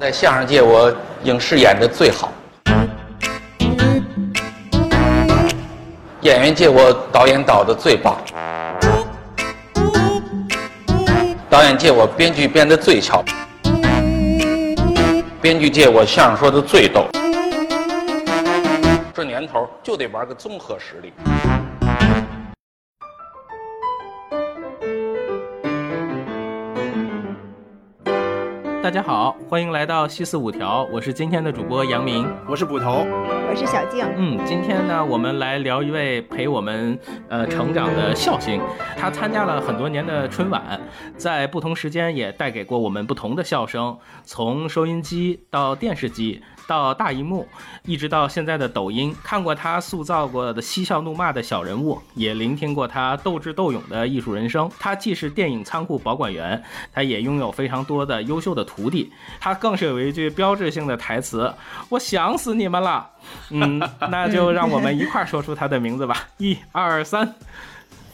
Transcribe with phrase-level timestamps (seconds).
[0.00, 2.28] 在相声界，我影视演的最好；
[6.20, 8.14] 演员界，我导演导的最棒；
[11.50, 13.24] 导演界，我编剧编的最巧；
[15.42, 17.06] 编剧界，我相声说的最逗。
[19.12, 21.12] 这年头就得玩个综合实力。
[28.88, 34.02] 大家好，欢迎来到西四五条，我是今天的主播杨明，我是捕头，我是小静。
[34.16, 38.62] 嗯，今天呢，我们来聊一位陪我们呃成长的笑星，
[38.96, 40.80] 他参加了很多年的春晚，
[41.18, 46.40] 在不同时间也带给过我们不同的笑声，从收音机到电视机。
[46.68, 47.48] 到大荧幕，
[47.84, 54.70] 一直到现在的抖音，看过他塑造过的嬉笑怒骂的小人物，也聆听过他斗智斗勇的艺术人生。
[54.78, 56.62] 他既是电影仓库保管员，
[56.92, 59.10] 他也拥有非常多的优秀的徒弟。
[59.40, 61.50] 他更是有一句标志性的台词
[61.88, 63.08] ：“我想死你们了。”
[63.48, 66.28] 嗯，那就让我们一块说出他的名字吧。
[66.36, 67.34] 一二三。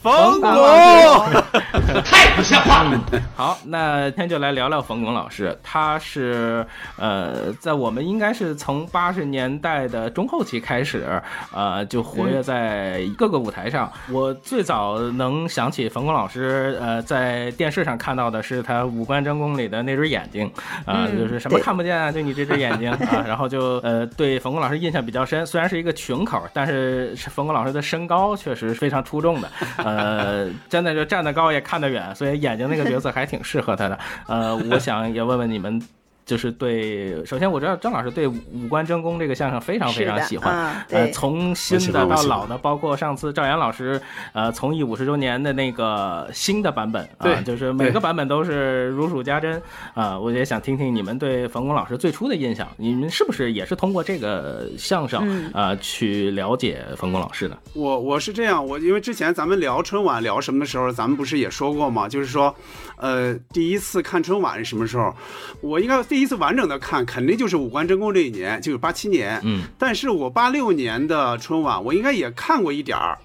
[0.05, 0.51] 冯巩，
[2.05, 3.01] 太不像话了。
[3.35, 5.57] 好，那今天就来聊聊冯巩老师。
[5.63, 6.63] 他是
[6.95, 11.19] 呃，在我们应该是从八十年代的中后期开始，
[11.51, 13.91] 呃，就活跃在各个舞台上。
[14.11, 20.47] 我最早能想起冯巩老师，呃，在电视上看到的是他《五官争功》里的那只眼睛，
[20.85, 23.23] 啊，就是什么看不见啊，就你这只眼睛啊。
[23.25, 25.43] 然后就呃，对冯巩老师印象比较深。
[25.47, 29.49] 虽然是一个群口，但是冯巩老师的身高确实非常出众的。
[29.77, 33.99] 呃，呃真的就站得高也看得远，所以眼睛那个角色还挺适合他的。
[34.27, 35.81] 呃，我想也问问你们。
[36.25, 44.01] 就是对，首先我知道张老师对五官争功这个相声非常非常喜欢，呃，从新的到老的，包括上次赵岩老师，
[44.33, 49.61] 呃，从艺五十周年的那个新的版本，啊，就是每个版本都是如数家珍，
[49.93, 57.55] 啊，我也想听听你们对冯巩老师最初的印象，你们是不是也是通过这个相声啊去了解冯巩老师的？
[57.73, 62.09] 我我是这样，我因为之前咱们聊春晚聊什么的时候，咱们不是也说过吗？
[62.09, 62.55] 就是说，
[62.97, 65.13] 呃，第一次看春晚是什么时候？
[65.61, 66.03] 我应该。
[66.03, 69.39] 第一次完整的看，肯定就是五官争功这一年，就是八七年。
[69.43, 73.17] 嗯，但是我八六年的春晚，我应该也看过一点儿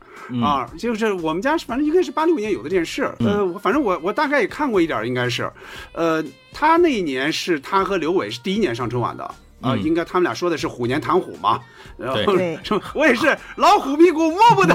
[0.42, 0.68] 啊。
[0.78, 5.50] 就是我们家反正应该是八六年有的电视，呃，反正我我大概也看过一点，应该是，
[5.92, 9.34] 呃，他那一年是他和刘伟是第一年上春晚的。
[9.60, 11.60] 啊，应该他们俩说的是虎年谈虎嘛，
[11.96, 14.74] 然后 说我也是老虎屁股摸不得，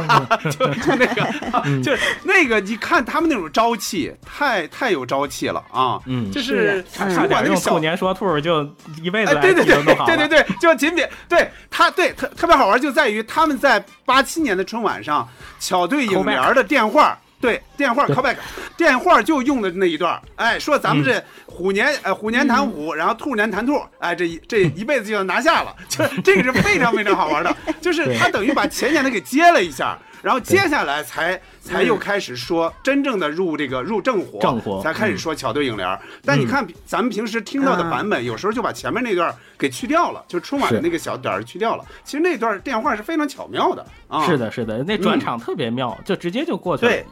[0.51, 1.23] 就就那个，
[1.81, 1.91] 就
[2.23, 8.63] 那个，你看他们那种朝气，太太有朝气了啊，嗯，就是差点用兔年说兔就
[9.01, 15.27] 一辈子对对对对对对，就仅仅对他对特特别好玩，就在于他们在八七年的春晚上
[15.59, 17.17] 巧对影联的电话。
[17.41, 18.37] 对，电话 callback，
[18.75, 29.97] 电话就用的那一段哎，说咱们这虎年，呃，虎年谈虎，然后兔年谈兔，哎，这一这一辈子就要拿下了，就 这个是非常非常好玩的，就是他等于把前年的给接了一下。
[30.25, 35.99] 然后接下来才才又开始说真正的入这个入正火，才开始说巧对影联。
[36.23, 41.85] 但你看咱们平时听到的版本，有时候就把前面那段给去掉了，就春晚的那个小点儿去掉了。
[42.03, 44.25] 其实那段电话是非常巧妙的啊！
[44.25, 46.91] 是的，是的，那转场特别妙，就直接就过去了。
[46.91, 47.05] 对，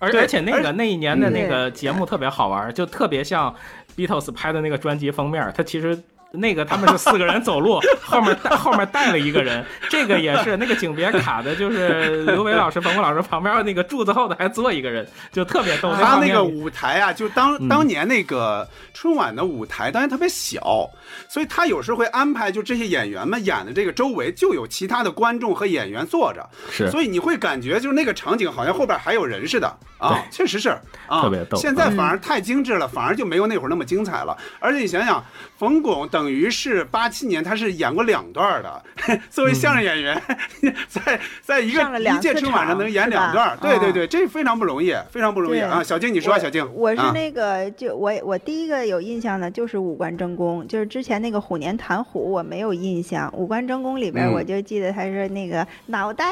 [0.00, 3.54] 而而且那个那一年的那个节目特别好玩，就特别像
[3.96, 5.96] Beatles 拍的那个专辑封面，它其实。
[6.36, 15.92] 那个他们是四个人走路， 后面带后面带了一个人，这个也是那个景别卡的，就是刘伟老师、冯巩老师旁边那个柱子后头还坐一个人，就特别逗。
[15.94, 20.88] 他那个舞台啊，就当当年那个春晚的舞台，当然特别小，
[21.28, 29.66] 所以他有时候会安排，就这些演员们演的这个周围就有其他的观众和演员坐着，是，所以你会感觉就是那个场景好像后边还有人似的
[29.98, 30.68] 啊，确实是
[31.06, 31.56] 啊，特别逗。
[31.56, 34.36] 现在反而太精致了，反而就没有那会儿那么精彩了。
[34.60, 35.24] 而且你想想，
[35.58, 38.82] 冯巩等于是八七年，他是演过两段的，
[39.30, 40.20] 作为相声演员，
[40.88, 45.82] 在在一个一届春晚上能演两段，对对对，这非常不容易，非常不容易啊！
[45.82, 53.32] 小静，你说，小静，我是那个，就我我第一个有印象的就是五官争功，就是之前那个虎年谈虎，我没有印象。
[53.34, 56.26] 五官争功里边，我就记得他是那个脑袋，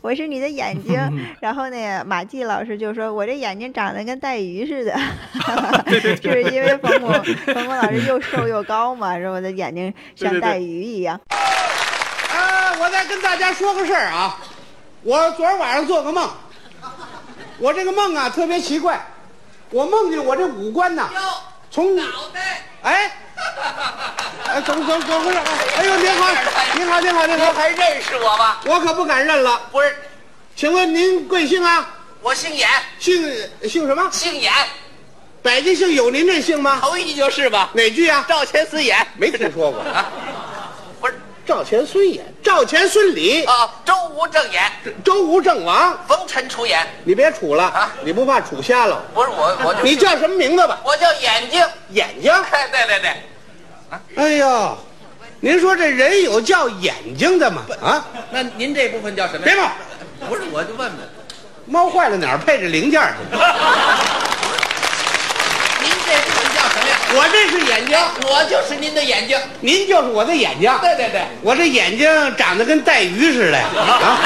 [0.00, 0.96] 我是你的眼睛，
[1.40, 4.96] 然后呢，马季老师就说我这眼睛长得跟带鱼似的，
[6.20, 7.12] 就是因为冯巩，
[7.46, 9.92] 冯巩老师又瘦又高嘛，是我的眼睛。
[10.14, 11.18] 像带鱼一样。
[11.30, 14.36] 啊，我再跟大家说个事儿啊，
[15.02, 16.30] 我昨儿晚上做个梦，
[17.58, 19.00] 我这个梦啊特别奇怪，
[19.70, 21.08] 我梦见我这五官呐，
[21.70, 22.04] 从脑
[22.34, 23.10] 袋，哎，
[24.44, 25.38] 哎，怎么怎么怎么回事？
[25.78, 26.30] 哎呦，您好，
[26.74, 28.58] 您好，您好，您好，还认识我吗？
[28.66, 29.62] 我可不敢认了。
[29.72, 29.96] 不是，
[30.54, 31.94] 请问您贵姓啊？
[32.20, 32.68] 我姓严。
[32.98, 34.06] 姓姓什么？
[34.12, 34.52] 姓严。
[35.42, 36.78] 百家姓有您这姓吗？
[36.82, 37.70] 头一句就是吧？
[37.72, 38.24] 哪句啊？
[38.28, 39.80] 赵钱孙演没听说过。
[39.82, 40.10] 啊，
[41.00, 41.14] 不是
[41.46, 44.62] 赵钱孙演，赵钱孙李，啊，周吴郑演，
[45.04, 45.96] 周吴郑王。
[46.06, 46.86] 冯陈楚演。
[47.04, 49.00] 你别杵了啊你不怕杵瞎了？
[49.14, 50.80] 不是我，我就 你叫什么名字吧？
[50.84, 51.64] 我叫眼睛。
[51.90, 52.32] 眼睛。
[52.50, 53.12] 哎，对对对，
[54.16, 54.76] 哎呦，
[55.40, 57.62] 您说这人有叫眼睛的吗？
[57.80, 59.44] 啊，那您这部分叫什么？
[59.44, 59.70] 别闹，
[60.28, 60.90] 不是，我就问问，
[61.64, 63.38] 猫坏了哪儿配着零件去？
[67.10, 67.96] 我这是眼睛，
[68.28, 69.38] 我就是您的眼睛。
[69.60, 70.70] 您就是我的眼睛。
[70.80, 73.58] 对对对，我这眼睛长得跟带鱼似的！
[73.58, 74.18] 啊，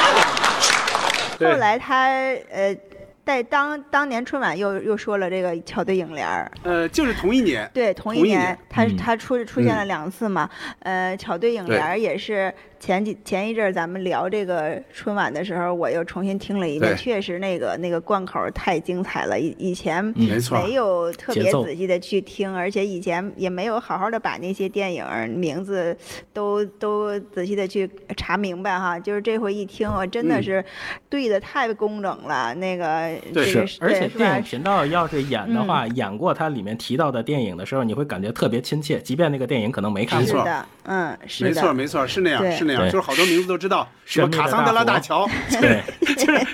[1.38, 2.08] 后来他
[2.50, 2.76] 呃，
[3.24, 10.48] 在当当年春晚又又说了这个巧对影联儿，呃，就是同一年，对，同一年年他嗯他出出现了两次嘛，
[10.80, 12.52] 呃，巧对影对联儿也是
[12.82, 25.96] 前几前一阵儿咱们聊这个春晚的时候，我又重新听了一遍，确实那个那个贯口太精彩了，以以前没错没有特别仔细的去听，而且以前也没有好好的把那些电影名字
[26.32, 30.42] 都都仔细的去查明白哈，就是这回一听，我真的嗯。
[30.42, 30.64] 是
[31.08, 40.26] 对的太工整了，那个对这个是，而且电影频道要是演的话，演过它里面提到的电影的时候，你会感觉特别亲切，即便那个电影可能没看过。
[40.26, 45.28] 没错是的，嗯，是的，没错没错，是那样对是那样，对就是好多名字都知道，什么卡桑德拉大桥，
[45.60, 45.82] 对，
[46.14, 46.46] 就是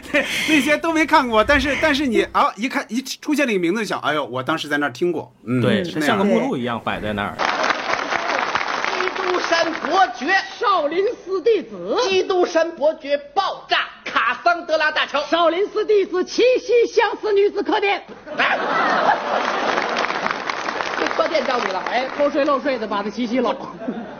[0.49, 6.25] 那些都没看过，但是但是你啊一看一出现那个名字就想，哎呦，我当时在那儿听过，嗯，对，是那像个。
[6.25, 7.35] 目录一样摆在那儿。
[8.93, 10.27] 基督山伯爵，
[10.59, 15.23] 少林寺弟子，基督山伯爵爆炸，卡桑德拉大桥。
[15.25, 18.03] 少林寺弟子七夕相思女子客店。
[18.37, 18.59] 哎，
[21.01, 21.83] 这客店到你了。
[21.91, 23.57] 哎，偷税漏税的把他七夕喽。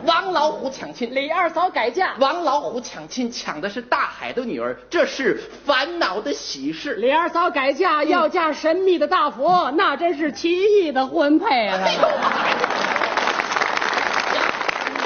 [0.09, 6.95] 王老虎抢亲，李二嫂改嫁，王老虎抢亲抢的是大海的女儿，这是烦恼的喜事。
[6.95, 11.77] 李二嫂改嫁要嫁神秘的大佛，那真是奇异的婚配啊！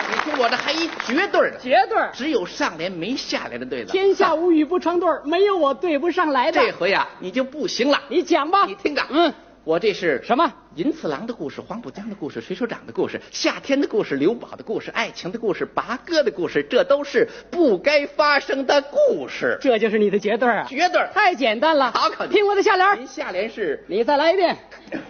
[0.07, 3.91] 你听我这还一绝对的，绝对，只有上联没下联的对子。
[3.91, 6.61] 天下无语不成对，没有我对不上来的。
[6.61, 7.99] 这回呀、你就不行了。
[8.07, 9.33] 你讲吧，你听着，嗯，
[9.65, 10.49] 我这是什么？
[10.75, 19.55] 银次郎的故事，黄浦江的故事，水手长的故事，夏天的故事，刘宝的故事，爱情的故事，拔哥的故事，这都是不该发生的故事。
[19.61, 20.65] 这就是你的绝对儿啊！
[20.67, 24.57] 绝对儿太简单了，好可听我的下联，您下联是，你再来一遍。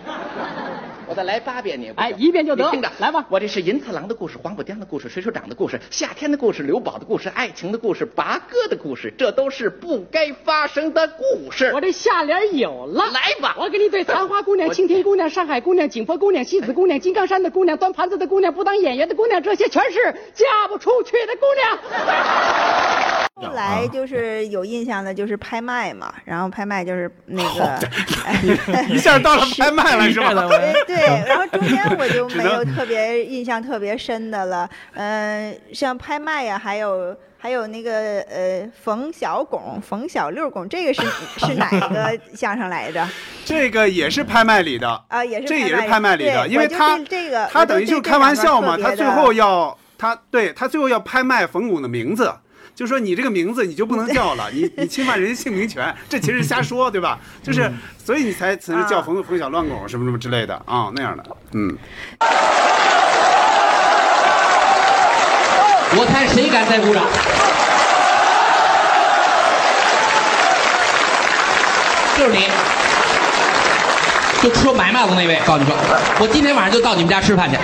[1.06, 11.72] 我再来八遍，你哎一遍就得听着，来吧我这是银次郎的故事，黄浦江的故事，水手长的故事，夏天的故事，刘宝的故事，爱情的故事，拔哥的故事，这都是不该发生的故事。
[11.74, 20.00] 我这下联有了，来吧我给你对残花姑娘、我晴天姑娘、上海姑娘、景颇姑娘、西子姑娘、金刚山的姑娘、端盘子的姑娘、不当演员的姑娘，这些全是
[20.34, 23.24] 嫁不出去的姑娘。
[23.36, 27.80] 后来就是有印象的，就是拍卖嘛，然后拍卖就是那个，
[28.90, 30.48] 一下到了拍卖了是吧？
[30.48, 34.70] 对 对，然后中间我就没有特别印象特别深的了。
[34.94, 41.02] 嗯、像拍卖呀，还有还有那个呃冯小巩、冯小六巩，这个是
[41.46, 43.06] 是哪个相声来着？
[43.44, 52.34] 这个也是拍卖里的，啊，也是这也是拍拍卖里的，因为他这个他等于就是开玩笑嘛，他最后要要他对他最后要拍卖冯巩的名字。
[52.74, 57.20] 就说你这个名字你就不能叫了，你你侵犯人家姓名权，这其实是瞎说，对吧？
[57.44, 61.78] 就是所以你才才是叫冯冯小乱拱什么什么之类的啊那样的，嗯。
[65.96, 67.04] 我看谁敢再鼓掌？
[72.18, 72.48] 就是你，
[74.42, 75.76] 就说买卖子那位，告诉你说，
[76.20, 77.58] 我今天晚上就到你们家吃饭去。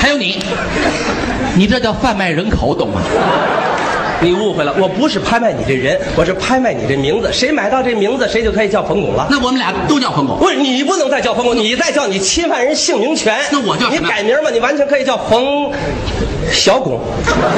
[0.00, 0.42] 还有你，
[1.54, 3.00] 你这叫贩卖人口，懂吗？
[4.20, 7.32] 你误会了，我不是拍卖你这人，我是拍卖你这名字。
[7.32, 9.26] 谁买到这名字，谁就可以叫冯巩了。
[9.30, 10.38] 那我们俩都叫冯巩。
[10.38, 13.38] 不是你不能再叫冯巩，你再叫你侵犯人姓名权。
[13.50, 15.70] 那我叫你改名吧，你完全可以叫冯
[16.50, 17.00] 小巩，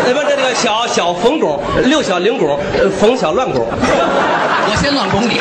[0.06, 3.66] 那不，这这个小小冯巩，六小龄巩，呃冯小乱巩。
[4.68, 5.40] 我先乱拱你，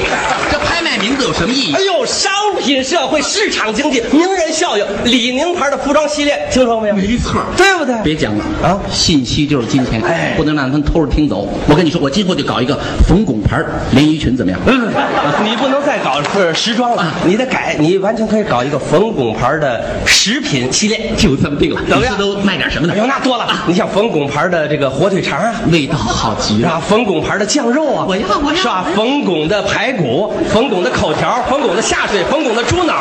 [0.52, 1.80] 这拍卖名字有什么意义哎？
[1.82, 6.96] 呦，商品社会、市场经济、名人效应，李宁牌的服装系列，听说过没有？
[6.96, 7.96] 没错对不对？
[8.04, 11.48] 别讲了啊信息就是金钱，哎不能让他们偷着听走。
[11.70, 14.60] 我跟你说，我今后就搞一个冯巩牌连衣裙，怎么样？
[14.66, 14.90] 嗯，
[15.44, 21.12] 你不能再搞是时装了，你得改，你完全可以搞一个冯巩牌的食品系列。
[21.16, 21.80] 就这么定了。
[21.88, 22.98] 怎么样都卖点什么呢哎？
[22.98, 26.82] 呦，那多了，你像冯巩牌的这个火腿肠啊，味道好极了。
[26.90, 28.88] 冯巩牌的酱肉啊，我要我要是吧？
[28.96, 32.96] 冯巩的排骨，冯巩的口条，冯巩的下水，冯巩的猪脑。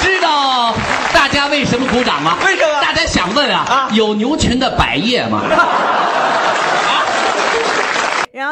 [0.00, 0.74] 知道
[1.12, 2.36] 大家为什么鼓掌吗？
[2.44, 5.42] 为什么大家想问啊，啊有牛群的百叶吗？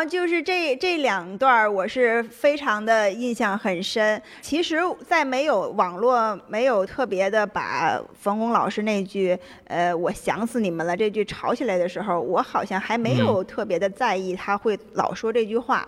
[0.01, 4.21] 后就是这这两段儿，我是非常的印象很深。
[4.41, 9.39] 其实，在没有网络没有特别的把冯巩老师那句
[9.69, 15.87] “呃，我想死你们了”这句吵起来的时候，我好像还没有特别的在意他会老说这句话。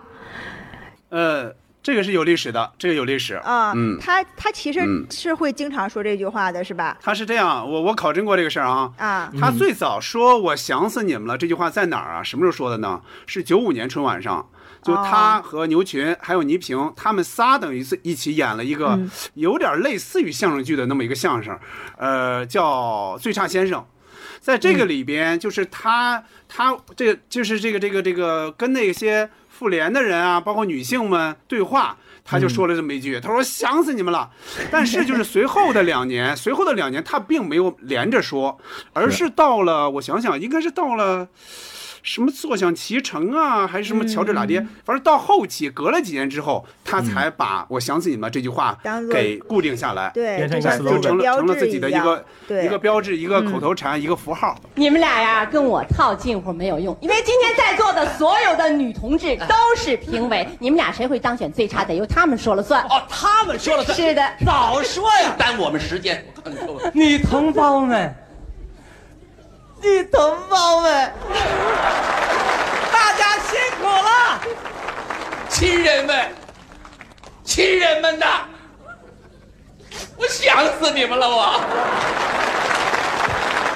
[1.09, 1.51] 呃，
[1.83, 3.73] 这个是有历史的，这个有历史啊。
[3.75, 6.97] 嗯，他他其实嗯是会经常说这句话的，是吧？
[7.01, 8.89] 他是这样，我我考证过这个事儿啊。
[8.97, 12.23] 啊，他最早说“我想死你们了”这句话在哪儿啊？
[12.23, 13.01] 什么时候说的呢？
[13.27, 14.49] 是九五年春晚上，
[14.81, 21.59] 就他和牛群还有倪萍，他们仨等于是一起演了一个嗯有点类似于相声剧的那么一个相声，
[21.97, 23.81] 呃，叫《最差先生》。
[24.39, 29.29] 在这个里边，就是他他这个就是这个这个这个跟那些
[29.63, 31.97] 妇联的人啊，包括女性们对话。
[32.25, 34.29] 他就说了这么一句，他说想死你们了。
[34.71, 38.57] 但是就是随后的两年，随后的两年他并没有连着说，
[38.93, 41.27] 而是到了我想想，应该是到了。
[42.03, 44.59] 什么坐享其成啊，还是什么乔治打爹？
[44.85, 48.77] 反正到后期隔了几年之后，他才把我想死你们这句话
[49.11, 54.55] 给固定下来，对，变成一个就像 slogan 就成了成了自己的一个对一个标志、一个口头禅、一个符号。
[54.75, 62.83] 你们俩呀，跟我套近乎没有用，因为今天在座的所有的女同志都是评委， 你们俩谁会当选最差，得由他们说了算。
[62.83, 63.95] 哦，他们说了算。
[63.95, 65.33] 是的，早说呀！
[65.39, 66.25] 耽误我们时间。
[66.45, 68.13] 你说，女同胞们，
[69.83, 71.11] 女同胞们，
[72.89, 74.39] 大家辛苦了！
[75.49, 76.29] 亲人们，
[77.43, 78.25] 亲人们呐，
[80.15, 81.59] 我想死你们了，我。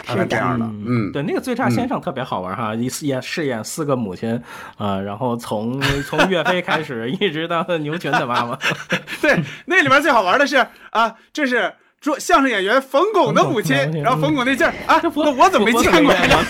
[0.08, 4.42] 是这样的，嗯，对，那个最差先生特别好玩哈，一演饰演四个母亲，
[4.78, 8.58] 啊，然后从 从岳飞开始，一直到牛群的妈妈。
[9.22, 16.26] 对，那里面最好玩的是啊，这是说相声演员冯巩的母亲然后冯巩那劲儿啊，这不那我怎么没见过呀？
[16.26, 16.46] 呀？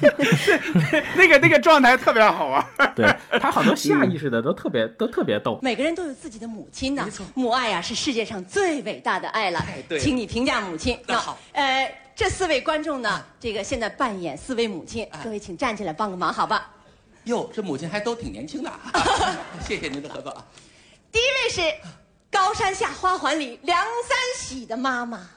[1.14, 2.66] 那个那个状态特别好 玩。
[2.96, 3.08] 对
[3.40, 5.58] 他好多下意识的都特别都特别逗。
[5.62, 9.64] 每个人都有自己的母亲呢，母爱呀、是世界上最伟大的爱了。
[9.88, 10.98] 对请你评价母亲。
[11.06, 16.68] 那好，呃，这四位观众呢，这个现在扮演四位母亲，各位请站起来帮个忙，好吧？
[17.24, 18.80] 哟，这母亲还都挺年轻的啊，
[19.64, 20.44] 谢谢您的合作啊。
[21.12, 21.62] 第一位是
[22.30, 25.28] 高山下花环里梁三喜的妈妈，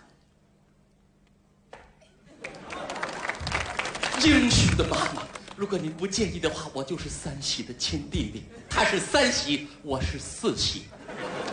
[4.23, 5.23] 英雄的妈妈，
[5.55, 10.87] 如果您不介意的话，我就是三喜的亲弟弟，他是三喜，我是四喜，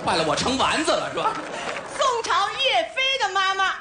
[0.04, 1.40] 坏了，我成丸子了是吧？
[1.96, 3.74] 宋朝岳飞的妈妈，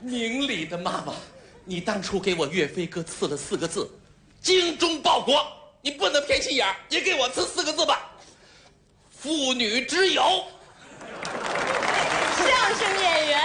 [0.00, 1.14] 明理的妈妈，
[1.64, 3.90] 你当初给我岳飞哥赐了四个字：
[4.40, 5.46] 精忠报国。
[5.82, 8.10] 你不能偏心眼儿，也给我赐四个字吧：
[9.24, 10.44] 妇女之友。
[12.36, 13.40] 相声演员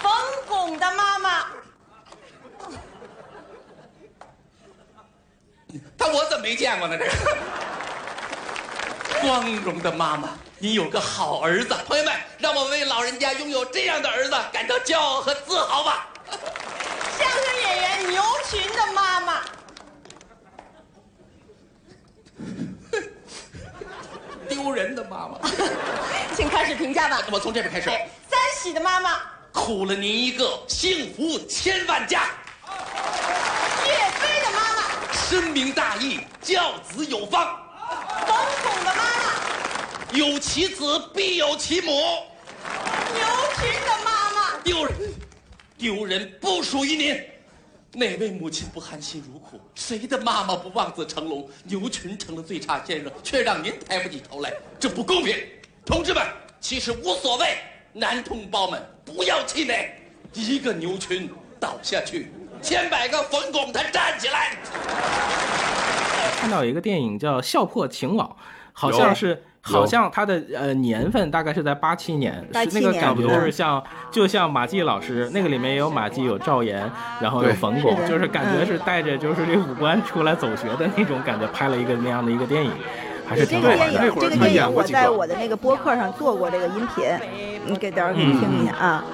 [0.00, 0.12] 冯
[0.48, 1.46] 巩的妈妈，
[5.96, 6.98] 他我怎么没见过呢？
[6.98, 7.12] 这个
[9.20, 11.72] 光荣的妈妈，你有个好儿子。
[11.86, 16.08] 朋友们，让我们为老人家拥有这样的儿子感到骄傲和自豪吧。
[17.16, 19.40] 相声演员牛群的妈妈，
[24.62, 25.40] 丢人的妈妈，
[26.36, 27.20] 请开始评价吧。
[27.32, 27.90] 我从这边开始。
[27.90, 29.18] 哎，三喜的妈妈，
[29.50, 32.28] 苦了您一个，幸福千万家。
[33.84, 37.58] 岳飞的妈妈，深明大义，教子有方。
[38.24, 41.90] 冯巩的妈妈，有其子必有其母。
[41.90, 43.26] 牛
[43.58, 44.94] 群的妈妈，丢人，
[45.76, 47.20] 丢人不属于您。
[47.94, 49.60] 哪位母亲不含辛茹苦？
[49.74, 51.46] 谁的妈妈不望子成龙？
[51.64, 55.36] 牛群成了最差先生，却让您抬不起头来，这不公平。
[55.84, 56.26] 同志们，
[56.58, 57.58] 其实无所谓。
[57.92, 59.94] 男同胞们，不要气馁。
[60.32, 61.30] 一个牛群
[61.60, 62.32] 倒下去，
[62.62, 64.56] 千百个冯巩他站起来。
[66.38, 68.26] 看到有一个电影叫《笑破情网》，
[68.72, 69.44] 好像是。
[69.62, 76.90] 好像他的呃年份大概是在八七年，是那个感觉就是像就像马季老师那个里面也有马季有赵岩，
[77.20, 82.72] 然后有冯巩，就是感觉是带着就是这五官出来走学的那种感觉，拍了一个那样的一个电影，
[83.26, 84.00] 还是挺好玩的。
[84.20, 87.04] 这个电影我在我的那个播客上做过这个音频，
[87.64, 89.04] 你给大家可以听一下啊。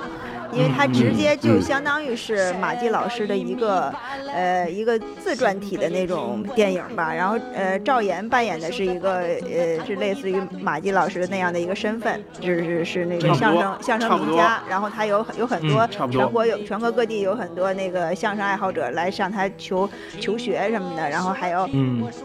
[0.53, 3.93] 因为他直接就相当于是马季老师的一个，
[4.33, 7.13] 呃，一个自传体的那种电影吧。
[7.13, 14.63] 然后，呃，赵岩扮演的是一个，呃，是类似于马季老师的那样的一个身份，就是是那个相声相声名家。
[14.69, 19.89] 然后他有有很多全国有全国各地有很多那个相声爱好者来向他求
[20.19, 21.09] 求学什么的。
[21.11, 21.69] 然后还有，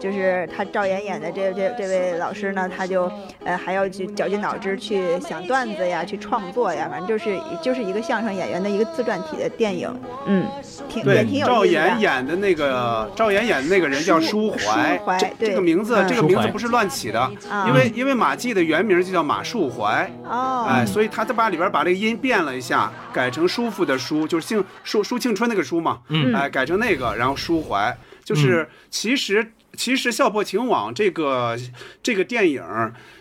[0.00, 3.10] 就是他赵岩演的这这这位老师呢，他就
[3.44, 8.13] 呃还要去绞尽脑汁去想段子呀，去创作呀，反正就是就是一个相。
[8.14, 9.92] 相声演员的一个自传体的电影，
[10.26, 10.46] 嗯，
[10.88, 11.80] 挺也对挺，有赵意思的。
[11.80, 26.32] 赵岩演的那个赵岩演的那个人叫舒怀，舒怀这这个名字嗯这个名字不是乱起的，啊因为因为马季的原名就叫马树怀，哦，哎，所以他他把里边把这个音变了一下，改成舒服的舒，就是姓舒舒庆春那个舒嘛，嗯。
[26.32, 31.56] 哎，改成那个，然后舒怀，就是其实其实《笑破情网》这个
[32.02, 32.62] 这个电影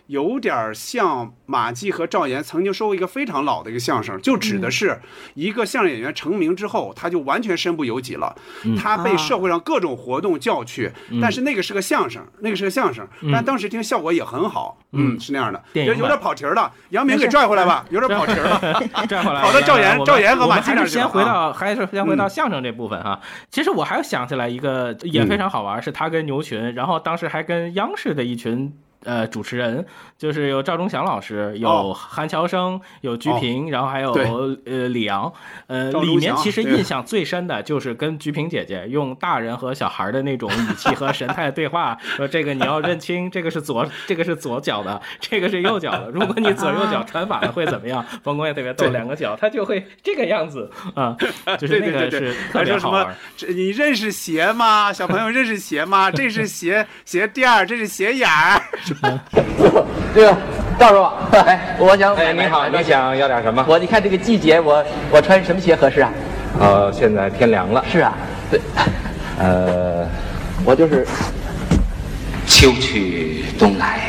[0.08, 5.00] 有点像马季和赵岩曾经说过一个非常老的一个相声，就指的是
[5.34, 8.36] 一个相声演员成名之后，他就完全身不由己了，
[8.78, 10.92] 他被社会上各种活动叫去，
[11.22, 18.60] 但是那个是个相声，那个是个相声，但当时听效果也很好，嗯，是那样的，有有点跑题儿了，杨明给拽回来吧， 有点跑题儿了。
[19.08, 21.26] 拽回来，跑到赵岩赵岩和马季那儿去了先回啊。
[21.26, 22.30] 到，还是先回到嗯。
[22.30, 23.20] 相声这部分哈。
[23.50, 28.74] 其实我还想起来一个也非常好玩，是他跟牛群，然后当时还跟央视的一群。
[29.04, 29.86] 呃，主持人
[30.18, 34.26] 就是有赵忠祥老师，有哦韩乔生，有鞠萍，然后还有对
[34.66, 35.32] 呃李阳。
[35.68, 46.10] 呃，里面其实印象最深的就是跟鞠萍姐姐用大人和小孩的那种语气和神态对话， 说这个你要认清，这个是左，这个是左脚的，这个是右脚的。
[46.10, 48.06] 如果你左右脚穿反了会怎么样？
[48.24, 51.16] 冯巩也特别逗，两个脚他就会这个样子啊，
[51.60, 53.16] 就是那个是，特还说什么别好玩。？
[53.36, 54.94] 这你认识鞋吗？
[54.94, 56.10] 小朋友认识鞋吗？
[56.10, 58.62] 这是鞋鞋垫儿，这是鞋眼儿。
[60.14, 60.36] 这个
[60.78, 61.14] 告诉我，
[61.46, 63.64] 哎，我想哎，你好，你想要点什么？
[63.68, 66.12] 我你看这个季节，我我穿什么鞋合适啊？
[66.60, 68.14] 呃，现在天凉了，是啊，
[68.52, 68.60] 对，
[69.40, 70.06] 呃，
[70.64, 71.06] 我就是
[72.46, 74.02] 秋去冬来，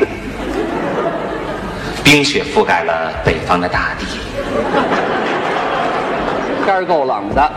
[2.05, 4.05] 冰雪覆盖了北方的大地，
[6.64, 7.53] 天儿够冷的，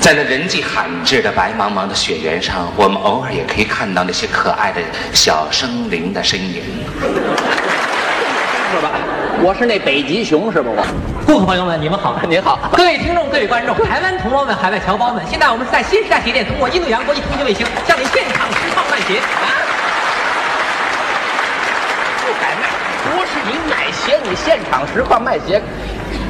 [0.00, 4.80] 在那人迹罕至的白茫茫的雪原上，我们偶尔也可以看到那些可爱的
[5.12, 6.62] 小生灵的身影。
[8.70, 8.90] 是吧？
[9.40, 10.70] 我是那北极熊是吧？
[10.76, 10.84] 我
[11.26, 12.20] 顾客朋友们，你们好！
[12.28, 19.18] 您好，各位听众、各位观众、台湾同胞们、海外侨胞们，现在我们是在新时代鞋店通过印度洋国际通讯卫星向您现场实况卖鞋。
[19.18, 19.48] 啊
[22.20, 22.68] 不敢卖，
[23.08, 25.62] 不是你买鞋，你现场实况卖鞋。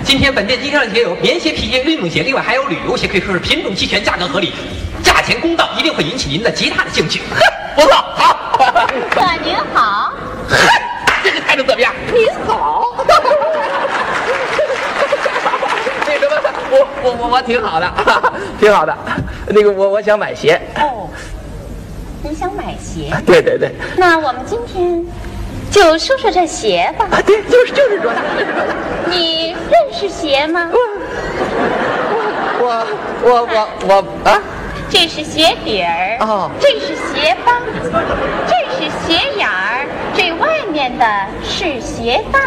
[0.09, 4.55] 今天本店经销的鞋有棉鞋、皮鞋、运动鞋，另外还有旅游鞋，可以说是品种齐全，价格合理，
[5.03, 7.21] 价钱公道，一定会引起您的极大的兴趣。
[7.77, 8.57] 不错，好。
[9.15, 10.15] 哥您好，
[11.23, 11.93] 这个态度怎么样？
[12.11, 12.85] 您好。
[16.07, 16.41] 那什么，
[16.71, 17.93] 我我我我挺好的，
[18.59, 18.97] 挺好的。
[19.49, 20.59] 那个我我想买鞋。
[20.77, 21.07] 哦，
[22.23, 23.15] 你想买鞋？
[23.27, 25.05] 对对对，那我们今天
[25.79, 27.07] 就说说这鞋吧。
[27.13, 28.75] 啊对，就是就是说他，就是说他。
[29.11, 30.69] 你认识鞋吗？
[32.61, 32.87] 我
[33.23, 33.95] 我我我
[34.29, 34.43] 啊，
[34.91, 37.63] 这是鞋底儿，哦这是鞋帮，
[38.47, 41.07] 这是鞋眼儿，这外面的
[41.45, 42.39] 是鞋带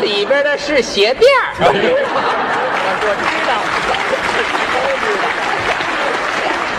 [0.00, 1.54] 里边的是鞋垫儿。
[1.62, 3.52] 我知道。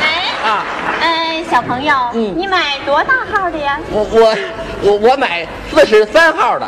[0.04, 0.06] 哎，
[0.44, 0.77] 啊，嗯，
[1.50, 3.80] 小朋友，嗯你买多大号的呀？
[3.92, 4.36] 我我
[4.82, 6.68] 我我买四十三号的，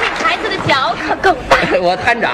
[0.00, 1.56] 这孩子的脚可够大。
[1.80, 2.32] 我摊长。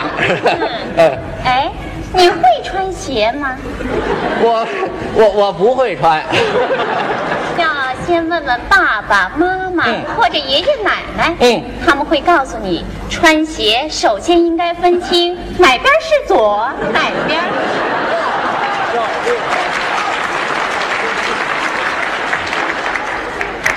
[1.45, 1.71] 哎，
[2.15, 3.57] 你会穿鞋吗？
[4.41, 4.67] 我
[5.15, 6.23] 我我不会穿。
[7.59, 7.69] 要
[8.07, 19.03] 先问问爸爸妈妈、嗯或者爷爷奶奶，嗯他们会告诉你，穿鞋首先应该分清哪边是左，哪边是右。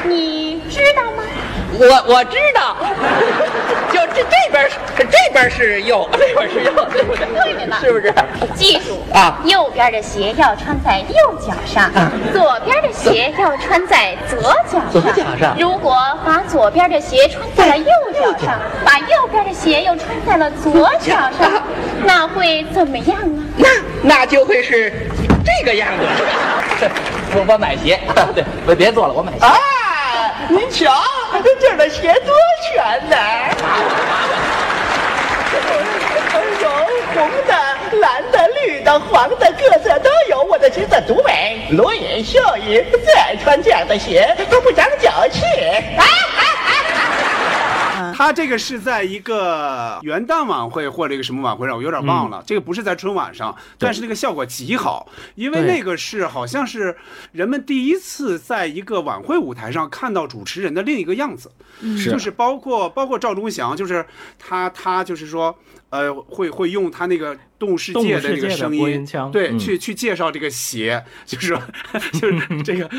[0.05, 1.23] 你知道吗？
[1.79, 2.75] 我我知道，
[3.91, 7.27] 就这这边是这边是右，这边是右，对不对？
[7.55, 8.13] 对了，是不是？
[8.55, 14.39] 记住啊右边的鞋要穿在右脚上，啊左边的鞋要穿在左
[14.71, 14.91] 脚上。
[14.91, 21.63] 左脚上如果把左边的鞋穿在了右脚上，把右边的鞋又穿在了左脚上，
[22.05, 23.43] 那会怎么样啊？
[23.57, 23.67] 那
[24.03, 25.07] 那就会是
[25.43, 26.03] 这个样子。
[27.35, 27.99] 我我买鞋，
[28.35, 29.39] 对，别别做了，我买鞋。
[29.45, 29.57] 啊，
[30.49, 30.91] 您瞧，
[31.59, 32.33] 这儿的鞋多
[32.71, 33.15] 全呢！
[36.61, 36.69] 有
[37.13, 37.53] 红的、
[37.99, 40.41] 蓝的、绿的、黄的，各色都有。
[40.43, 45.41] 我的鞋子独美，罗隐秀逸，最爱穿这样的鞋，都不长脚气。
[45.97, 46.03] 啊
[48.23, 52.41] 他这个是在一个元旦晚会或者一个什么晚会上，我有点忘了。
[52.47, 56.95] 这个不是在春晚上，但是那个效果极好，因为那个是好像是
[57.33, 61.51] 人们第一次在一个晚会舞台上看到主持人的另一个样子，
[61.97, 64.05] 是就是包括包括赵忠祥，就是
[64.39, 65.53] 他他就是说。
[65.93, 71.61] 呃，会会用他那个动物世界的这个声音音，对，嗯去去介绍这个鞋， 就是说
[72.13, 72.89] 就是这个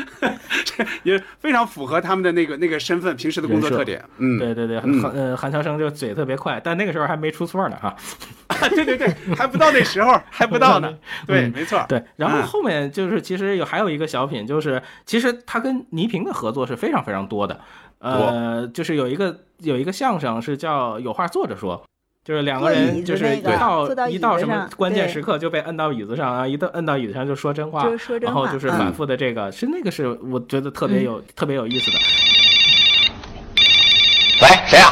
[0.63, 4.01] 这 也非常符合他们的那个那个身份平时的工作特点。
[4.17, 7.95] 嗯，对对对，嗯韩呃韩乔生就嘴特别快，但那个时候还没出错呢哈。
[8.69, 10.93] 对对对，还不到那时候， 还不到呢。
[11.25, 11.83] 对，嗯没错。
[11.87, 17.59] 对，然后嗯后面就是其实有还有一个小品，就是其实他跟倪萍的合作是非常非常多的，
[17.99, 21.81] 呃，就是有一个有一个相声是叫有话坐着说。
[22.23, 27.87] 就是两个人就是一到一到什么关键时刻就被摁到椅子上啊，一到摁到椅子上就说真话，
[28.19, 31.97] 然后就是嗯反复的这个，是那个是我觉得特别有、特别有意思的。
[34.41, 34.91] 喂，谁呀、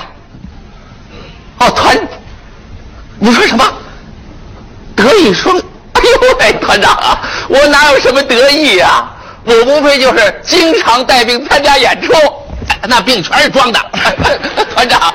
[1.63, 1.97] 哦，团，
[3.19, 3.63] 你说什么？
[4.95, 5.57] 德艺双，
[5.93, 9.09] 哎呦喂，团长啊，我哪有什么得意呀、
[9.45, 12.13] 我无非就是经常带病参加演出，
[12.87, 13.79] 那病全是装的。
[14.75, 15.13] 团长，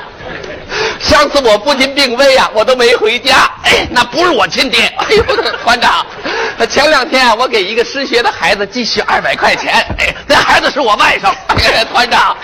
[1.01, 4.81] 上次我父亲病危呀、我都没回家，哎，那不是我亲爹。
[4.97, 5.23] 哎呦，
[5.65, 6.05] 团长，
[6.69, 11.33] 前两天，我给一个失学的孩子寄去二百块钱，哎，那孩子是我外甥。
[11.93, 12.37] 团长，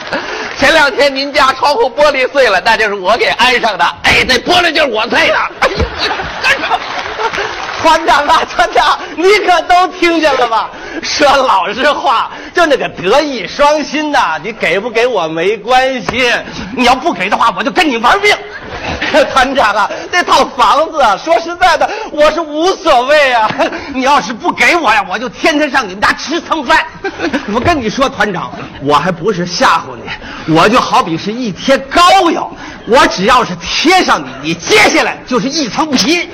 [0.58, 5.36] 前两天您家窗户玻璃碎了，那就是我给安上的，哎，那玻璃就是我碎的。
[5.60, 5.76] 哎呦，
[6.42, 6.78] 干什么？
[7.84, 10.70] 团长啊，团长，你可都听见了吧？
[11.02, 16.32] 说老实话，就那个德艺双馨呐，你给不给我没关系，
[16.74, 18.34] 你要不给的话，我就跟你玩命。
[19.32, 23.48] 团长啊，这套房子啊，说实在的，我是无所谓啊。
[23.92, 26.84] 你要是不给我呀，我就天天上你们家吃蹭饭。
[27.52, 29.94] 我跟你说，团长，我还不是吓唬
[30.46, 32.50] 你，我就好比是一贴膏药，
[32.86, 36.30] 我只要是贴上你，你接下来就是一层皮。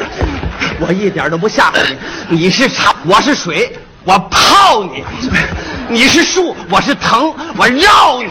[0.82, 1.82] 我一点都不吓唬
[2.28, 3.72] 你，你是茶，我是水，
[4.04, 5.02] 我泡你；
[5.88, 8.28] 你是树，我是藤，我绕你；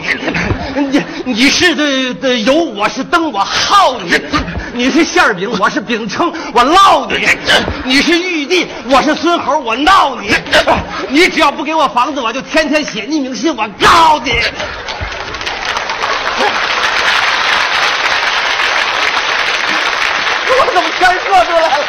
[0.76, 4.14] 你你是的的油，我是灯，我耗你；
[4.72, 7.26] 你是馅饼，我是饼铛，我烙你；
[7.84, 10.28] 你是玉帝，我是孙猴，我闹你；
[11.08, 14.30] 你只要不给我房子，我就天天写匿名信，我告你。
[20.52, 21.86] 我怎么全说出来了？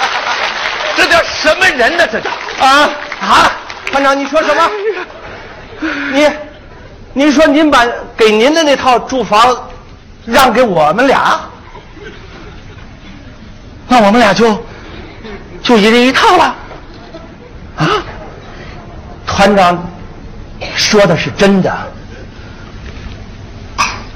[0.95, 2.07] 这叫什么人呢？
[2.11, 2.89] 这叫啊
[3.21, 3.51] 啊！
[3.91, 4.69] 团长，你说什么？
[6.13, 6.29] 你，
[7.13, 9.69] 您说您把给您的那套住房
[10.25, 11.39] 让给我们俩，
[13.87, 14.63] 那我们俩就
[15.63, 16.55] 就一人一套了
[17.77, 17.87] 啊？
[19.25, 19.89] 团长
[20.75, 21.73] 说的是真的，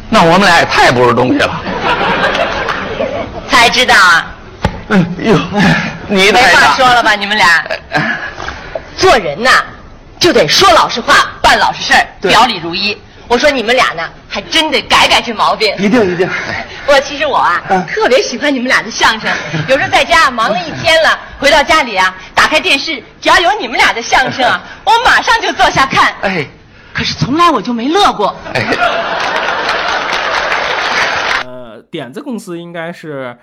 [0.10, 1.62] 那我们俩也太不是东西了。
[3.50, 4.35] 才知道啊，
[4.90, 5.40] 嗯哟，
[6.08, 7.16] 你没话说了吧？
[7.16, 7.66] 你们俩，
[8.96, 9.50] 做人呐，
[10.20, 12.96] 就得说老实话，办老实事儿，表里如一。
[13.28, 15.74] 我说你们俩呢，还真得改改这毛病。
[15.80, 16.30] 一定一定。
[16.86, 19.28] 我其实我啊，嗯特别喜欢你们俩的相声。
[19.68, 26.14] 有时候在家忙了一天了，回到家里啊，打开电视，只要有你们俩的相声啊，我马上就坐下看。
[26.22, 26.46] 哎，
[26.94, 28.38] 可是从来我就没乐过。
[31.44, 33.36] 呃，点子公司应该是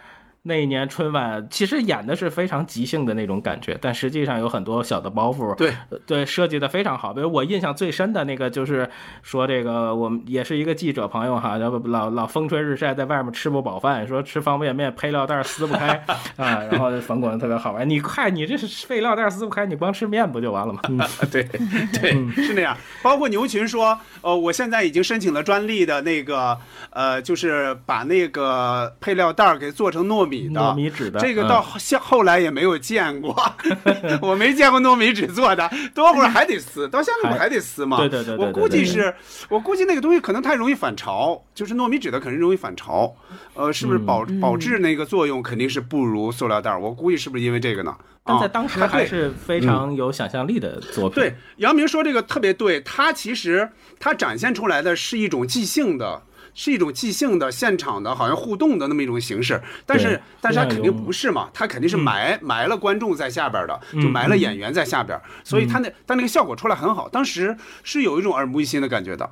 [0.44, 7.14] 那一年春晚，其实演的是非常即兴的那种感觉，但实际上有很多小的包袱，对呃对，设计的非常好。
[7.14, 8.90] 比如我印象最深的那个，就是
[9.22, 15.90] 说这个我们也是一个记者朋友哈，老老风吹日晒，在外面吃不饱饭，说吃方便面配料袋撕不开
[16.36, 20.80] 啊，然后冯巩特别好玩，你快你这是配料袋撕不开，你光吃面不就完了吗？
[20.90, 20.98] 嗯
[21.30, 22.10] 对对，
[22.42, 22.76] 是那样。
[23.00, 26.58] 包括牛群说，呃，我现在已经申请了专利的那个，
[26.90, 33.34] 呃，就是把那个配料袋儿给做成糯米的，糯米纸的这个嗯到后后来也没有见过，
[34.20, 37.96] 我没见过糯米纸做的，多会儿还得撕，到现在不还还得撕吗？
[37.98, 39.14] 对对对对我估计是，
[39.48, 43.14] 我估计那个东西可能太容易反潮，就是糯米纸的肯定容易反潮，
[43.54, 46.80] 呃，是不是保嗯保质那个作用肯定是不如塑料袋儿？
[46.80, 47.94] 我估计是不是因为这个呢？
[48.24, 51.14] 但在啊当时还是非常有想象力的作品。
[51.16, 53.68] 对，杨明说这个特别对，他其实
[53.98, 56.22] 他展现出来的是一种即兴的。
[56.54, 69.28] 是一种即兴的现场的，好像互动的那么一种形式，但是但是他肯定不是嘛，他肯定是埋、埋了观众在下边的，就嗯埋了演员在下边，所以他那但那个效果出来很好，当时是有一种耳目一新的感觉的。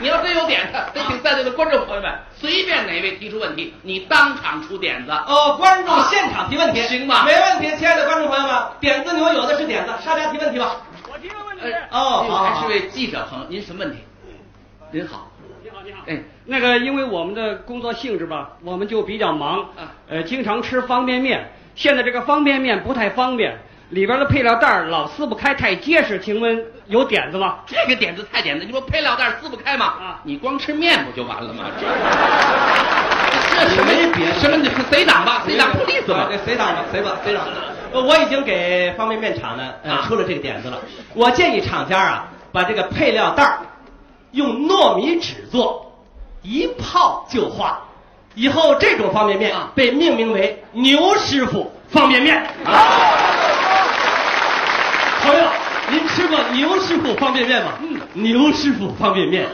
[0.00, 5.10] 你要真有点子，得请在座的观众朋友们，随便哪位提出问题，你当场出点子。
[5.10, 7.24] 哦，观众现场提问题，行吧。
[7.24, 10.76] 没问题，亲爱的观众朋友们，点子牛有的是点子，大家提问题吧。
[11.12, 11.64] 我提个问题。
[11.90, 13.98] 哦我还是位记者朋友，您什么问题？
[14.90, 15.29] 您好，你
[15.80, 16.00] 好，你好。
[16.06, 21.50] 哎，那个，因为我们的工作性质吧，我们就比较忙，啊呃，经常吃方便面。
[21.74, 23.56] 现在这个方便面不太方便，
[23.88, 26.20] 里边的配料袋儿老撕不开，太结实。
[26.20, 27.60] 请问有点子吗？
[27.66, 29.86] 这个点子太简单，你说配料袋撕不开吗？
[29.86, 31.64] 啊你光吃面不就完了吗？
[33.58, 34.56] 这什么别什么？
[34.58, 35.42] 你谁挡吧？
[35.46, 35.72] 谁挡？
[35.72, 36.26] 不利索吧？
[36.28, 36.84] 对谁挡吧？
[36.92, 37.16] 谁吧？
[37.24, 37.42] 谁挡？
[37.92, 40.78] 呃我已经给方便面厂呢呃出了这个点子了。
[41.14, 43.58] 我建议厂家啊，把这个配料袋儿
[44.32, 45.92] 用糯米纸做，
[46.42, 47.80] 一泡就化。
[48.34, 52.42] 以后这种方便面被命名为牛师傅方便面。
[55.22, 55.44] 朋友，
[55.90, 57.72] 您吃过牛师傅方便面吗？
[57.80, 59.46] 嗯，牛师傅方便面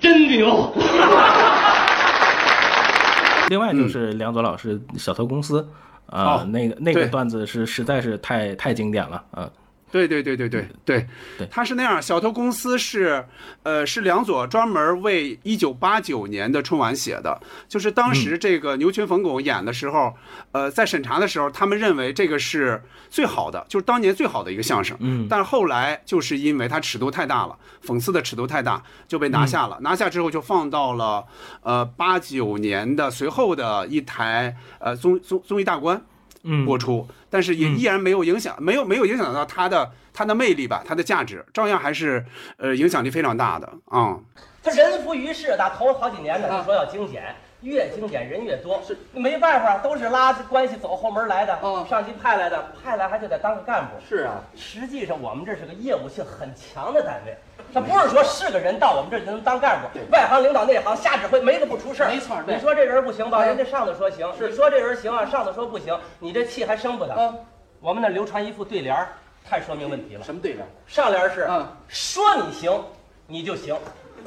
[0.00, 0.72] 真牛。
[3.48, 5.66] 另外就是梁左老师小偷公司，
[6.06, 9.48] 啊、哦那个那个段子是实在是太太经典了，啊、
[9.90, 11.06] 对对对对对对，
[11.50, 13.24] 他是那样，小偷公司是，
[13.62, 20.14] 呃，是梁左专门为一九八九年的春晚写的，就是当时这个牛群冯巩演的时候，
[20.52, 25.26] 呃，在审查的时候，他们认为这个是最好的，就是当年最好的一个相声，嗯。
[25.28, 31.24] 但后来就是因为它尺度太大了，讽刺的尺度太大，就被拿下了，拿下之后就放到了
[31.62, 36.02] 呃八九年的随后的一台呃综综综艺大观。
[36.44, 36.64] 嗯。
[36.64, 42.24] 播出，但是也依然没有影响，没有没有影响到它的它的魅力吧，它的价值，照样还是
[42.56, 44.18] 呃影响力非常大的啊。
[44.62, 53.90] 他人浮于事，打头好几年呢，就说要精简，越精简人越多，是没办法，都是拉关系走后门来的，上级派来的，派来还就得当个干部。
[54.08, 57.36] 是啊，实际上我们这是个业务性很强的单位，
[57.74, 67.34] 他不是说是个人到我们这儿就能当干部，外行领导内行瞎指挥，没个不出事没错你说这人不行吧，人家上头说行；你说这人行啊，上头说不行，你这气还生不得。
[67.80, 69.08] 我们那流传一副对联儿
[69.44, 70.24] 太说明问题了。
[70.24, 70.64] 什么对联？
[70.86, 71.48] 上联是
[71.88, 72.84] 说你行，
[73.26, 73.76] 你就行，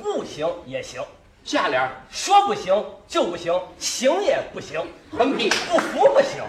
[0.02, 1.02] 不行也行。
[1.44, 2.72] 下联说不行
[3.08, 6.44] 就不行，行也不行，横批不服不行。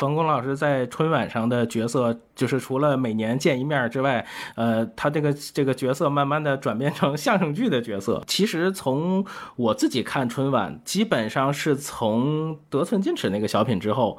[0.00, 8.20] 冯巩老师在春晚上的角色，就是除了每年见一面之外，呃，他这个这个角色慢慢的转变成相声剧的角色。
[8.26, 14.18] 其实从我自己看春晚，基本上是从得寸进尺那个小品之后。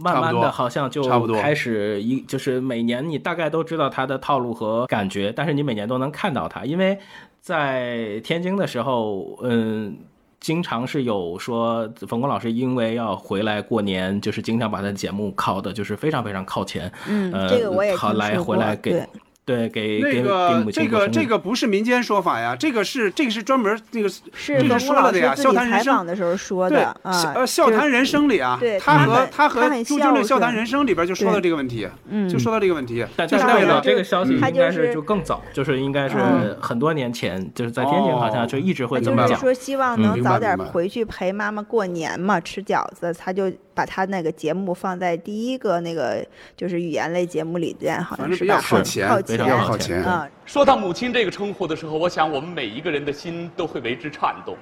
[0.00, 6.96] 慢慢的，好像就差不多开始一就是每年你大概都知道他的套路和感觉，但是你每年都能看到他，因为
[7.40, 9.96] 在天津的时候，嗯，
[10.40, 19.02] 经常是有说冯巩老师因为要回来过年，就是经常把他的节目靠的就是非常非常靠前，嗯呃，这个我也好来回来给
[19.48, 24.22] 对对给给给那个母亲这个这个不是民间说法呀，这个是这个是专门那个是
[24.60, 32.28] 这个说了的呀，笑谈人生的时候说对的啊，呃，笑谈人生里啊对，他和他和朱军的笑谈人生里边就说到这个问题，嗯。
[32.28, 36.54] 就说到这个问题，但就是为了但是我这个消息应他就该是是就更早，就是应该是嗯。
[36.60, 39.28] 很多年前，就是在天津好像就一直会这么讲。
[39.28, 46.22] 就是说希望嗯能早点回去陪妈妈过年嘛，吃饺子，他就把他那个节目放在第一个那个
[46.56, 48.60] 就是语言类节目里边，好像是吧？
[48.60, 50.26] 靠前靠非常靠前啊。
[50.44, 54.56] 说到母亲这个称呼的时候，我想我们每一个人的心都会为之颤动。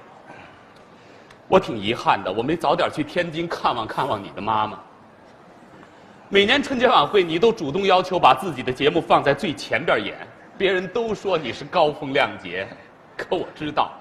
[1.47, 4.77] 我挺遗憾的，我没早点去天津看望看望你的妈妈。
[6.27, 10.15] 每年春节晚会，你都主动要求把自己的节目放在最前边演，
[10.57, 12.67] 别人都说你是高风亮节，
[13.15, 13.93] 可我知道，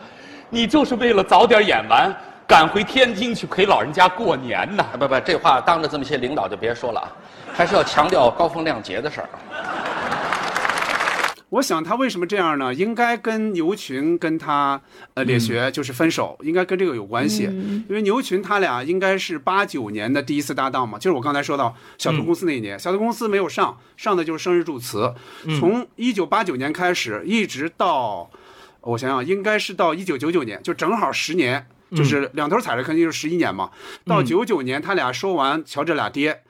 [0.51, 2.13] 你就是为了早点演完，
[2.45, 4.85] 赶回天津去陪老人家过年呢。
[4.99, 7.07] 不不，这话当着这么些领导就别说了啊，
[7.55, 9.29] 还是要强调高风亮节的事儿。
[11.51, 12.75] 我想他为什么这样呢？
[12.75, 14.81] 应该跟牛群跟他
[15.15, 17.45] 呃嗯列学就是分手，应该跟这个有关系。
[17.45, 25.15] 因为牛群他俩应该是八九年的第一次搭档嘛，就是我刚才说到小偷公司那一年，小偷公司没有上，上的就是生日祝词。
[25.59, 28.29] 从一九八九年开始，一直到
[28.81, 31.67] 我想想，应该是到一九九九年，就正好十年。
[31.95, 33.71] 就是两头踩着，肯定就是十一年嘛。
[34.05, 36.43] 到九九年，他俩说完瞧这俩爹，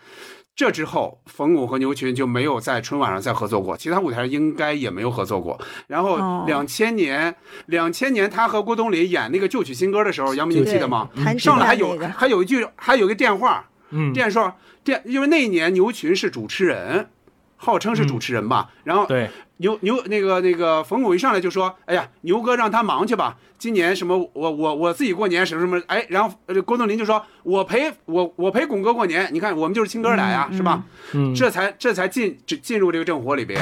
[0.57, 5.61] 这之后，冯巩和牛群就没有在春晚上再合作过，其他舞台上应该也没有合作过。
[5.87, 11.11] 然后哦两千年，两千年他和郭冬临演那个旧曲新歌的时候，杨明你记得吗？
[11.39, 17.11] 上来还有那个还有一句，还有一个电话，嗯电说电，因为那一年牛群是主持人，
[17.57, 30.83] 号称是主持人吧，然后对，牛牛那个那个冯巩一上来就说：“哎呀，牛哥让他忙去吧，今年什么我我我自己过年什么什么，哎，然后呃郭冬临就说：我陪我我陪巩哥过年，你看我们就是亲哥俩呀，是吧？
[31.13, 33.59] 嗯这才这才进进进入这个正火里边。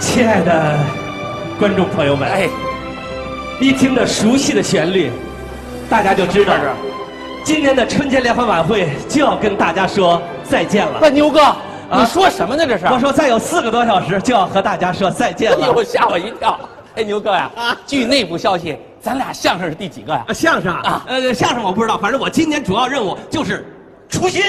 [0.00, 0.78] 亲爱的
[1.58, 2.48] 观众朋友们，哎，
[3.60, 5.10] 一听着熟悉的旋律，
[5.90, 6.54] 大家就知道
[7.44, 10.98] 今年的春节联欢晚会就要跟大家说再见了。
[11.00, 11.54] 那牛哥，
[11.90, 12.66] 啊你说什么呢？
[12.66, 12.86] 这是？
[12.86, 15.58] 我说再有四个多小时就要和大家说再见了。
[15.64, 16.58] 哎呦，吓我一跳！
[16.96, 20.24] 哎，牛哥呀，啊据内部消息，咱俩相声是第几个呀？
[20.28, 23.64] 啊相声啊，呃，相声我不知道，反正我今年主要任务就是
[24.08, 24.42] 初心。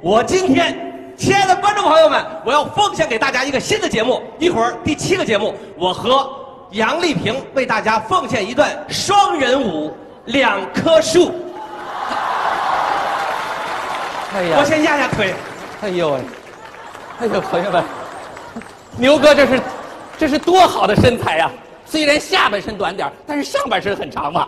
[0.00, 4.22] 我今天，亲爱的观众朋友们，我要奉献给大家一个新的节目。
[4.38, 6.30] 一会儿第七个节目，我和
[6.72, 9.88] 杨丽萍为大家奉献一段双人舞
[10.26, 11.30] 《两棵树》。
[14.34, 15.34] 哎呀我先压压腿。
[15.82, 16.20] 哎呦喂，
[17.18, 17.82] 哎呦，朋友们，
[18.98, 19.60] 牛哥这是
[20.18, 21.50] 这是多好的身材呀！
[21.86, 24.46] 虽然下半身短点但是上半身很长嘛。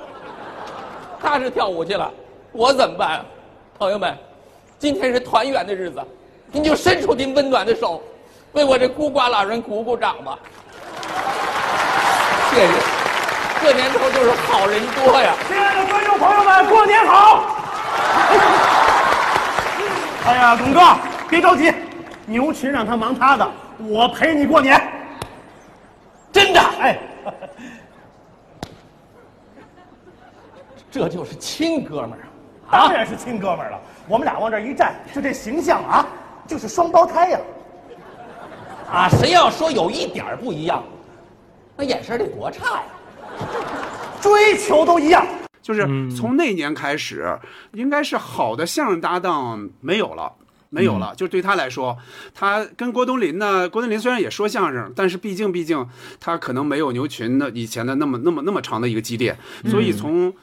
[1.21, 2.11] 他是跳舞去了，
[2.53, 3.25] 我怎么办啊？
[3.79, 4.15] 朋友们，
[4.79, 5.99] 今天是团圆的日子，
[6.53, 8.03] 您就伸出您温暖的手，
[8.53, 10.39] 为我这孤寡老人鼓鼓掌吧。
[12.51, 12.73] 谢谢，
[13.63, 15.35] 这年头就是好人多呀。
[15.49, 17.45] 亲爱的观众朋友们，过年好！
[20.27, 20.81] 哎呀，董哥，
[21.31, 21.73] 别着急，
[22.29, 24.79] 牛群让他忙他的，我陪你过年。
[26.31, 26.61] 真的？
[26.61, 26.99] 哎，
[30.91, 32.19] 这就是亲哥们儿
[32.69, 32.85] 啊！
[32.87, 33.81] 当然是亲哥们儿了。
[34.07, 36.07] 我们俩往这一站，就这形象啊，
[36.47, 37.41] 就是双胞胎呀。
[38.93, 40.85] 啊，谁要说有一点儿不一样，
[41.77, 42.83] 那眼神得多差呀！
[44.21, 45.27] 追求都一样。
[45.63, 47.39] 就是从那年开始，
[47.73, 50.33] 应该是好的相声搭档没有了。
[50.71, 51.97] 没有了，就是对他来说，
[52.35, 55.87] 他跟郭冬临呢，郭冬临虽然也说相声，但是毕竟毕竟
[56.21, 60.35] 他可能没有牛群的以前的那么那么那么长的一个积淀，所以从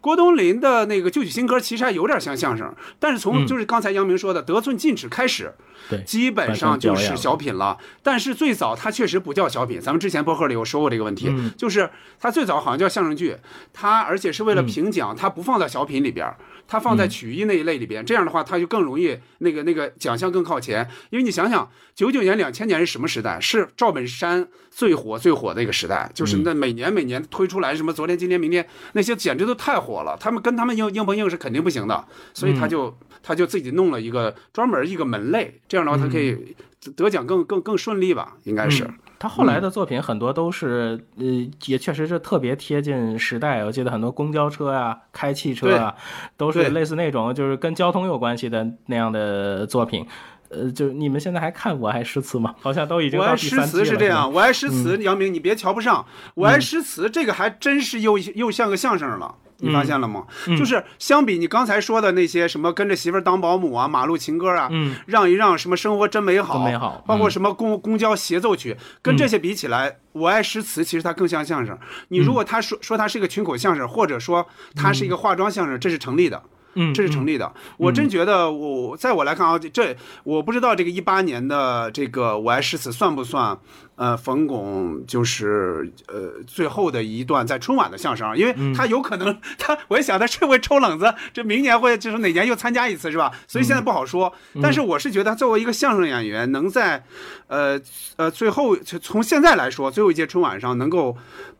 [0.00, 5.52] 郭冬临的那个旧曲新歌其实还有点像相声，但是从就是刚才杨明说的得寸进尺开始，
[5.90, 7.76] 对，基本上就是小品了。
[8.02, 13.36] 但是最早他确实不叫小品，咱们之前播客里有说过这个问题，就是他最早好像叫相声剧，
[13.72, 16.34] 他而且是为了评奖，他不放在小品里边。
[16.66, 20.88] 他放在曲艺那一类里边，这样的话，他就更容易那个那个奖项更靠前。
[21.10, 23.40] 因为你想想，九九年、两千年是什么时代？
[23.40, 30.16] 是赵本山最火最火的一个时代，就是那每年每年推出来什么昨天、今天、明天那些，简直都太火了。
[30.18, 36.56] 他们跟他们硬硬碰硬是肯定不行的，所以他就他就自己弄了一个专门一个门类，这样的话他可以
[36.96, 38.36] 得奖更更更顺利吧？
[38.44, 38.88] 应该是。
[39.24, 41.24] 他后来的作品很多都是，呃，
[41.64, 43.64] 也确实是特别贴近时代。
[43.64, 45.94] 我记得很多公交车啊、开汽车啊，
[46.36, 50.06] 都是类似那种就是跟交通有关系的那样的作品。
[50.50, 52.54] 呃，就你们现在还看《我爱诗词》吗？
[52.60, 56.02] 好像都已经我爱诗词是这样，《我爱诗词》，杨明你别瞧不上，
[56.34, 59.34] 《我爱诗词》这个还真是又又像个相声了。
[59.58, 60.24] 你发现了吗？
[60.58, 64.68] 就是相比你刚才说的那些什么跟着媳妇儿当保姆啊、马路情歌啊、
[65.06, 71.78] 让一让什么生活真美好、美好，包括什么公公交协奏曲，跟这些比起来，我爱诗词其实它更像相声。
[72.08, 76.42] 你如果他说说它是一个群口相声，或者说它是一个化妆相声，这是成立的。
[76.76, 77.54] 嗯，这是成立的。
[77.76, 83.56] 我真觉得，我在我来看啊，这我不知道这个一八年的这个我爱诗词算不算
[83.96, 93.30] 呃冯巩就是呃最后的一段在春晚的相声，因为他有可能他我一想他是会抽冷子，这明年会就是哪年又参加一次是吧？
[93.46, 94.32] 所以现在不好说。
[94.62, 97.04] 但是我是觉得作为一个相声演员，能在
[97.48, 97.80] 呃
[98.16, 101.16] 呃最后从现在来说最后一届春晚上能够。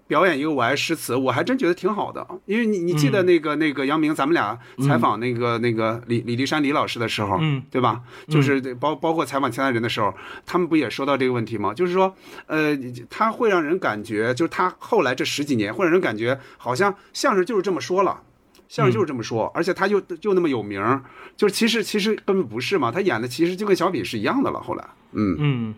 [0.06, 8.02] 表演一个我爱诗词，我还真觉得挺好的，因为你你记得那个那个杨明，咱们俩采访那个那个李李立山李老师的时候，对吧？
[8.28, 10.12] 就是包包括采访其他人的时候，
[10.44, 11.72] 他们不也说到这个问题吗？
[11.72, 12.14] 就是说，
[12.46, 12.76] 呃，
[13.08, 18.20] 他会让人感觉，就是他后来这十几年会让人感觉好像相声就是这么说了，
[18.68, 20.80] 相声就是这么说，而且他又就那么有名，
[21.36, 24.60] 就是其实其实根本不是嘛，他演的其实就跟小品是一样的了。
[24.60, 25.74] 后来，嗯嗯。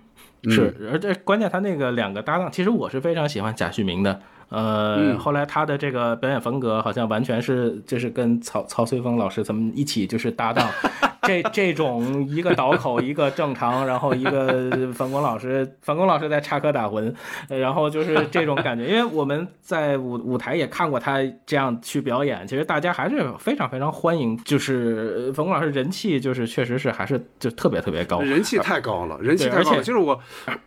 [0.48, 4.20] 是，而且关键他那个两个搭档，其实我是非常喜欢贾旭明的。
[4.48, 10.70] 呃，后来他的这个表演风格好像完全是就是跟曹曹随风老师他们一起就是搭档，
[11.26, 17.14] 这这种一个倒口一个正常，然后一个 冯巩老师，冯巩老师在插科打诨，
[17.48, 18.87] 然后就是这种感觉。
[18.87, 24.37] 因为我们在舞舞台也看过他这样去表演，其实大家还是非常非常欢迎。
[24.44, 29.83] 就是冯巩老师人气就是确实是还是就特别特别高，人气太高了，人气太高了。
[29.83, 30.18] 就是我，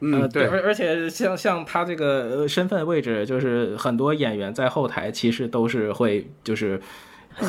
[0.01, 3.69] 嗯，对，而而且像像他这个身份位置就是。
[3.79, 6.79] 很多演员在后台其实都是会，就是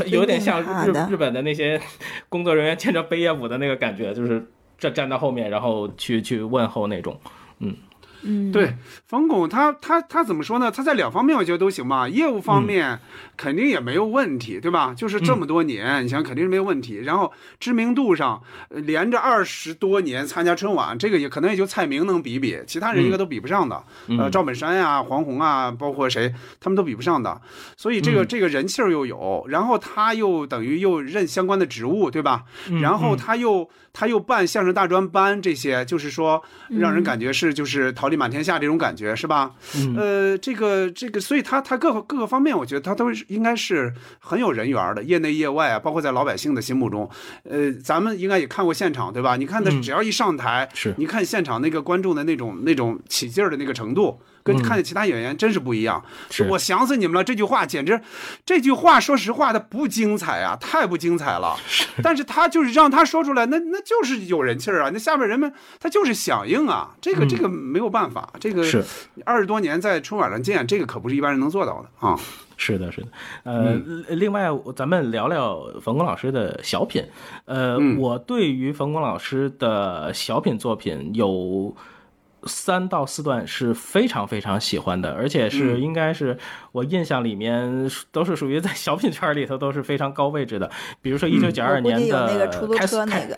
[0.07, 1.81] 有点像日日本的那些
[2.29, 4.45] 工作人员牵着贝叶舞的那个感觉，就是
[4.79, 7.19] 站站到后面，然后去去问候那种，
[7.59, 7.75] 嗯。
[8.23, 8.75] 嗯，对，
[9.07, 10.71] 冯巩他他他怎么说呢？
[10.71, 12.09] 他在两方面我觉得都行吧。
[12.09, 12.99] 业务方面
[13.37, 14.95] 肯定也没有问题，对吧？
[14.95, 17.01] 就是这么多年，你想肯定是没有问题。
[17.05, 23.83] 然后知名度上，连着二十多年参加春晚，这个也可能也就蔡明能比比，其他人应该都比不上的。
[24.19, 27.41] 呃，赵本山呀、黄宏啊，包括谁，他们都比不上的。
[27.77, 32.45] 所以这个这个人气儿又有，然后他又等于又任相关的职务，对吧？
[32.83, 39.53] 然后他又他又办相声大专班，这些就是说让人感觉是就是桃李满天下这种感觉是吧？
[39.97, 47.09] 呃，这个这个，所以他他各各个方面，我觉得他都是应该是很有人缘的，业内业外啊，包括在老百姓的心目中，
[47.45, 49.37] 呃，咱们应该也看过现场对吧？
[49.37, 54.21] 你看他只要一上台，是，你看现场那个观众的那种那种起劲儿的那个程度。
[54.53, 56.03] 跟看见其他演员真是不一样。
[56.31, 56.45] 是。
[56.45, 58.01] 我想死你们了，这句话简直，
[58.45, 61.57] 这句话说实话，它不精彩啊，太不精彩了。
[62.03, 67.29] 但是他就是让他说出来，那那就是有人气儿啊，那下面人们他就是响应啊，这个、嗯。
[67.29, 68.85] 这个没有办法，这个是。
[69.25, 72.19] 二十多年在春晚上见，这个可不是一般人能做到的啊。
[72.57, 73.09] 是的，是的，
[73.45, 73.75] 呃，
[74.09, 77.03] 另外咱们聊聊冯巩老师的小品，
[77.45, 77.99] 呃，嗯。
[77.99, 81.75] 我对于冯巩老师的小品作品有
[82.45, 85.81] 三到四段是非常非常喜欢的，而且是嗯。
[85.81, 86.39] 应该是
[86.73, 90.71] 我印象里面都是属于在小品圈里头都是非常高位置的，
[91.03, 93.37] 比如说一九九我二年的出租开车那个，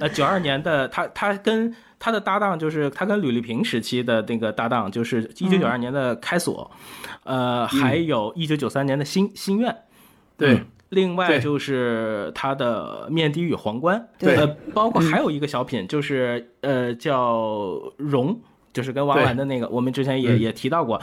[0.00, 6.70] 呃，九二年的他，他跟他的搭档就是他跟吕丽萍时期的那个搭档，就是一九九二年的开锁，
[7.24, 9.76] 呃，还有一九九三年的心心愿，
[10.36, 10.54] 对。
[10.54, 14.36] 嗯另外就是他的面的与皇冠，对。
[14.36, 18.38] 呃，包括还有一个小品，就是呃叫荣，
[18.74, 19.24] 就是跟王对。
[19.24, 20.38] 婉的那个，我们之前也嗯。
[20.38, 21.00] 也提到过，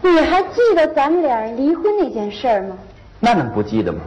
[0.00, 2.78] 你还记得咱们俩离婚那件事儿吗？
[3.20, 4.00] 那能不记得吗？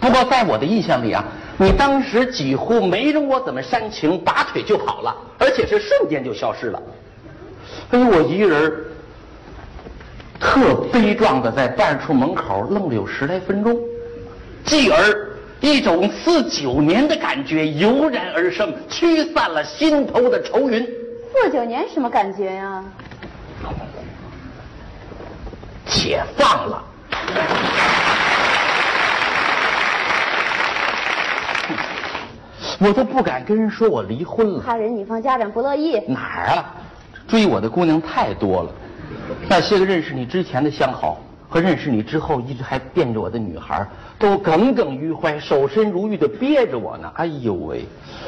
[0.00, 1.24] 不过在我的印象里啊，
[1.56, 6.82] 你当时几乎没容我怎么煽情，拔腿就跑了，而且是瞬间就消失了。
[7.92, 8.84] 哎呦，我一个人
[10.38, 13.74] 特悲壮的在办事处门口愣了有十来分钟，
[14.68, 20.86] 继而一种四九年的感觉油然而生，驱散了心头的愁云。
[21.32, 22.84] 四九年什么感觉呀、
[25.86, 26.84] 解放了。
[32.78, 35.98] 我都不敢跟人说我离婚了，怕人女方家长不乐意。
[36.06, 36.74] 哪儿啊？
[37.26, 38.70] 追我的姑娘太多了，
[39.48, 43.86] 那些个认识你之前的相好和认识你之后一直还惦着我的女孩，
[44.18, 47.10] 都耿耿于怀、守身如玉的憋着我呢。
[47.14, 47.84] 哎呦喂，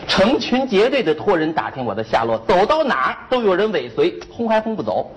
[0.08, 5.10] 成群结队的托人打听我的下落，走到哪儿都有人尾随，轰还轰不走。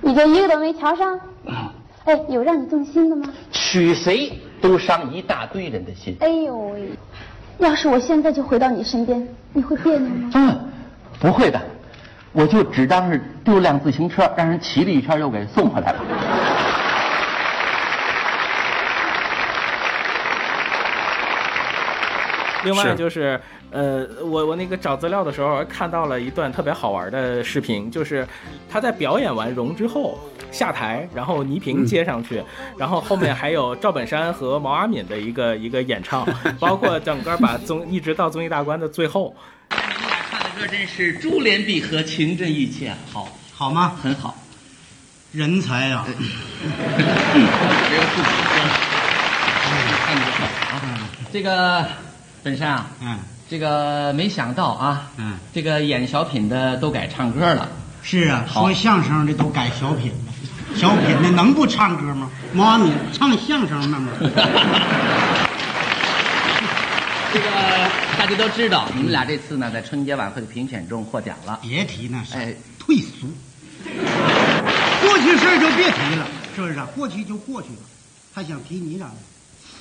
[0.00, 1.20] 你就一个都没瞧上？
[2.04, 3.30] 哎，有让你动心的吗？
[3.52, 6.16] 娶谁都伤一大堆人的心。
[6.20, 6.88] 哎呦喂！
[7.58, 10.30] 要是我现在就回到你身边，你会别扭吗？
[10.34, 10.58] 嗯，
[11.20, 11.60] 不会的，
[12.32, 15.98] 我就只当是丢辆自行车，让人骑了一圈又给送回来了。
[22.64, 23.40] 另外就是，
[23.70, 28.26] 呃，我我那个找资料的时候看到了一段特别好玩的视频，就是
[28.68, 30.18] 他在表演完容之后
[30.50, 32.42] 下台，然后倪萍接上去，
[32.76, 36.26] 然后后面还有赵本山和毛阿敏的一个一个演唱，
[36.58, 39.34] 包括整个把综一直到综艺大观的最后，
[39.70, 43.96] 唱的歌真是珠联璧合，情真意切，好，好吗？
[44.02, 44.36] 很好。
[45.32, 46.18] 人才呀、 这个
[48.10, 48.28] 自己
[50.04, 50.44] 看得好
[50.74, 51.08] 啊。
[51.32, 51.86] 这个
[52.42, 53.18] 本山啊，嗯，
[53.50, 57.68] 这个没想到啊，嗯，这个演小品的都改唱歌了。
[58.02, 60.32] 是啊，说相声的都改小品了，
[60.74, 62.30] 小品的能不唱歌吗？
[62.52, 64.10] 毛阿敏唱相声呢吗？
[67.32, 67.46] 这个
[68.18, 71.60] 大家都知道，你们俩这次呢在春节晚会的评选中获奖了。
[71.62, 73.28] 别提那事，哎，退俗。
[73.84, 76.26] 过去事儿就别提了，
[76.56, 76.88] 是不是啊？
[76.96, 77.78] 过去就过去了，
[78.34, 79.12] 还想提你咋的？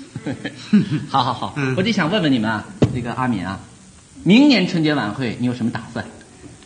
[1.10, 3.60] 好好好，嗯我就想问问你们啊，这个阿敏啊，
[4.24, 6.06] 明年春节晚会你有什么打算？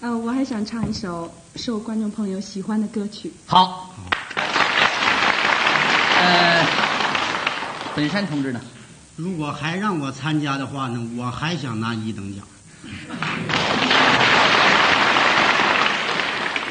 [0.02, 3.32] 呃，我还想唱一首受观众朋友喜欢的歌曲。
[3.46, 3.94] 好，
[6.20, 6.66] 呃，
[7.96, 8.60] 本山同志呢？
[9.16, 12.44] 如果还让我参加的话呢，我还想拿一等奖。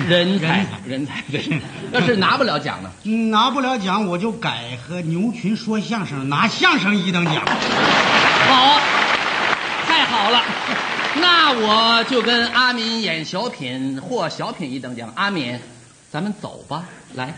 [0.08, 1.60] 人才，人才，对。
[1.92, 2.90] 要是拿不了奖呢？
[3.04, 7.34] 嗯拿不了奖，我就改和牛群说相声，拿相声一等奖。
[7.44, 8.80] 好，
[9.86, 10.42] 太好了，
[11.20, 15.12] 那我就跟阿敏演小品获小品一等奖。
[15.14, 15.58] 阿敏，
[16.10, 16.84] 咱们走吧，
[17.14, 17.34] 来。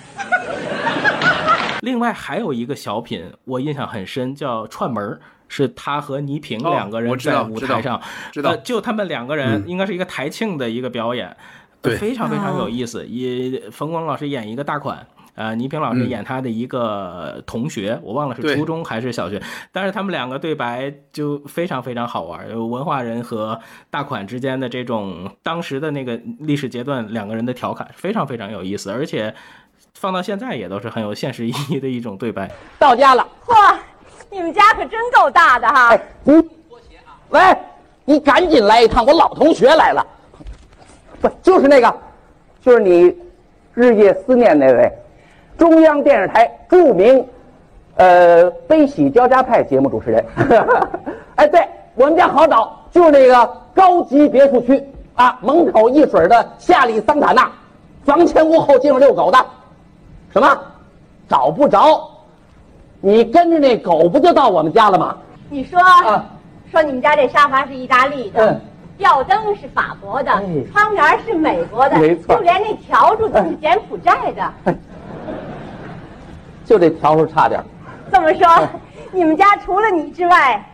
[1.81, 8.01] 另外还有一个小品，我印象很深，叫《串门儿》，是他和倪萍哦两个人在舞台上，
[8.33, 11.37] 知道呃，就他们两个人嗯应该是一个台庆的一个表演，
[11.85, 13.07] 对非常非常有意思。
[13.07, 15.07] 也冯巩老师演一个大款。
[15.37, 23.59] 呃，倪萍老师嗯演他的一个同学，我忘了是初中还是小学，但是他们两个对白就非常非常好玩，有文化人和
[23.91, 29.35] 大款之间的这种当时的那个历史阶段两个人的调侃，非常非常有意思，而且
[29.95, 32.49] 放到现在也都是很有现实意义的一种对白。
[32.79, 33.27] 到家了。
[33.45, 33.77] 嚯，
[34.31, 35.99] 你们家可真够大的哈！
[36.23, 36.35] 你
[37.31, 37.41] 喂，
[38.05, 40.07] 你赶紧来一趟，我老同学来了。
[41.25, 41.95] 不，就是那个，
[42.61, 43.17] 就是你
[43.73, 44.93] 日夜思念那位，
[45.57, 47.27] 中央电视台著名，
[47.97, 50.25] 呃，悲喜交加派节目主持人。
[51.37, 57.51] 哎，对，我们家好找，就是那个高级别墅区啊，门口一水的夏利桑塔纳，
[58.05, 59.39] 房前屋后街上遛狗的，
[60.31, 60.59] 什么？
[61.27, 62.07] 找不着？
[63.01, 65.17] 你跟着那狗不就到我们家了吗？
[65.49, 65.81] 你说，
[66.71, 68.61] 说你们家这沙发是意大利的，嗯
[68.97, 70.31] 吊灯是法国的，
[70.73, 74.75] 窗帘是美国的，没错就连那笤帚都是柬埔寨的。
[76.65, 77.67] 就这笤帚差点儿。
[78.13, 78.69] 这么说，
[79.13, 80.65] 你们家除了你之外，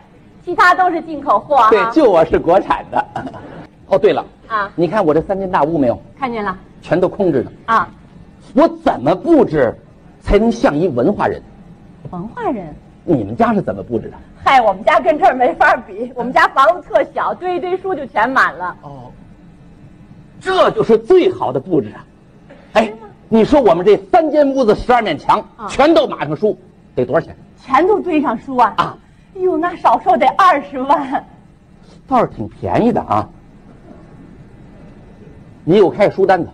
[0.45, 1.69] 其他都是进口货啊？
[1.69, 3.05] 对，就我是国产的。
[3.87, 6.01] 哦，对了，啊，你看我这三间大屋没有？
[6.17, 7.51] 看见了全都空着呢。
[7.65, 7.89] 啊，
[8.53, 9.75] 我怎么布置
[10.21, 11.41] 才能像一文化人？
[12.11, 12.73] 文化人。
[13.03, 14.17] 你们家是怎么布置的？
[14.43, 18.75] 嗨，我们家跟这儿没法比，我们家房子特小，堆一堆书就全满了。
[18.81, 19.11] 哦，
[20.39, 22.05] 这就是最好的布置啊！
[22.73, 22.91] 哎，
[23.29, 26.57] 你说我们这三间屋子十二面墙啊全都码上书，
[26.95, 27.35] 得多少钱？
[27.63, 28.73] 全都堆上书啊！
[28.77, 28.97] 啊，
[29.35, 31.23] 哎呦，那少说得二十万。
[32.07, 33.29] 倒是挺便宜的啊。
[35.63, 36.49] 你给我开个书单子，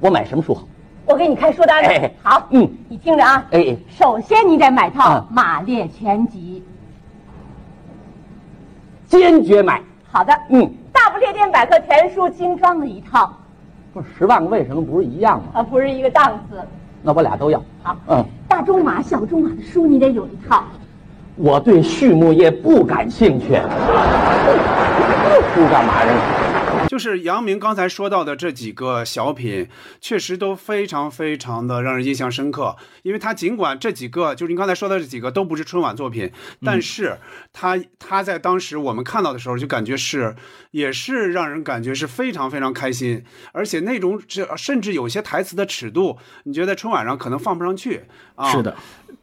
[0.00, 0.66] 我买什么书好？
[1.04, 1.90] 我给你开书单子。
[1.90, 3.46] 哎好，嗯，你听着啊。
[3.50, 6.64] 哎哎，首先你得买套啊《马列全集
[9.18, 9.78] 坚决买。》。
[10.10, 10.32] 好的。
[10.50, 13.32] 嗯，大不列颠百科全书精装的一套，
[13.92, 15.44] 不是十万个为什么不是一样吗？
[15.54, 16.58] 啊，不是一个档次。
[17.02, 17.62] 那我俩都要。
[17.82, 20.64] 好，嗯，大中马、小中马的书你得有一套。
[21.36, 23.48] 我对畜牧业不感兴趣。
[25.54, 26.12] 书干嘛呀？
[26.88, 29.68] 就是杨明刚才说到的这几个小品，
[30.00, 32.76] 确实都非常非常的让人印象深刻。
[33.02, 36.30] 因为他尽管这几个，就是您刚才说的这几个都不是春晚作品，
[36.64, 37.18] 但是
[37.52, 40.34] 他他在当时我们看到的时候，就感觉是
[40.70, 48.02] 也是让人感觉是非常非常开心，而且那种这甚至有些台词的尺度，你觉得春晚上可能放不上去
[48.34, 48.50] 啊？
[48.50, 48.74] 是的。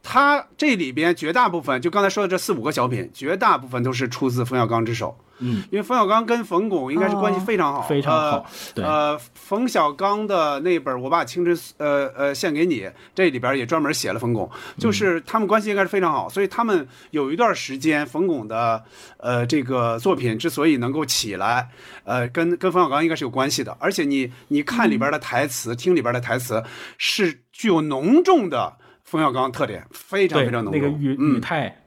[0.06, 5.18] 他这里边绝大部分，就刚才说的这四五个小品，绝大部分都是出自冯小刚之手。
[5.44, 12.82] 嗯，因为冯小刚跟冯巩应该是关系非常好，哦非常好呃对呃，冯小刚的那本《我把青春呃呃献给你》，
[13.14, 18.82] 这里边也专门写了冯巩，就是他们关系应该是非常好，所以他们有一段时间，冯巩的
[19.18, 21.70] 呃这个作品之所以能够起来，
[22.06, 23.76] 呃，跟跟冯小刚应该是有关系的。
[23.80, 26.64] 而且你你看里边的台词，听里边的台词，
[26.98, 30.82] 是具有浓重的冯小刚特点，非常非常浓重。
[30.82, 31.84] 那个语嗯语态，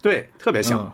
[0.00, 0.80] 对，特别像。
[0.80, 0.92] 嗯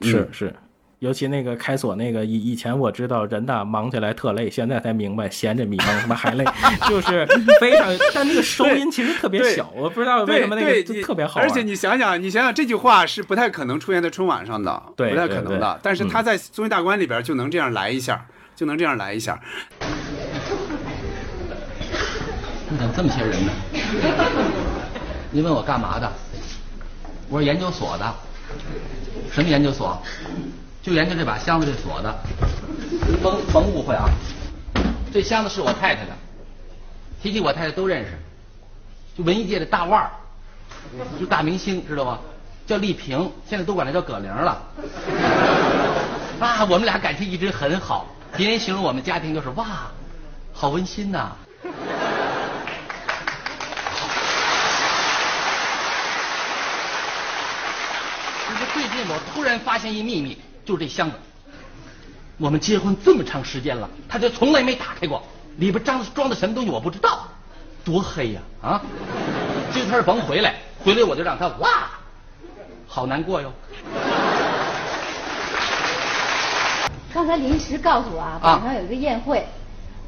[0.00, 0.54] 是是，
[1.00, 6.44] 尤其那个开锁那个，以以前我知道人呐忙起来特累，现在才明白闲着比忙他妈还累，
[6.88, 7.24] 就是
[7.60, 11.40] 非常，但那个收音其实特别小，我不知道为什么那个就特别好。
[11.40, 15.60] 而且你想想，你想想这句话是不太可能出现在春晚上的，对不太可能。
[15.60, 18.26] 的但是他在综艺大观里边就能这样来一下，
[18.56, 19.40] 就能这样来一下。
[22.70, 23.52] 你怎么这么些人呢？
[25.30, 26.12] 你问我干嘛的？
[27.28, 28.14] 我是研究所的。
[29.30, 30.02] 什么研究所？
[30.88, 32.18] 就研究这把箱子这锁的。
[33.22, 34.08] 甭甭误会啊，
[35.12, 36.12] 这箱子是我太太的。
[37.22, 38.12] 提起我太太都认识，
[39.16, 40.10] 就文艺界的大腕儿，
[41.20, 42.18] 就大明星，知道吗？
[42.66, 44.62] 叫丽萍，现在都管她叫葛玲了。
[46.40, 49.66] 啊，我们俩感情一直很好，别人形容我们家庭就是哇，
[50.54, 51.32] 好温馨呐、
[51.64, 51.70] 就
[58.54, 61.16] 是最近我突然发现一秘密，就这箱子。
[62.36, 65.22] 我们结婚这么长时间了，他就从来没打开过，
[65.56, 67.26] 里边装的装的什么东西我不知道，
[67.82, 68.82] 多黑呀啊！
[69.72, 71.88] 今天甭回来，回来我就让他哇，
[72.86, 73.50] 好难过哟。
[77.14, 79.48] 刚才临时告诉我啊，啊晚上有一个宴会，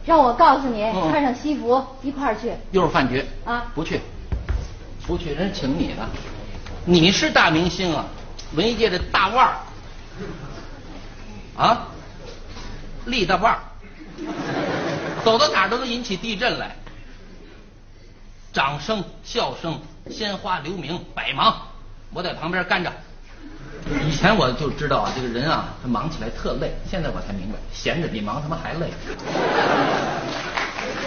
[0.05, 3.73] 让我告诉你，嗯穿上西服一块儿去又是饭局啊。
[3.75, 3.99] 不去，
[5.07, 6.07] 不去，人请你呢。
[6.85, 8.05] 你是大明星啊，
[8.55, 9.57] 文艺界的大腕儿
[11.61, 11.89] 啊，
[13.05, 13.61] 立大腕儿，
[15.23, 16.75] 走到哪儿都能引起地震来。
[18.51, 19.79] 掌声、笑声、
[20.11, 21.55] 鲜花、留名、百忙，
[22.15, 22.91] 我在旁边干着。
[24.09, 26.73] 以前我就知道啊，这个人啊，他忙起来特累。
[26.91, 28.87] 现在我才明白，闲着比忙他妈还累。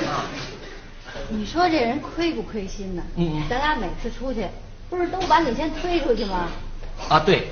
[0.05, 0.21] 啊，
[1.29, 3.01] 你说这人亏不亏心呢？
[3.15, 4.47] 嗯嗯咱俩每次出去，
[4.87, 6.47] 不是都把你先推出去吗？
[7.09, 7.49] 啊，对，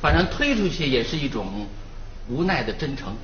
[0.00, 1.66] 反正推出去也是一种
[2.28, 3.14] 无奈的真诚。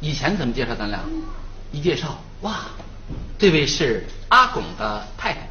[0.00, 1.00] 以前怎么介绍咱俩？
[1.72, 2.66] 一介绍，哇，
[3.38, 5.48] 这位是阿拱的太太。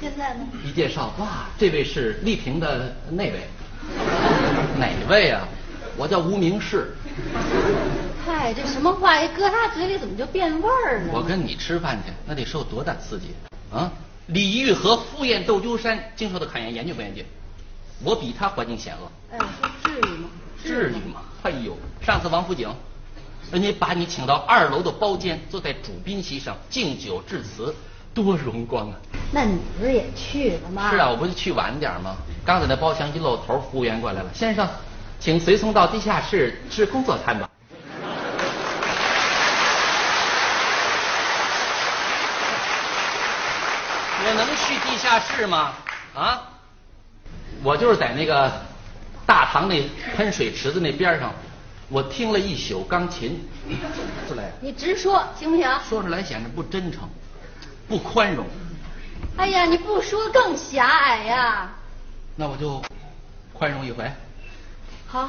[0.00, 0.46] 现在呢？
[0.64, 3.40] 一介绍，哇，这位是丽萍的那位。
[4.78, 5.48] 哪位啊？
[5.96, 6.94] 我叫吴明氏。
[8.24, 11.10] 嗨，这什么话一搁他嘴里怎么就变味儿呢？
[11.12, 13.34] 我跟你吃饭去，那得受多大刺激
[13.72, 13.90] 啊！
[14.26, 17.24] 李玉和赴宴斗鸠山，经受的考验严峻不严峻？
[18.02, 20.28] 我比他环境险恶，哎，说至于吗？
[20.62, 21.20] 至于吗？
[21.42, 22.74] 哎呦，上次王府井，
[23.52, 27.74] 人家把你请到二楼的包间，坐在主宾席上敬酒致辞，
[28.14, 28.96] 多荣光啊！
[29.32, 30.90] 那你不是也去了吗？
[30.90, 32.16] 是啊，我不是去晚点吗？
[32.44, 34.66] 刚在那包厢一露头，服务员过来了，先生，
[35.18, 37.48] 请随从到地下室吃工作餐吧。
[44.22, 45.72] 我能去地下室吗？
[46.14, 46.49] 啊？
[47.62, 48.50] 我就是在那个
[49.26, 49.82] 大堂那
[50.16, 51.32] 喷水池子那边上，
[51.88, 53.40] 我听了一宿钢琴，
[54.28, 55.68] 出来你直说行不行？
[55.88, 57.08] 说出来显得不真诚，
[57.88, 58.46] 不宽容。
[59.36, 61.70] 哎呀，你不说更狭隘呀。
[62.36, 62.82] 那我就
[63.52, 64.10] 宽容一回。
[65.06, 65.28] 好，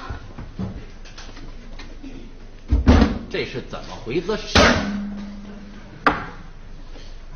[3.30, 4.58] 这是怎么回子事？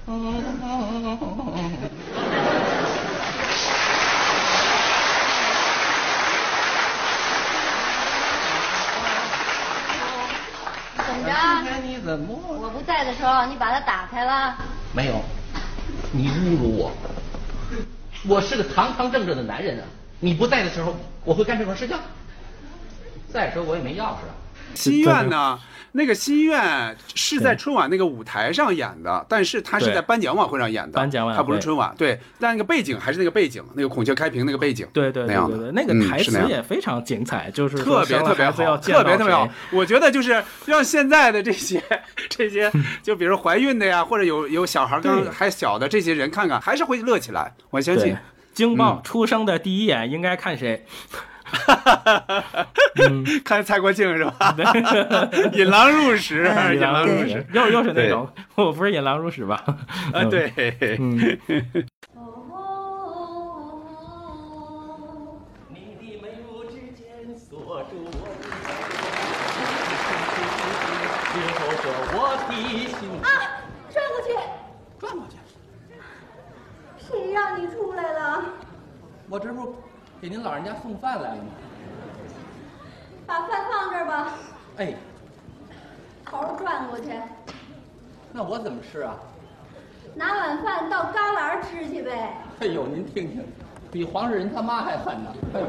[10.97, 11.81] 怎么着？
[11.83, 12.35] 你怎么？
[12.59, 14.55] 我不在的时候，你把它打开了。
[14.93, 15.21] 没有，
[16.11, 16.91] 你侮辱我。
[18.27, 19.85] 我是个堂堂正正的男人啊！
[20.19, 21.95] 你不在的时候，我会干这种事情。
[23.31, 24.33] 再说我也没钥匙啊。
[24.75, 25.59] 心愿呢？
[25.97, 30.91] 那个心愿是在春晚那个舞台上演的，但是他是在颁奖晚会上演的。
[30.91, 39.47] 颁奖晚会他不是春晚，对，但那个背景还是那个背景，那个孔雀开屏那个背景，对对那样的对对对，那个嗯台词也非常精彩，就是特别特别好，特别特别好。
[39.71, 41.81] 我觉得就是让现在的这些
[42.27, 42.69] 这些，
[43.01, 47.53] 就比如怀孕的呀，或者有有小孩刚还小的这些人看看，还是会乐起来。
[47.69, 48.17] 我相信对。
[48.53, 50.85] 惊爆嗯出生的第一眼应该看谁？
[53.43, 54.55] 看蔡国庆是吧？
[55.53, 59.63] 引狼入室，引狼入室室，，又又是那种，我不是引狼入室吧？
[60.13, 60.51] 啊，对，
[60.99, 61.17] 嗯。
[65.69, 67.03] 你的眉目之间
[67.37, 68.19] 锁住我
[72.49, 72.53] 的
[72.87, 73.09] 心。
[73.21, 73.27] 啊，
[73.91, 74.29] 转过去，
[74.99, 75.35] 转过去。
[76.97, 78.43] 谁让你出来了？
[79.29, 79.75] 我这不
[80.25, 81.51] 给您老人家送饭来了吗？
[83.27, 84.33] 把饭放这儿吧，
[84.77, 84.95] 哎，
[86.25, 87.11] 头转过去，
[88.31, 89.13] 那我怎么吃啊？
[90.15, 92.37] 拿碗饭到旮旯吃去呗。
[92.61, 93.45] 哎呦，您听听，
[93.91, 95.31] 比黄世仁他妈还狠呢。
[95.53, 95.67] 哎呦，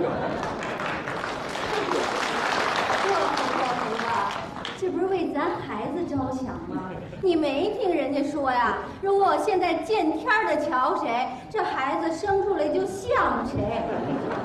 [4.78, 6.92] 这不是为咱孩子着想吗？
[7.22, 8.78] 你没听人家说呀？
[9.00, 13.82] 如果我现在见天儿的瞧谁，这孩子生出来就像谁。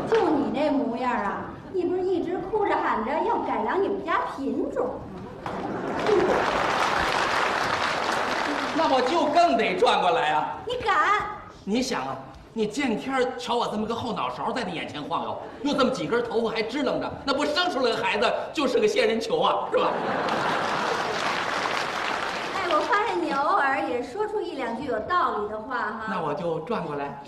[0.09, 4.93] 就你这模样啊，你不是一直哭着喊着要改良你们家品种吗？
[8.75, 10.57] 那我就更得转过来啊！
[10.65, 10.95] 你敢？
[11.65, 12.17] 你想啊，
[12.53, 19.91] 你见天儿瞧我这么个后脑勺在你眼前晃悠，又这么几根头发还支棱着，那不生出来个孩子就是个仙人球啊，是吧？
[23.51, 26.05] 偶尔也说出一两句有道理的话哈。
[26.09, 27.21] 那我就转过来，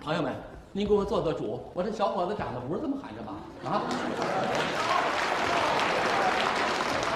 [0.00, 0.32] 朋友们，
[0.70, 3.32] 您给我做做主，我这小伙子长得不是这么喊着吧？
[3.64, 3.82] 啊！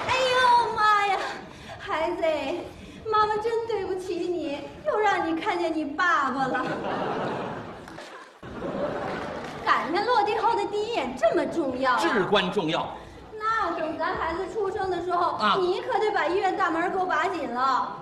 [0.09, 1.17] 哎呦妈呀，
[1.79, 2.21] 孩子，
[3.09, 6.65] 妈妈真对不起你，又让你看见你爸爸了。
[9.65, 12.85] 赶上落地后的第一眼这么重要、啊，至关重要。
[13.39, 17.95] 那等咱孩子出生的时候，啊你可得把医院大门给我把紧了，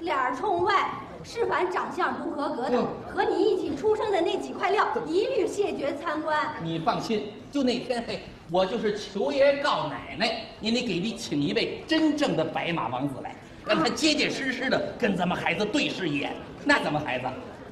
[0.00, 0.90] 脸儿冲外，
[1.24, 6.38] 是凡长相不合格的，嗯和你一起出生的那几块料，一律谢绝参观。
[6.62, 8.20] 你放心，就那天嘿，
[8.50, 13.34] 我就是求爷告奶奶，您得给你请一位真正的白马王子来，
[13.66, 16.34] 让他结结实实的跟咱们孩子对视一眼，
[16.64, 17.26] 那咱们孩子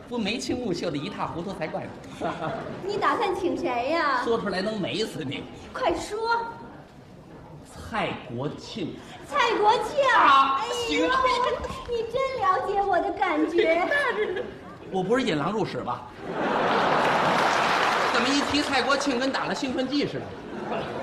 [0.09, 2.33] 不眉清目秀的一塌糊涂才怪呢。
[2.87, 5.43] 你打算请谁呀、说出来能美死你。
[5.73, 6.19] 快说，
[7.95, 10.05] 蔡国庆，蔡国庆。
[10.17, 11.07] 啊哎行呦，
[11.89, 13.87] 你真了解我的感觉。
[14.91, 16.09] 我不是引狼入室吧？
[18.13, 20.23] 怎么一提蔡国庆跟打了兴奋剂似的？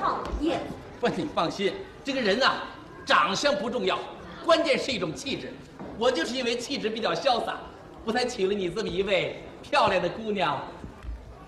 [0.01, 0.59] 讨厌，
[0.99, 1.73] 不，你放心，
[2.03, 2.63] 这个人啊，
[3.05, 3.97] 长相不重要，
[4.43, 5.53] 关键是一种气质。
[5.97, 7.55] 我就是因为气质比较潇洒，
[8.03, 10.61] 我才娶了你这么一位漂亮的姑娘，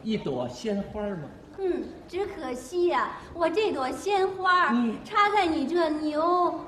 [0.04, 1.24] 一朵鲜花吗？
[1.60, 6.60] 嗯，只可惜呀、我这朵鲜花、嗯插在你这牛。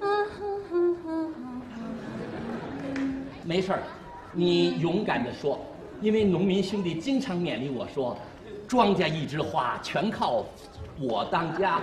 [0.00, 1.62] 嗯哼哼哼哼
[3.44, 3.82] 没事儿，
[4.32, 5.58] 你勇敢的说，
[6.00, 8.16] 因为农民兄弟经常勉励我说，
[8.66, 10.44] 庄稼一枝花，全靠
[10.98, 11.80] 我当家。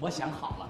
[0.00, 0.68] 我想好了，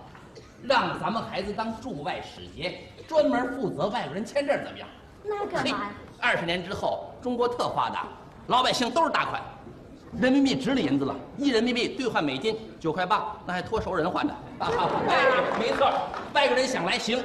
[0.63, 4.89] 让咱们孩子当驻外使节，专门负责外国人签证，怎么样？
[5.23, 5.91] 那干嘛呀？
[6.19, 8.09] 二十年之后，中国特发达，
[8.51, 9.41] 老百姓都是大款，
[10.21, 14.33] 人民币值了银子了，一人民币兑换美金九块八，那还托熟人换的。
[14.59, 14.69] 啊，
[15.09, 15.25] 哎，
[15.57, 15.89] 没错，
[16.35, 17.23] 外国人想来行，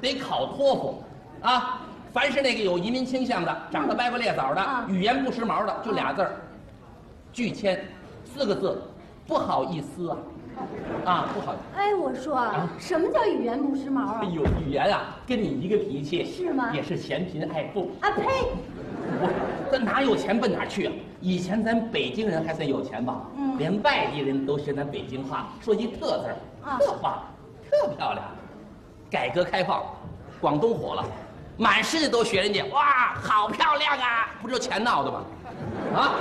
[0.00, 1.02] 得考托福，
[1.42, 1.80] 啊，
[2.12, 6.36] 凡是那个有移民倾向的，长得歪瓜裂枣的，语言不时髦的，就俩字儿，
[7.32, 7.84] 拒签，
[8.24, 8.80] 四个字，
[9.26, 10.16] 不好意思啊，
[11.06, 11.80] 啊，不好意思。
[11.80, 14.20] 哎，我说啊，什么叫语言不时髦啊？
[14.22, 17.90] 哎呦，语言啊，跟你一个脾气，是吗也是嫌贫爱富。
[18.00, 18.22] 啊呸！
[19.20, 20.92] 我这哪有钱奔哪儿去啊？
[21.20, 23.22] 以前咱北京人还算有钱吧？
[23.36, 27.24] 嗯连外地人都学咱北京话，说一特字儿，啊特棒，
[27.70, 28.22] 特漂亮。
[29.10, 29.82] 改革开放，
[30.40, 31.04] 广东火了，
[31.56, 34.28] 满世界都学人家，哇，好漂亮啊！
[34.42, 35.24] 不就钱闹的吗？
[35.94, 36.14] 啊！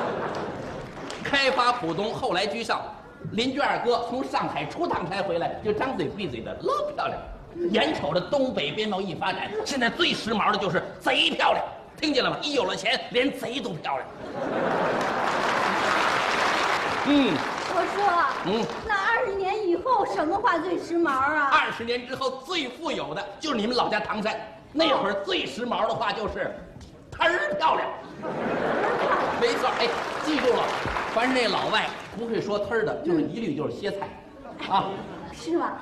[1.24, 2.82] 开发浦东，后来居上。
[3.32, 7.20] 邻居二哥从上海出趟差回来，就张嘴闭嘴的，老漂亮。
[7.72, 11.66] 眼瞅着东北边贸易发展，现在最时髦的就是贼漂亮，
[12.00, 12.38] 听见了吗？
[12.42, 14.08] 一有了钱，连贼都漂亮。
[17.08, 17.34] 嗯
[17.78, 21.50] 我说，嗯，那二十年以后什么话最时髦啊？
[21.52, 24.36] 二十年之后最富有的就是你们老家唐山，
[24.72, 26.56] 那会儿最时髦的话就是
[27.18, 27.88] “忒儿漂亮”。
[29.40, 29.88] 没错，哎，
[30.26, 30.64] 记住了，
[31.14, 31.88] 凡是那老外
[32.18, 34.10] 不会说“忒儿”的，就是一律就是歇菜，
[34.70, 34.86] 啊。
[35.34, 35.74] 是吗？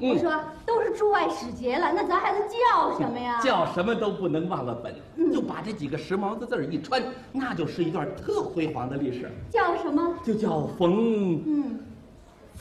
[0.00, 0.32] 我说
[0.66, 3.38] 都是驻外使节了，那咱还能叫什么呀？
[3.42, 4.94] 叫什么都不能忘了本，
[5.32, 7.02] 就把这几个时髦的字儿一穿，
[7.32, 10.14] 那就是一段特辉煌的历史，叫什么？
[10.24, 11.78] 就叫冯嗯，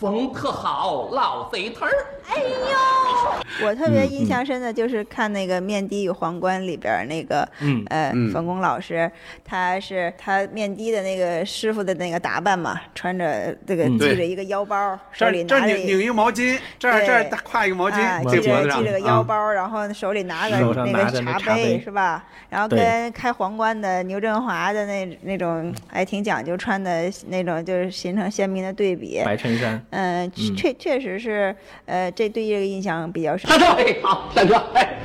[0.03, 1.91] 冯特好老贼头儿。
[2.27, 7.81] 哎呦，我特别印象深的就是看那个《面的与皇冠》里边儿那个，嗯。
[7.89, 9.09] 呃嗯，冯巩老师，
[9.45, 22.25] 他是他面的的那个师傅的那个打扮嘛，穿着这个嗯系着一个腰包，手里拿着拧拧一个毛巾，这儿这儿挎一个毛啊，巾，系这脖子上着系着个腰啊包，然后手里拿个那个茶杯杯是吧？
[22.49, 28.93] 然后跟开皇冠的牛振华的那那种哎挺讲究穿的那种，就是形成鲜明的对。
[28.95, 29.21] 比。
[29.25, 33.47] 白衬衫，嗯，嗯确确实是，呃，这对这个印象比较深。
[33.47, 34.97] 上车，哎，好，上车，哎，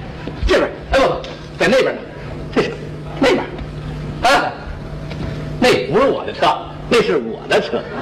[0.46, 1.20] 这边，哎不不，
[1.58, 2.00] 在那边呢，
[2.50, 2.70] 这是
[3.20, 3.44] 那边，
[4.22, 4.50] 啊，
[5.60, 6.46] 那不是我的车，
[6.88, 7.82] 那是我的车。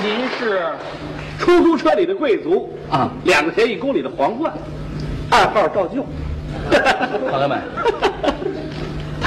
[0.00, 0.66] 您是
[1.38, 4.50] 出租车里的贵族啊，两个钱一公里的皇冠，
[5.30, 6.06] 二号照旧。
[7.28, 7.60] 朋友们，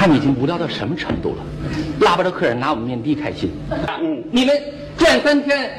[0.02, 1.44] 他们已经无聊到什么程度了？
[2.00, 3.52] 拉不着客人拿我们面的开心。
[4.00, 4.60] 嗯，你们
[4.98, 5.70] 转三天，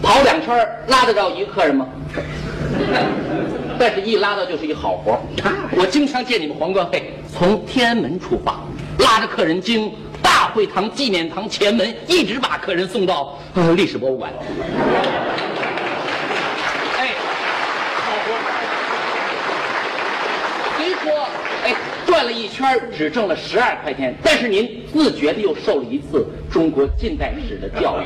[0.00, 1.86] 跑两圈拉得着一个客人吗？
[3.78, 5.20] 但是一拉到就是一好活儿
[5.76, 8.60] 我经常见你们皇冠会，从天安门出发，
[8.98, 9.92] 拉着客人经
[10.22, 14.32] 大会堂、纪念堂前门，一直把客人送到呃历史博物馆。
[16.96, 17.08] 哎，
[17.94, 18.40] 好活儿
[20.78, 21.28] 虽说，
[21.66, 21.74] 哎，
[22.20, 28.04] 转了一圈只挣了十二块钱，但是您自觉的又受了一次中国近代史的教育，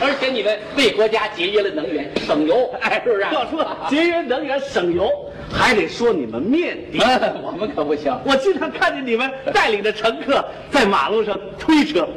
[0.00, 3.22] 而且你们为国家节约了能源，省油，哎，是不是？
[3.22, 5.10] 要说节约能源省油，
[5.50, 6.98] 还得说你们面的。
[7.42, 8.12] 我们可不行。
[8.24, 12.08] 我经常看见你们带领着乘客在马路上推车，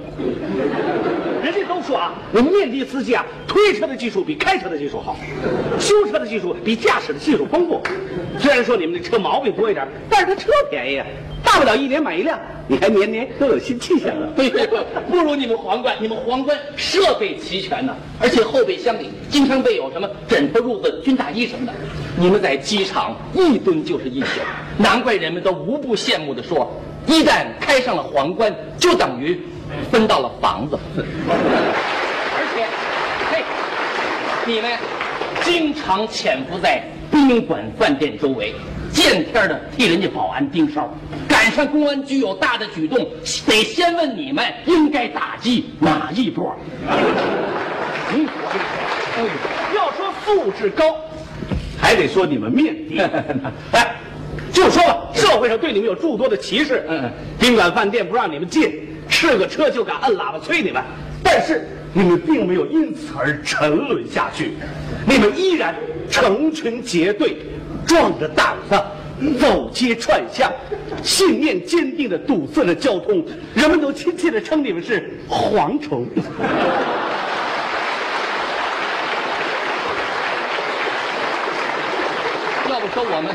[1.43, 5.15] 人家都说啊，我们面的司机啊，推车的技术比开车的技术好，
[5.79, 7.81] 修车的技术比驾驶的技术丰富。
[8.39, 11.05] 虽然说你们的车毛病多一点，但是它车便宜啊，
[11.57, 14.27] 大不了一年买一辆，你还年年都有新气象呢。
[14.35, 14.79] 对对对，
[15.09, 21.73] 不如你们皇冠，你们皇冠设备齐全呢，而且后备箱里经常备有什么枕头、褥子、军大衣什么的。
[22.15, 24.39] 你们在机场一蹲就是一宿，
[24.77, 26.71] 难怪人们都无不羡慕的说，
[27.07, 29.39] 一旦开上了皇冠，就等于
[29.91, 30.77] 分到了房子。
[30.95, 32.67] 而且，
[33.31, 33.43] 嘿，
[34.45, 34.71] 你们
[35.43, 38.53] 经常潜伏在宾馆、饭店周围，
[38.97, 40.91] 见天的替人家保安盯梢。
[41.27, 43.07] 赶上公安局有大的举动，
[43.45, 46.57] 得先问你们应该打击哪一波。
[46.89, 48.27] 嗯，
[49.75, 50.83] 要说素质高，
[51.79, 53.03] 还得说你们面的。
[53.73, 53.95] 哎，
[54.51, 60.81] 就说吧，社会上对你们有诸多的歧视，嗯，宾馆饭店不让你们进，是个车就敢按喇叭催你们，
[61.23, 64.53] 但是你们并没有因此而沉沦下去，
[65.05, 65.75] 你们依然
[66.09, 67.37] 成群结队，
[67.87, 68.79] 壮着胆子。
[69.39, 70.47] 走街串巷，
[71.01, 73.25] 信念坚定的堵塞了交通，
[73.55, 76.05] 人们都亲切的称你们是蝗虫。
[82.69, 83.33] 要不说我们，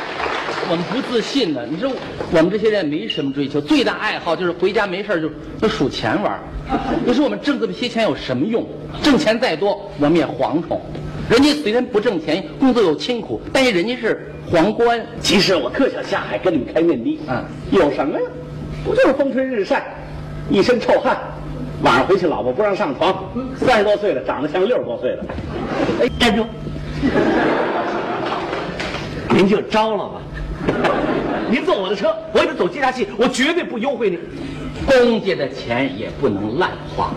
[0.71, 1.63] 我们不自信呢。
[1.69, 1.91] 你说
[2.31, 5.29] 我们这些人没什么追求，最大爱好就是回家没事儿就
[5.61, 6.39] 就数钱玩儿。
[7.05, 8.65] 你说我们挣这么些钱有什么用？
[9.03, 10.81] 挣钱再多，我们也蝗虫。
[11.29, 15.01] 人家虽然不挣钱，工作又辛苦，但是人家是皇冠。
[15.23, 17.19] 其实我特想下海跟你们开面的。
[17.29, 18.27] 嗯，有什么呀？
[18.85, 19.83] 不就是风吹日晒，
[20.51, 21.17] 一身臭汗，
[21.83, 23.25] 晚上回去老婆不让上床，
[23.57, 25.25] 三十多岁了，长得像六十多岁的。
[26.03, 26.45] 哎，站住！
[29.35, 30.21] 您就招了吧。
[31.51, 34.21] 您坐我的车，我也得走接洽器，我绝对不优惠您。
[34.85, 37.13] 公家的钱也不能乱花。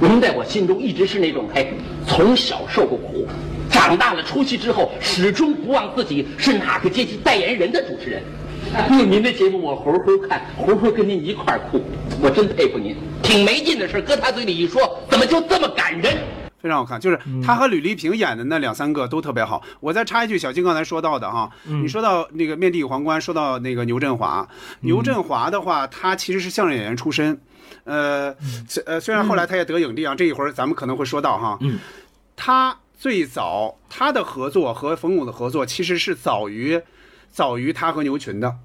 [0.00, 1.68] 您在我心中一直是那种哎，
[2.06, 3.26] 从小受过苦，
[3.74, 8.22] 长大了出息之后，始终不忘自己是哪个阶级代言人的主持人。
[8.88, 11.82] 您您的节目我回回看，回回跟您一块儿哭，
[12.22, 12.96] 我真佩服您。
[13.20, 16.16] 挺没劲的事，搁他嘴里一说，怎么就这么感人？
[16.62, 19.60] 非常好看，就是他和吕丽萍演的那两三个都特别好。
[19.80, 24.48] 我再插一句，小金刚才说到的哈，你说到那个面地与皇冠，说到那个牛振华，
[24.82, 27.36] 牛振华的话，他其实是相声演员出身，
[27.82, 28.32] 呃，
[28.68, 31.58] 虽呃虽然后来他也得影帝啊，这一会儿咱们可能会说到哈，
[32.36, 36.80] 他最早他的合作和冯巩的合作其实是早于
[37.30, 38.56] 早于他和牛群的，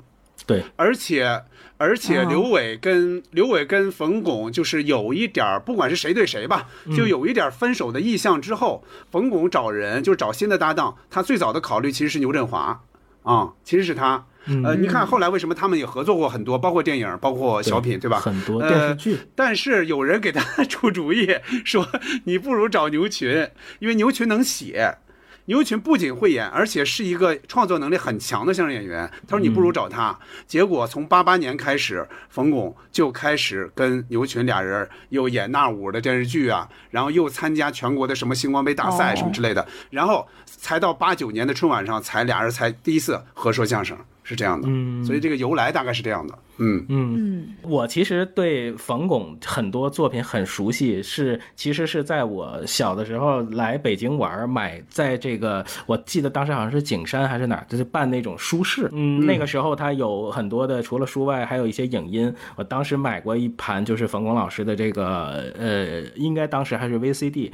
[0.45, 1.43] 对，而且
[1.77, 12.83] 而且刘伟跟、刘伟跟冯巩就是有一点儿，不管是谁对谁吧，就有一点儿分手的意向之后，冯巩找人就是找新的搭档，他最早的考虑其实是牛振华
[13.23, 14.25] 啊、其实是他。
[14.63, 18.19] 呃，你看后来为什么他们也合作过很多，包括电影，包括小品，对吧？
[18.19, 19.19] 很多电视剧呃。
[19.35, 21.27] 但是有人给他出主意
[21.63, 21.87] 说，
[22.25, 24.97] 你不如找牛群，因为牛群能写。
[25.45, 29.09] 牛群不仅会演，而且是一个创作能力很强的相声演员。
[29.27, 30.15] 他说：“你不如找他。
[30.45, 43.97] 结果从八八年开始，冯巩就开始跟牛群俩人又演那五的电视剧啊，然后又参加全国的什么星光杯大赛什么之类的，然后才到八九年的春晚上，才俩人才第一次合说相声，
[44.29, 44.67] 是这样的。
[44.69, 46.37] 嗯所以这个由来大概是这样的。
[46.61, 62.31] 嗯嗯，我其实对冯巩很多作品很熟悉，是其实是在我小的时候来北京玩，买在这个我记得当时好像是景山还是哪儿，就是办那种书市，嗯，嗯那个时候他有很多的，除了书外，还有一些影音。
[62.55, 67.51] 我当时买过一盘，就是冯巩老师的这个呃，应该当时还是 VCD。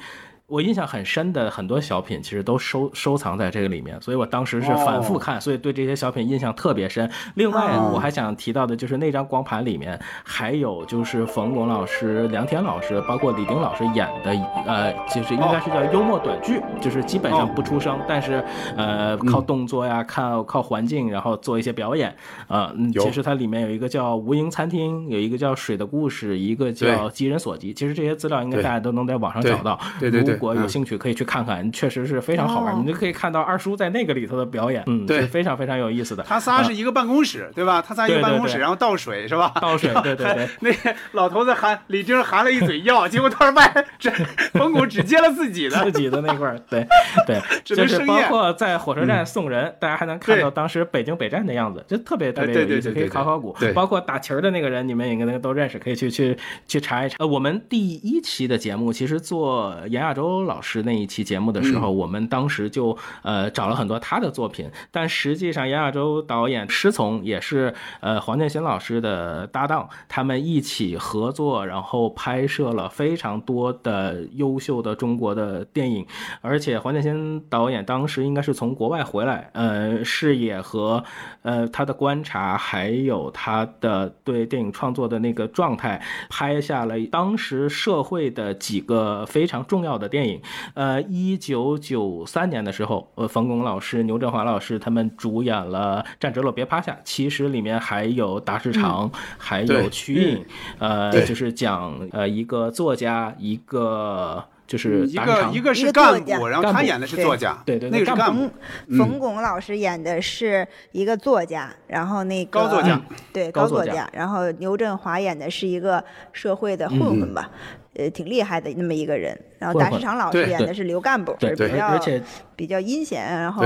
[0.48, 7.10] 我印象很深的很多小品，其实都收收藏在这个里面，所以我当时是反复看，所以对这些小品印象特别深。
[7.34, 14.32] 另外，哦我还想提到的就是那张光盘里面还有就是冯巩老师、梁田老师，包括李丁老师演的，
[14.68, 18.44] 呃，就是应该是叫幽默短剧，就是基本上不出声，但是
[18.78, 22.16] 呃靠动作呀、靠靠环境，然后做一些表演。
[22.48, 27.74] 呃，嗯其实它里面有一个叫无垠餐厅，有一个叫水的故事，一个叫急人所及。
[27.74, 29.80] 其实这些资料应该大家都能在网上找到。
[30.00, 32.74] 对对对如果有嗯兴趣可以去看看，确实是非常好玩。
[32.74, 36.24] 哦你就可以看到二叔在那个里头的表演，嗯，对是非常非常有意思的。
[36.24, 37.82] 他仨是一个办公室，对吧？
[37.82, 39.52] 他仨一个办公室，对然后倒水是吧？
[39.62, 40.50] 倒水 对对对。
[40.60, 40.72] 那
[41.14, 44.12] 老头子含李菁含了一嘴药， 结果他说卖这
[44.54, 46.86] 冯巩只接了自己的，自己的那块儿，对
[47.26, 53.56] 对， 只就是包括在火车站送人，大家还能看到当时北京北站的样子，就特别特哎别有意思，可以对对对对考考古。
[53.74, 57.16] 包括打旗儿的那个人，你们应该都认识，可以去去去查一查。
[57.20, 76.06] 呃，我们第一期的节目，其实做严亚洲老师那一期节目的时候，我们当时就呃找了很多他的作品，但实际上杨亚洲导演师从也是呃黄建新老师的搭档，他们一起合作，然后拍摄了非常多的优秀的中国的电影，
[76.42, 81.04] 而且黄建新导演当时应该是从国外回来，呃，视野和
[81.42, 90.42] 呃他的观察，还有他的对电影创作的那个状态，拍下了当时社会的几个非常重要的电影。
[90.76, 100.46] 呃，一九九三年的时候，呃，冯巩老师、牛振华老师他们主演了《站直了别趴下》，其实里面还有达世常，还有对瞿颖，
[100.80, 106.38] 呃，就是讲呃一个作家，一个就是一个一个是干作家。
[106.40, 108.50] 部，然后他演的是作家，对对那个是干部。
[108.88, 113.02] 冯，冯巩老师演的是一个作家，然后那个高作家。
[113.34, 113.92] 对高作家。
[113.92, 117.50] 高作家，然后牛振华演的是一个社会的混混吧，
[117.96, 119.38] 呃，挺厉害的那么一个人。
[119.60, 122.22] 然后达世常老师演的是刘干部，对是比较而且
[122.56, 123.64] 比较阴险，然后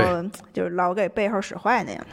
[0.52, 2.06] 就是老给背后使坏那样。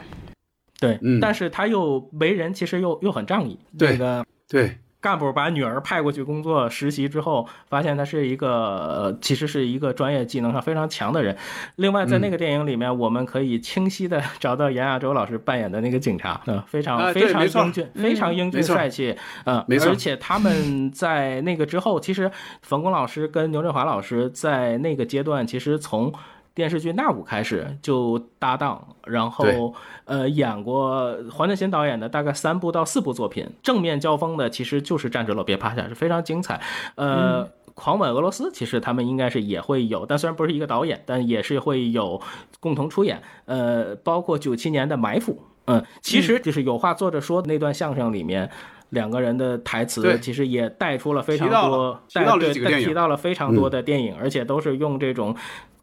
[0.80, 11.36] 对，嗯但是他又为人其实又又很仗义，对那个对干部把女儿派过去工作实习之后，发现他是一个呃，其实是一个专业技能上非常强的人。
[11.76, 19.90] 另外，在那个电影里面，我们可以清晰的找到严亚洲老师扮演的那个警察，嗯、非常、啊非常英俊，嗯非常英俊帅气，嗯、没错。
[19.90, 22.28] 而且他们在那个之后，其实
[22.62, 26.12] 冯巩老师跟牛振华老师在那个阶段，其实从
[26.58, 29.72] 电视剧《那五》开始就搭档，然后
[30.06, 36.60] 呃演过黄建新导演的大概三部到四部作品，正面交锋的其实就是《站着了别趴下》，是非常精彩。
[36.96, 37.48] 呃。
[37.74, 42.20] 狂吻俄罗斯》，其实他们应该是也会有，但虽然不是一个导演，但也是会有
[42.58, 43.22] 共同出演。
[43.44, 45.32] 呃，包括九七年的《埋伏》，
[45.66, 48.50] 嗯，其实就是有话坐着说的那段相声里面。
[48.90, 55.36] 两个人的台词其实也带出了非常多带对提到了非常多的电影，而且都是用这种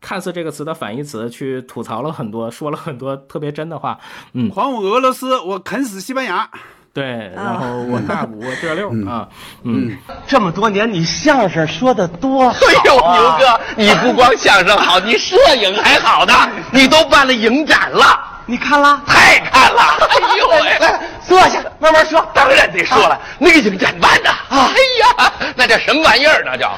[0.05, 3.97] 看似这个词的反义词去吐槽了很多，说了很多特别真的话。
[4.33, 6.47] 嗯，狂舞俄罗斯，我啃死西班牙。
[6.93, 9.27] 对，然后我大鼓我这溜啊，
[9.63, 9.97] 嗯，
[10.27, 12.55] 这么多年，你相声说的多好、啊！
[12.69, 16.33] 哎呦，牛哥，你不光相声好，你摄影还好呢，
[16.71, 18.05] 你都办了影展了，
[18.45, 19.01] 你看了？
[19.07, 19.81] 太看了！
[19.81, 22.23] 哎呦喂，来坐下，慢慢说。
[22.31, 24.57] 当然得说了，那个影展办的，哎
[25.01, 26.43] 呀，那叫什么玩意儿？
[26.45, 26.71] 那叫，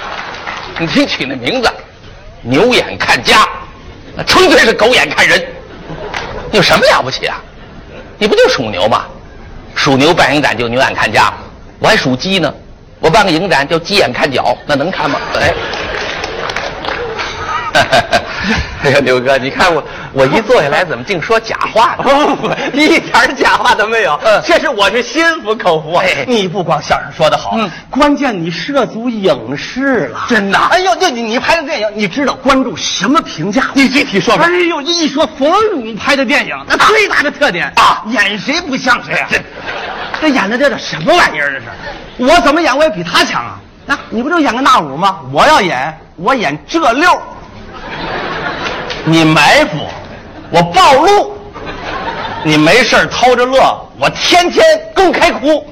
[0.78, 1.68] 你听取那名字，
[2.42, 3.46] 牛眼看家，
[4.16, 5.46] 那纯粹是狗眼看人，
[6.52, 7.40] 有什么了不起啊？
[8.18, 9.04] 你不就属牛吗？
[9.74, 11.32] 属牛办影展就牛眼看家，
[11.78, 12.52] 我还属鸡呢，
[12.98, 15.18] 我办个鹰展叫鸡眼看脚，那能看吗？
[15.40, 15.54] 哎。
[18.82, 22.36] 哎呀，牛哥，你看我我一坐下来，怎么净说假话呢？
[22.40, 24.18] 不， 一点假话都没有。
[24.42, 26.04] 确实我是心服口服啊。
[26.26, 30.58] 你不光相声说得好，嗯关键你涉足影视了，真的。
[30.58, 33.70] 哎呦，就你你拍的电影，你知道观众什么评价？
[33.74, 34.44] 你具体说说。
[34.44, 39.28] 哎呦，一说冯巩拍的电影，那最大的特点啊，演谁不像谁啊？
[39.30, 39.38] 这
[40.22, 41.52] 这演的这叫什么玩意儿？
[41.52, 43.60] 这是，我怎么演我也比他强啊？
[43.84, 45.18] 那你不就演个那五吗？
[45.30, 47.10] 我要演，我演这六。
[49.06, 49.78] 你埋伏，
[50.50, 51.32] 我暴露；
[52.44, 53.58] 你没事偷着乐，
[53.98, 54.62] 我天天
[54.94, 55.64] 公开哭。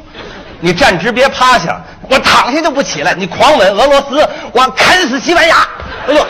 [0.61, 3.15] 你站直别趴下，我躺下就不起来。
[3.15, 5.57] 你狂吻俄罗斯，我啃死西班牙。
[6.09, 6.27] 哎呦，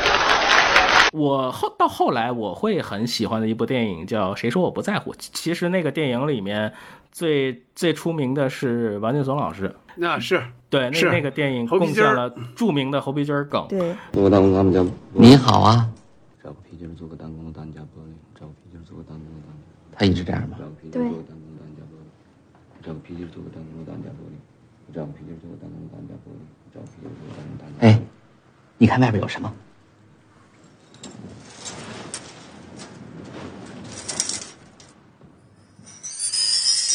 [1.12, 5.14] 我后到后来我会很喜欢的一部电影叫《谁说我不在乎》。
[5.18, 6.70] 其实那个电影里面
[7.10, 9.74] 最最出名的是王劲松老师。
[9.94, 13.64] 那是对，那是那个电影贡献了著名的侯皮筋儿梗。
[13.70, 14.84] 对，做个弹弓，咱们家
[15.14, 15.86] 你好啊，
[16.78, 19.98] 找个皮筋儿做个弹弓，咱家玻璃；找个皮筋做个弹弓，咱家。
[19.98, 20.56] 他一直这样吗？
[20.60, 22.06] 找个皮筋做个弹弓，咱家玻璃；
[22.84, 24.38] 找个皮筋做个弹弓，咱家玻璃；
[24.94, 26.38] 找个皮筋做个弹弓，咱家玻璃；
[26.72, 27.82] 找个皮筋做个弹弓，咱家玻璃。
[27.82, 28.00] 哎，
[28.78, 29.52] 你看外边有什么？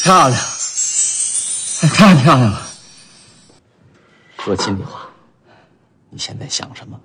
[0.02, 0.38] 漂亮，
[1.94, 2.62] 太漂亮了。
[4.38, 5.08] 说心里话，
[6.10, 6.98] 你现在想什么？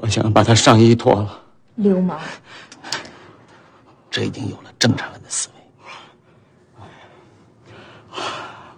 [0.00, 1.44] 我想把他上衣脱了。
[1.76, 2.18] 流氓！
[4.10, 5.54] 这已经有了正常人的思维。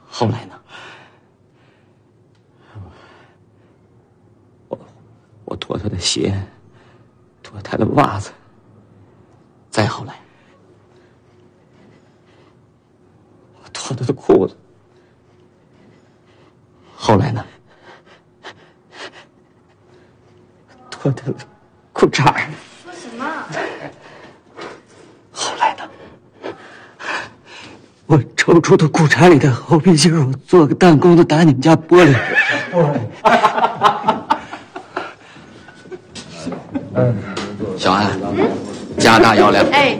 [0.09, 0.61] 后来呢？
[4.68, 4.79] 我
[5.45, 6.35] 我脱他的鞋，
[7.43, 8.31] 脱他的袜子，
[9.70, 10.20] 再后来，
[13.62, 14.57] 我脱他的裤子。
[16.97, 17.45] 后来呢？
[21.03, 21.35] 脱他的
[21.93, 22.41] 裤衩儿。
[22.85, 23.27] 说什么？
[25.33, 25.83] 后来呢？
[28.07, 32.15] 我抽出的裤衩里的猴皮筋儿，我做个弹弓子打你们家玻璃。
[37.77, 38.13] 小安，
[38.97, 39.67] 加大药量。
[39.71, 39.99] 哎，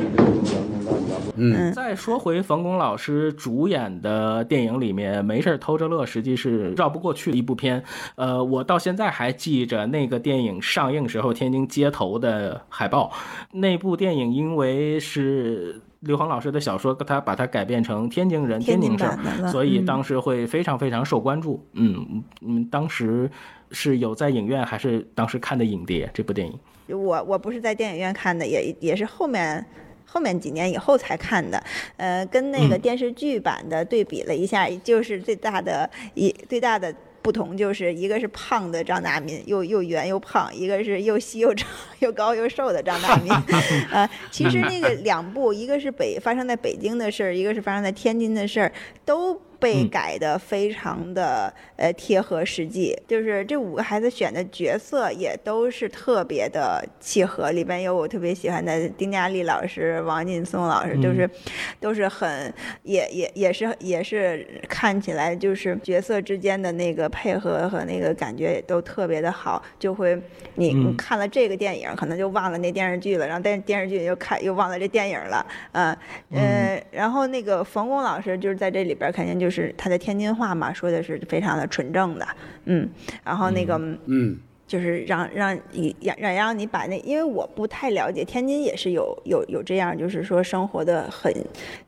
[1.43, 7.83] 嗯，再说回冯巩老师主演的电影里面，《没事儿偷着乐》实际是绕不过去的一部片。
[8.15, 13.11] 呃，我到现在还记着那个电影上映时候天津街头的海报。
[13.51, 21.65] 那部电影因为是刘恒老师的小说，他把它改编成天津人天津津事儿，所以嗯当时会非常非常受关注。
[21.73, 23.31] 嗯嗯，当时
[23.71, 26.59] 是有在影院还是当时看的影碟这部电影？
[26.89, 29.65] 我我不是在电影院看的，也也是后面
[30.13, 31.63] 后面几年以后才看的。
[31.97, 36.95] 呃，跟那个嗯电视剧版的对比了一下，就是最大的一最大的。
[37.23, 43.33] 不同就是一个是胖的张大民，又又圆又胖；一个是又细又长、又高又瘦的张大民。
[43.93, 48.73] 呃，其实那个两部，一个是北发生在北京的事儿，一个是发生在天津的事儿，
[49.05, 49.89] 都被嗯。
[49.89, 52.95] 改的非常的呃贴合实际。
[53.07, 61.15] 就是这五个孩子选的角色也都是特别的契合，里边有我特别喜欢的丁嘉丽老师、王劲松老师，都嗯。
[61.15, 61.31] 是
[61.79, 62.53] 都是很
[62.83, 70.19] 也也也是也是看起来就是角色之间的那个配合和那个感觉也都特别的好，就会
[70.55, 75.97] 你看了这个电影，可能就忘了那电视剧了，然后电电视剧又看又忘了这电影了，嗯。
[76.31, 82.27] 嗯，然后那个冯巩老师就是在这里边肯定就是他的天津话嘛，说的是非常的纯正的，
[82.65, 82.89] 嗯，
[83.25, 83.77] 然后那个
[84.07, 91.33] 嗯，就是让让你让让让你把那，因为我不太了解，天津也是有有有这样，就是说生活的很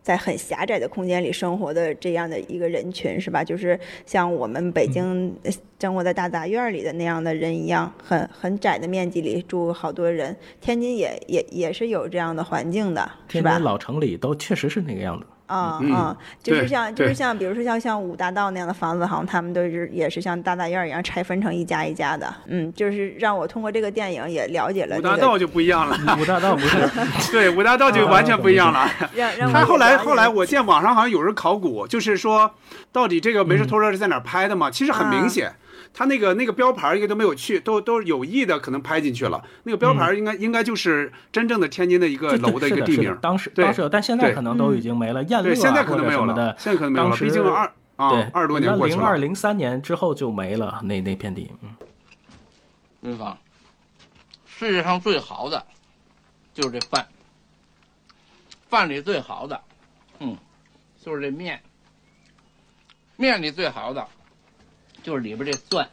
[0.03, 3.43] 在很狭窄的空间里生活的这样的一个人群，是吧？
[3.43, 10.35] 就是像我们北京呃生活在大杂院里的那样的人一样，很很窄的面积里住好多人。
[10.61, 13.65] 天津也也也是有这样的环境的，是吧天津？
[13.65, 15.27] 老城里都确实是那个样子。
[15.47, 22.35] 嗯啊啊，就是像就是像，比如说像像五大道那样的房子，好像他们都是也是像大大院一样拆分成一家一家的。
[22.47, 25.09] 嗯，就是让我通过这个电影也了解了、这个。
[25.09, 26.89] 五大道就不一样了，五大道不是，
[27.31, 28.89] 对，五大道就完全不一样了。
[29.15, 32.51] 让让我他后来后来我见网上好像有人考古，就是说
[32.91, 34.71] 到底这个没事偷车是在哪儿拍的嘛？
[34.71, 35.53] 其实很明显。
[35.95, 39.43] 他那个那个标牌儿应该都没有去，都都是有意的，可能拍进去了。
[39.63, 43.17] 那个标牌儿应该、应该就是真正的天津的一个楼的一个地名。
[43.23, 45.23] 当时对当时有，但现在可能都已经没了。
[45.23, 47.11] 燕乐对，啊现在可能没有了者什么的，，现在可能没有了。
[47.11, 49.01] 当时毕竟二啊对二十多年过去了。
[49.01, 51.49] 零二零三年之后就没了，那那片地。
[51.63, 51.71] 嗯，
[53.03, 53.39] 云芳，
[54.47, 55.65] 世界上最好的
[56.53, 57.07] 就是这饭，
[58.69, 59.61] 饭里最好的，
[60.19, 60.37] 嗯，
[61.01, 61.61] 就是这面，
[63.17, 64.05] 面里最好的
[65.05, 65.87] 就是里边这钻，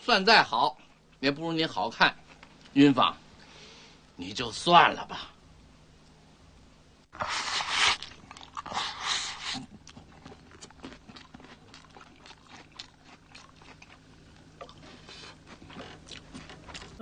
[0.00, 0.78] 钻再好
[1.18, 2.14] 也不如你好看。
[2.72, 3.16] 云芳，
[4.14, 5.30] 你就算了吧。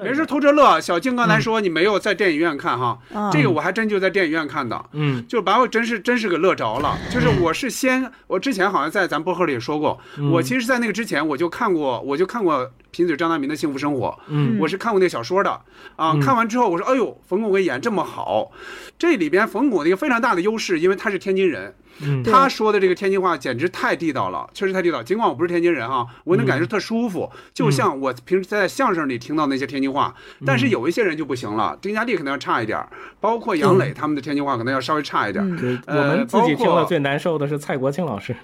[0.02, 0.80] 没事偷着乐。
[0.80, 4.84] 小静刚才说你没有在电影院看哈，嗯这个我还真就在电影院看的。
[4.92, 6.98] 嗯，就把我真是真是给乐着了。
[7.10, 15.50] 就是我是先，我之前好像在咱播客里也说过，嗯我其实，在那个之前我就看过，我就看过贫嘴张大民的《幸福生活》，嗯我是看过那个小说的
[15.96, 16.12] 啊。
[16.14, 18.50] 嗯看完之后，我说，哎呦，冯巩给演这么好，
[18.98, 21.74] 这里边冯巩的一个非常大的优势，因为他是天津人。
[22.00, 25.02] 嗯他说的这个天津话简直太地道了，确实太地道。
[25.02, 30.14] 尽管我不是天津人啊，我能感觉特舒服，就像我平时在相声里听到那些天津话。
[30.46, 32.88] 但是有一些人就不行了，丁嘉丽可能要差一点儿，
[33.20, 35.56] 包括杨磊他们的天津话可能要稍微差一点儿。
[35.56, 38.34] 对呃我们自己听包括了最难受的是蔡国庆老师。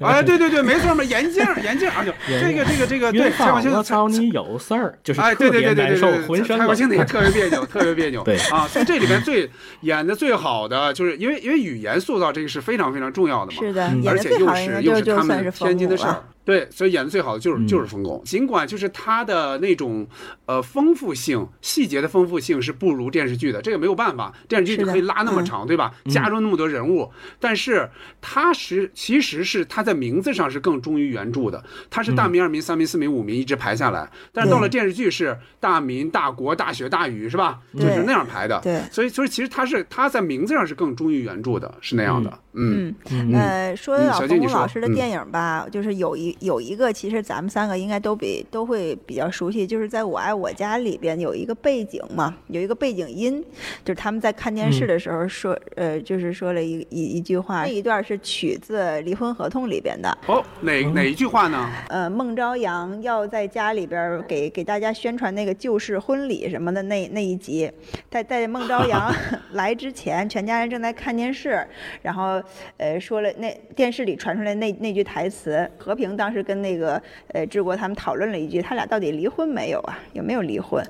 [0.00, 8.22] 哎， 对对对，没错嘛，眼镜儿眼镜儿，哎呦，这个这个这个，对，蔡国庆我操你有事儿，就是哎，特对对别难受对对对对，，浑身蔡国庆那个 特别别扭，特别别扭。
[8.22, 9.48] 对啊，所以这里边最
[9.82, 13.58] 演的最好的，就是因为因为语言塑造这个是非常非常重要的嘛。
[13.60, 16.22] 是的，而且又是又就是就他们天津的事儿。
[16.44, 20.06] 对，所以演的最好的就是就是冯巩，尽管就是他的那种
[20.46, 25.44] 呃丰富性、细节的丰富性是不如电视剧的，这个没有办法，电视剧可以拉那么嗯。
[25.44, 25.92] 长，对吧？
[26.06, 27.88] 加入那么多人物，但是
[28.20, 37.60] 他是其实是他在名字上是更忠于原著的，他是大明、二明、三明、四明、五明一直排下来，但是到了电视剧是大明、大国、大雪、大雨，是吧？
[37.74, 38.60] 就是那样排的。
[38.60, 38.80] 对。
[38.90, 42.38] 所以所以其实他是他在名字上是更忠于原著的，是那样的。
[42.54, 42.94] 嗯。
[43.10, 44.94] 嗯，呃，说到冯嗯小静你说巩老师的嗯。
[44.94, 53.42] 电影吧，就是有一有一个，其实咱们三个应该都比都会比较熟悉，就是在我爱我家里边有一个背景嘛，有一个背景音，
[53.84, 60.16] 就是他们在看电视嗯的时候说，呃，就是说了一一一句话，那一段是取自《离婚合同》里边的。
[60.26, 61.68] 哦，哪哪一句话呢？
[61.88, 67.70] 呃，孟朝阳要在家里边儿给给大家宣传那个旧式婚礼什么的那那一集，
[68.10, 69.12] 在在孟朝阳
[69.52, 71.66] 来之前，全家人正在看电视，
[72.02, 72.42] 然后
[72.76, 79.98] 呃说了那电视里传出来那那句台词，和平当时跟那个呃治国他们讨论了一句，他俩到底离婚没有啊？
[80.12, 80.84] 有没有离婚？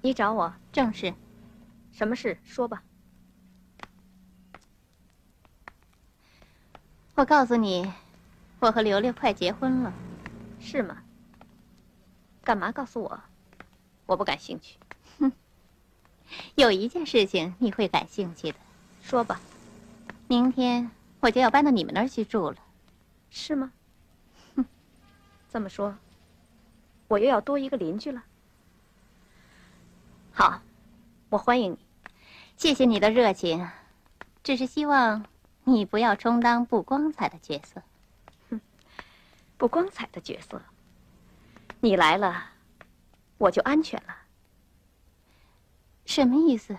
[0.00, 1.12] 你找我正事，
[1.90, 2.80] 什么事说吧。
[7.16, 7.92] 我告诉你，
[8.60, 9.92] 我和刘刘快结婚了，
[10.60, 11.02] 是吗？
[12.44, 13.20] 干嘛告诉我？
[14.06, 14.78] 我不感兴趣。
[15.18, 15.32] 哼，
[16.54, 18.58] 有一件事情你会感兴趣的，
[19.02, 19.40] 说吧。
[20.28, 20.88] 明天
[21.18, 22.56] 我就要搬到你们那儿去住了，
[23.28, 23.72] 是吗？
[25.52, 25.94] 这么说，
[27.08, 28.24] 我又要多一个邻居了。
[30.32, 30.62] 好，
[31.28, 31.78] 我欢迎你，
[32.56, 33.68] 谢谢你的热情，
[34.42, 35.26] 只是希望
[35.64, 37.82] 你不要充当不光彩的角色。
[38.48, 38.62] 哼，
[39.58, 40.62] 不光彩的角色，
[41.80, 42.52] 你来了，
[43.36, 44.16] 我就安全了。
[46.06, 46.74] 什么意思？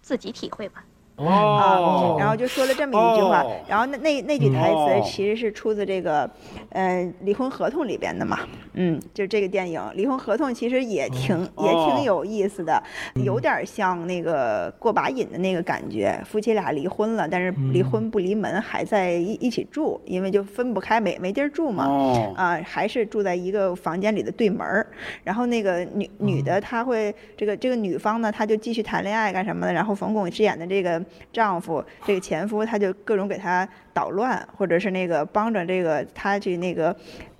[0.00, 0.82] 自己体会吧。
[1.16, 1.26] 哦。
[1.26, 3.56] 啊，然后就说了这么一句话，哦。
[3.68, 6.28] 然后那那那句台词哦其实是出自这个，
[6.70, 8.40] 呃，离婚合同里边的嘛，
[8.74, 11.92] 嗯，就这个电影《离婚合同》其实也挺、也哦。
[11.94, 12.82] 挺有意思的，
[13.14, 22.32] 有点像那个过把瘾的那个感觉，夫妻俩离婚了，但是离婚不离门，还在一一起住，因为就分不开，没没地儿住嘛，哦。
[22.36, 24.86] 啊，还是住在一个房间里的对门儿。
[25.24, 29.72] 然后那个女女的她会这个这个女方呢，她就继续谈恋爱干什么的？
[29.72, 31.01] 然后冯巩饰演的这个
[31.32, 36.94] 丈夫这个前夫，他就各种给她捣乱，或者是那个帮着这个她去那个。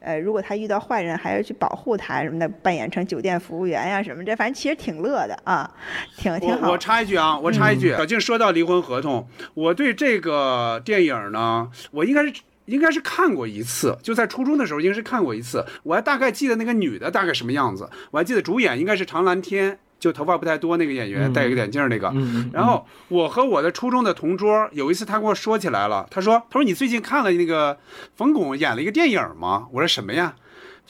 [0.05, 5.71] 呃，如果他遇到坏人，还要去保护他什么的，扮演成酒店服务员呀什么这，反正其实挺乐的啊，
[6.17, 6.67] 挺挺好。
[6.67, 9.25] 我我插一句啊，我插一句，小静说到离婚合同，
[9.55, 12.33] 我对这个电影呢，我应该是
[12.65, 19.79] 应该是看过一次，就在初中的时候应该是看过一次，我还大概记得那个女的大概什么样子，我还记得主演应该是常蓝天。
[20.03, 22.13] 就头发不太多那个演员，戴一个眼镜那个。
[22.53, 27.79] 然后我和我的初中的同桌有一次，他跟我说起来了，他说：“他说你最近看了那个
[28.17, 30.35] 冯巩演了一个电影吗？”我说：“什么呀？”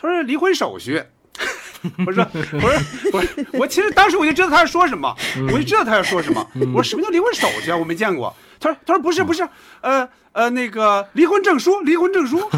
[0.00, 1.02] 他说：“离婚手续。
[2.06, 2.72] ”我说：“我说
[3.12, 3.22] 我
[3.58, 5.14] 我其实当时我就知道他要说什么，
[5.52, 6.42] 我就知道他要说什么。
[6.72, 7.76] 我说什么叫离婚手续啊？
[7.76, 8.34] 我没见过。
[8.62, 9.46] 他说他说不是不是，
[9.80, 12.40] 呃呃那个离婚证书离婚证书。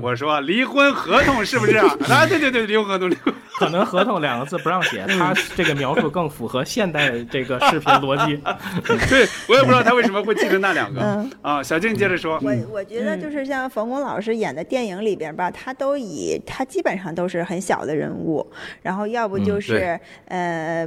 [0.00, 1.86] 我说离婚合同是不是啊？
[2.10, 3.32] 啊对对对，离婚合同离婚。
[3.58, 8.36] 可能合同两个字不让写， 他这个描述更符合现代这个视频逻辑。
[9.08, 11.62] 对我也不知道他为什么会记得那两个啊。
[11.62, 18.46] 小静接着说，我我觉得就是像冯巩老师演的电影里边吧，他都以他基本上都是很小的人物，
[18.82, 20.86] 然后要不就是呃。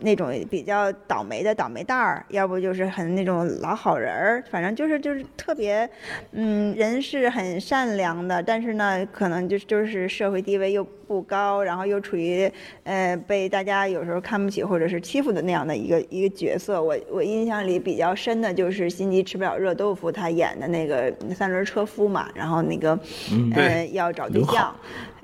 [0.00, 5.88] 那种比较倒霉的倒霉蛋儿，要不就是很那种老好人儿，反正就是就是特别，
[6.32, 12.50] 嗯，人是很善良的，但是呢，可能就就是社会地位又不高，然后又处于
[12.84, 16.82] 呃被大家有时候看不起或者是欺负的那样的一个一个角色。
[16.82, 22.98] 我我印象里比较深的就是心急吃不了热豆腐，他演的那个三轮车夫嘛，然后那个
[23.54, 24.74] 呃要找对象。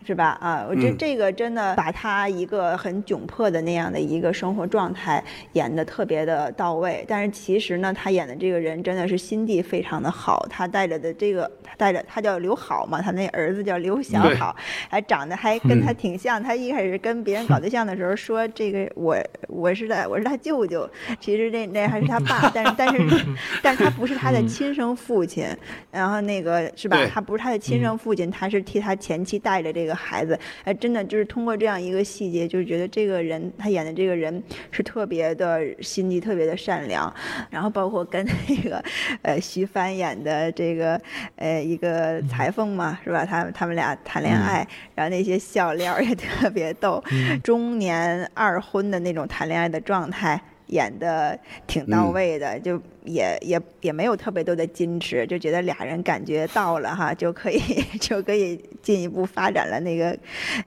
[0.07, 0.39] 是吧？
[0.41, 5.23] 啊，我觉得这个真的把他一个很窘迫的那样的一个生活状态
[5.55, 7.05] 演得特别的到位。
[7.09, 10.47] 但是其实呢，他演的这个人真的是心地非常的好。
[10.49, 14.55] 他带着的这个，他带着他叫刘好嘛，他那儿子叫刘小好，
[14.89, 16.41] 还长得还跟他挺像。
[16.41, 19.19] 他一开始跟别人搞对象的时候说这个我
[19.49, 20.89] 我是他我是他舅舅，
[21.19, 22.49] 其实那那还是他爸。
[22.55, 23.27] 但是但是
[23.61, 25.45] 但是他不是他的亲生父亲。
[25.91, 26.97] 然后那个是吧？
[27.12, 29.95] 他不是他的亲生父亲，他是替他前妻带着这个。
[29.97, 37.12] 孩子，哎，真的就是通过这样一个细节，就是觉得这个人他演的这个人是特别的心地特别的善良，
[37.51, 38.85] 然后包括跟那个
[39.23, 41.01] 呃徐帆演的这个
[41.36, 43.24] 呃一个裁缝嘛，是吧？
[43.24, 47.02] 他他们俩谈恋爱，然后那些笑料也特别逗，
[47.43, 52.81] 中年二婚的那种谈恋爱的状态演的挺到位的，就。
[53.07, 57.61] 也也也没有特别多的矜持，就觉得俩人感觉到了哈，就可以
[58.01, 60.19] 就可以进一步发展了那个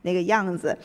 [0.02, 0.76] 那个样子，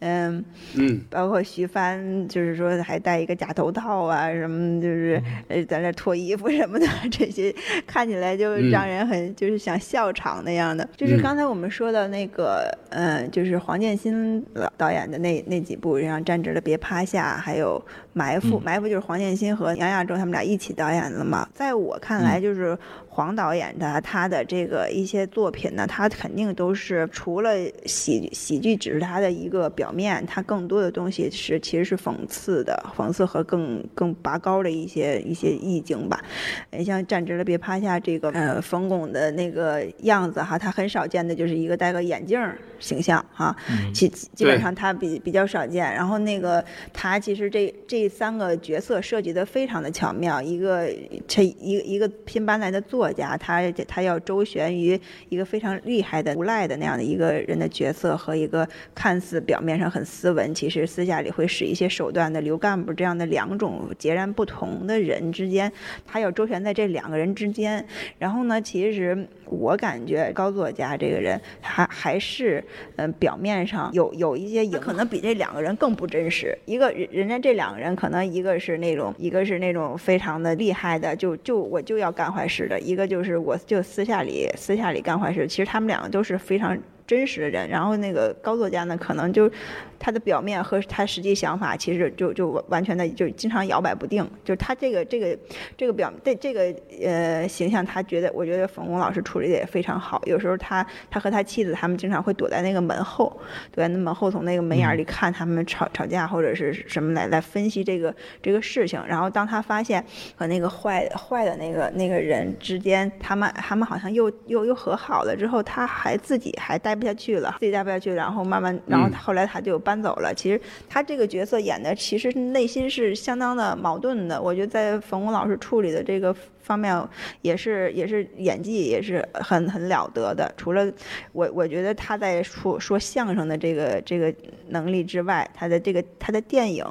[0.00, 7.54] 嗯嗯，包括徐帆就是说还戴一个假头套啊，什么就是呃在那脱衣服什么的， 这些
[7.86, 10.88] 看起来就让人很就是想笑场那样的。
[10.96, 14.44] 就是刚才我们说的那个，嗯，就是黄建新
[14.76, 17.80] 导演的那那几部，像站直了别趴下，还有
[18.12, 21.03] 埋伏，埋伏就是黄建新和杨亚洲他们俩一起导演。
[21.12, 22.76] 了嘛，在我看来，就是
[23.08, 27.50] 黄导演的他的这个一些作品呢，他肯定都是除了
[27.86, 36.22] 喜喜剧只是他的一个表面，他更多的东西是其实是讽刺的，讽刺和更更拔高的一些一些意境吧。
[36.70, 42.40] 你像站直了别趴下这个呃冯巩的那个样子哈，他很少见的就是一个戴个眼镜
[42.78, 43.54] 形象哈，
[43.92, 45.92] 基基本上他比比较少见。
[45.94, 50.93] 然后那个他其实这这三个角色设计的非常的巧妙，一个。
[51.26, 54.98] 这一个一个拼搬来的作家，他他要周旋于
[55.28, 65.70] 一个非常厉害的无赖的那样的一个人的角色，和一个看似表面上很斯文，其实私下里会使一些手段的刘干部这样的两种截然不同的人之间，
[66.06, 67.84] 他要周旋在这两个人之间。
[68.18, 72.62] 然后呢，其实我感觉高作家这个人，还还是
[72.96, 76.56] 嗯表面上有有一些，也可能比这两个人更不真实。
[76.66, 80.83] 一个人人家这两个人，可能一个是那种，一个是那种非常的厉害。
[80.84, 82.78] 开的就就我就要干坏事的。
[82.78, 87.68] 一个就是我就私下里私下里干坏事，其实他们两个都是非常真实的人。
[87.68, 89.50] 然后那个高作家呢，可能就。
[89.96, 95.38] 他的表面和他实际想法其实就就完全的就经常摇摆不定，就是他这个这个
[95.78, 100.20] 这个表对这个呃形象，他觉得我觉得冯巩老师处理的也非常好。
[100.26, 103.34] 有时候他他和他妻子他们经常会躲在那个门后，
[103.72, 109.02] 躲在那门后从那个门眼里看他们吵吵架或者是什么来来分析这个这个事情。
[109.08, 110.04] 然后当他发现
[110.36, 120.32] 和那个坏坏的那个那个人之间，他们他们好像又又又和好了之后，他还自己还带待不下去了，自己待不下去，然后慢慢，然后嗯后来他就搬走了。
[120.32, 124.40] 其实他这个角色演的，其实内心是相当的矛盾的。
[124.40, 126.96] 我觉得在冯巩老师处理的这个方面，
[127.42, 130.52] 也是也是演技也是很很了得的。
[130.56, 130.88] 除了
[131.32, 134.32] 我，我觉得他在说说相声的这个这个
[134.68, 136.84] 能力之外，他的这个他的电影，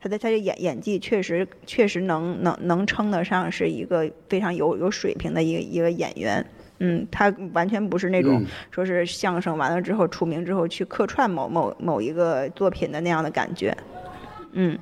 [0.00, 6.44] 他的他的演演技确实确实能能能称得上是一个非常有有水平的一个一个演员。
[6.78, 13.76] 嗯，他完全不是那种嗯说是相声完了之后出名之后去客串某某某一个作品的那样的感觉。
[14.52, 14.78] 嗯，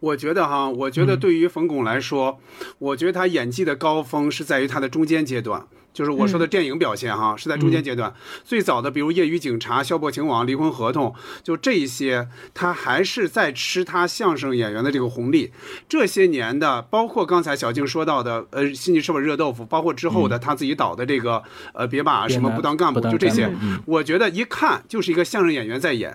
[0.00, 2.38] 我觉得哈，我觉得对于冯巩来说，
[2.78, 5.66] 我觉得他演技的高峰是在于他的中间阶段。
[5.96, 8.12] 就是我说的电影表现哈，是在中间阶段。
[8.44, 11.08] 最早的，比如《业余警察》《笑破情网》《离婚合同》，
[11.42, 15.50] 就这一些，他还是在吃他相声演员的这个红利。
[15.88, 21.42] 这些年的，包括刚才小静说到的，呃，《心里是不是热豆腐》，包括之后的他自己导的这个，
[21.72, 26.14] 呃，别把什么不当干部，就这些嗯，我觉得一看就是一个相声演员在演。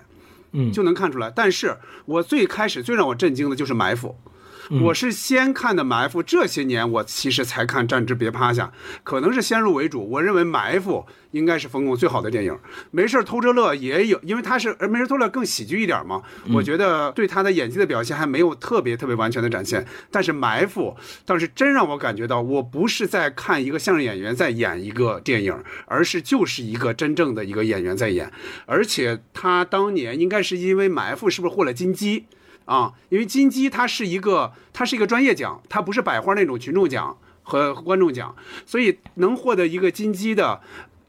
[0.54, 1.32] 嗯，就能看出来。
[1.34, 1.76] 但是
[2.06, 4.10] 我最开始最让我震惊的就是《埋伏》。
[4.12, 4.31] 嗯
[4.80, 8.66] 我是先看的《埋伏》，这些年我其实才看《站直别趴下》，
[9.04, 10.10] 可能是先入为主。
[10.10, 12.54] 我认为《埋伏》应该是冯巩最好的电影，
[12.92, 16.22] 《没事偷着乐》也有，因为他是而《没事偷着乐》更喜剧一点嘛。
[16.46, 19.86] 嗯我觉得对他的演技的表现还没有特别特别完全的展现。
[20.10, 20.96] 但是《埋伏》
[21.26, 28.32] 倒是真让我感觉到，我不是在看一个相声演员在演一个电影，而是就是一个真正的一个演员在演。
[28.66, 32.26] 而且他当年应该是因为《埋伏》是不是获了金鸡？
[32.72, 38.34] 啊，因为金鸡它是一个，它是一个专业奖，它不是百花那种群众奖和观众奖，
[38.66, 40.62] 所以能获得一个金鸡的。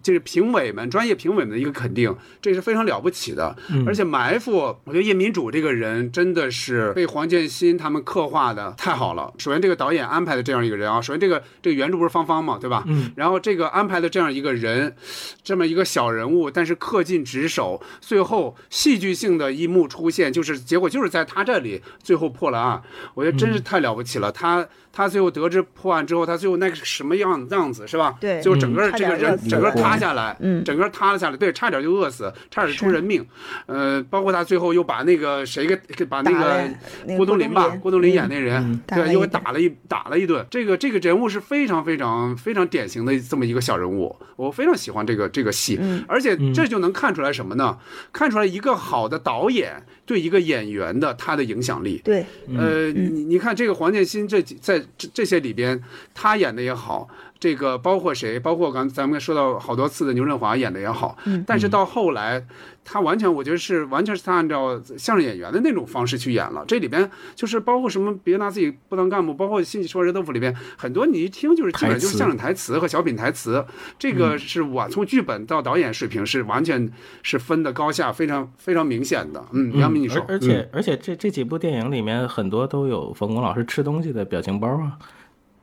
[0.03, 3.57] 就是评委们、专业评委们的一个肯定，这是非常了不起的。
[3.71, 9.33] 嗯而且埋伏，我觉得叶民主这个人真的是被黄建新他们刻画的太好了。
[9.39, 12.85] 首先，这个导演安排的这样一个人啊，首先这个这个原著不是芳芳嘛，对吧？
[12.87, 13.13] 嗯。
[13.17, 14.95] 然后这个安排的这样一个人，
[15.43, 22.83] 这么一个小人物，但是恪尽职守，最后戏剧性的一幕出现，就是结果就是在他这里最后破了案，
[23.15, 24.31] 我觉得真是太了不起了。
[24.33, 28.15] 他他最后得知破案之后，他最后那个什么样样子是吧？
[28.21, 28.41] 对。
[28.41, 28.93] 就整个嗯。
[28.97, 30.63] 这个人整个塌下来，嗯。
[30.63, 33.27] 整个塌了下来，对，差点就饿死，差点出人命。
[33.67, 38.13] 呃，包括他最后又把那个谁给给把那个郭冬临吧，郭冬临。
[38.13, 40.45] 演那人，对，又给打了一打了一顿。
[40.51, 46.05] 这个这个人物是非常非常非常典型的这么一个小人物，我非常喜欢这个这个戏，嗯。
[46.07, 47.79] 而且这就能看出来什么呢？
[48.13, 49.83] 看出来一个好的导演
[50.13, 51.99] 对一个演员的他的影响力。
[52.05, 52.23] 对，
[52.55, 55.83] 呃，你你看这个黄建新这几在这这些里边，
[56.13, 57.09] 他演的也好，
[57.43, 62.47] 这个包括谁，包括刚咱们说到好多次的牛振华演的也好，嗯但是到后来，
[62.85, 66.65] 他完全我觉得是完全是他按照相声演员的那种方式去演了。
[66.69, 73.65] 这里边就是包括什么别拿自己不当干部，包括《信息说热豆腐》里边很多你一听就是基本上就是相声台词和小品台词，
[73.99, 76.89] 这个是我从剧本到导演水平是完全
[77.25, 79.45] 是分的高下非常非常明显的。
[79.51, 84.97] 嗯，杨明你说，而而且、而且这这几部电影里面很多都有冯巩老师吃东西的表情包啊。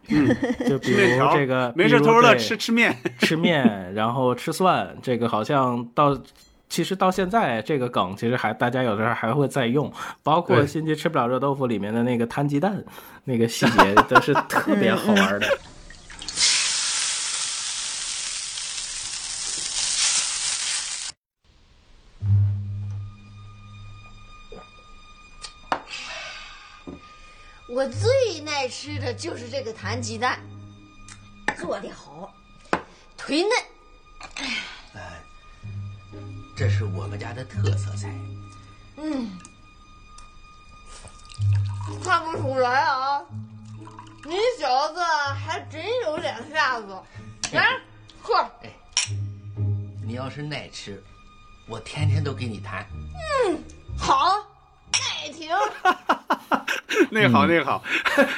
[0.10, 0.27] 嗯，
[0.68, 6.18] 就比如这个，没事偷着乐吃吃面， 吃面，然后吃蒜，这个好像到。
[6.72, 9.91] 其实到现在，这个梗其实还大家有的时候还会再用，
[10.22, 12.84] 包括对《心急吃不了热豆腐》里面的那个摊鸡蛋，
[13.23, 15.48] 那个细节都是特别好玩的。
[27.70, 30.40] 我最爱吃的就是这个弹鸡蛋，
[31.56, 32.34] 做的好，
[33.16, 33.52] 忒嫩。
[36.58, 38.12] 这是我们家的特色菜。
[38.98, 39.30] 嗯，
[42.04, 43.22] 看不出来啊，
[44.26, 45.00] 你小子
[45.38, 47.00] 还真有两下子。
[47.54, 47.80] 来，
[48.20, 48.50] 喝。
[50.04, 51.02] 你要是爱吃，
[51.68, 52.84] 我天天都给你弹。
[53.46, 53.64] 嗯，
[53.96, 54.44] 好，
[54.94, 55.49] 爱听。
[57.11, 57.82] 那个好，那个好，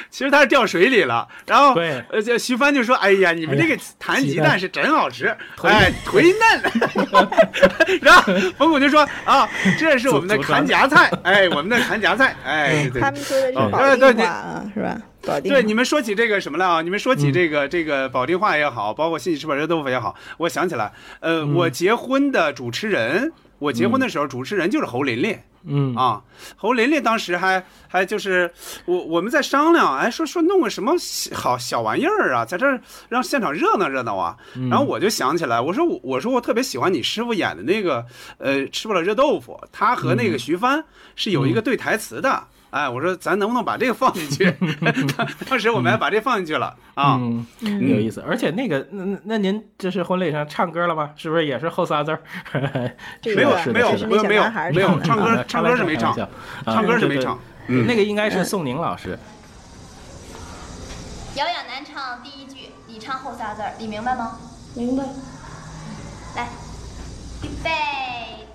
[0.08, 4.58] 其实他是掉水里了，然后对，呃，这徐帆就说：“哎呀，你们这个弹鸡蛋。
[4.58, 6.62] 是真好吃，哎，忒嫩。”
[8.00, 9.48] 然后冯巩就说：“啊，
[9.78, 14.98] 这是我们的砍夹菜，哎，我们的砍夹菜，哎，对对。”他们说的是哦保对对对定话啊，是吧？
[15.26, 15.52] 保定。
[15.52, 16.82] 对，你们说起这个什么了啊？
[16.82, 25.32] 你们说起这个、这个保定话也好，包括信息吃饱热豆腐也好，我想起来，呃，我结婚的主持人，我结婚的时候主持人就是侯琳琳。
[25.32, 25.42] 嗯
[25.96, 26.22] 啊，
[26.56, 28.52] 侯琳琳当时还还就是
[28.84, 34.36] 我我们在商量，哎，说说弄个什么小好小玩意儿啊，在这儿让现场热闹热闹啊。
[34.54, 38.04] 嗯然后我就想起来，我说我我说我特别喜欢你师傅演的那个
[38.38, 40.84] 呃吃不了热豆腐，他和那个徐帆
[41.14, 42.48] 是有一个对台词的。
[42.72, 44.50] 哎，我说咱能不能把这个放进去？
[45.14, 47.18] 当当时我们还把这放进去了啊。
[47.20, 48.24] 嗯，有意思。
[48.26, 51.10] 而且那个，那那那您这是婚礼上唱歌了吗？
[51.14, 52.22] 是不是也是后仨字儿？
[53.24, 56.16] 没有没有没有没有没有唱歌唱歌是没唱，
[56.64, 57.38] 唱歌是没唱。
[57.66, 59.18] 嗯，那个应该是宋宁老师。
[61.34, 64.38] 姚亚楠唱第一句，你唱后仨字儿，你明白吗？
[64.74, 65.04] 明白。
[66.36, 66.48] 来，
[67.42, 67.70] 预备，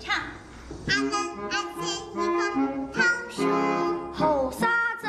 [0.00, 0.16] 唱。
[0.86, 1.12] 俺们
[1.50, 2.40] 俺心一棵
[2.94, 2.96] 桃
[3.30, 3.36] 树，
[4.12, 4.66] 后仨
[5.00, 5.08] 字儿。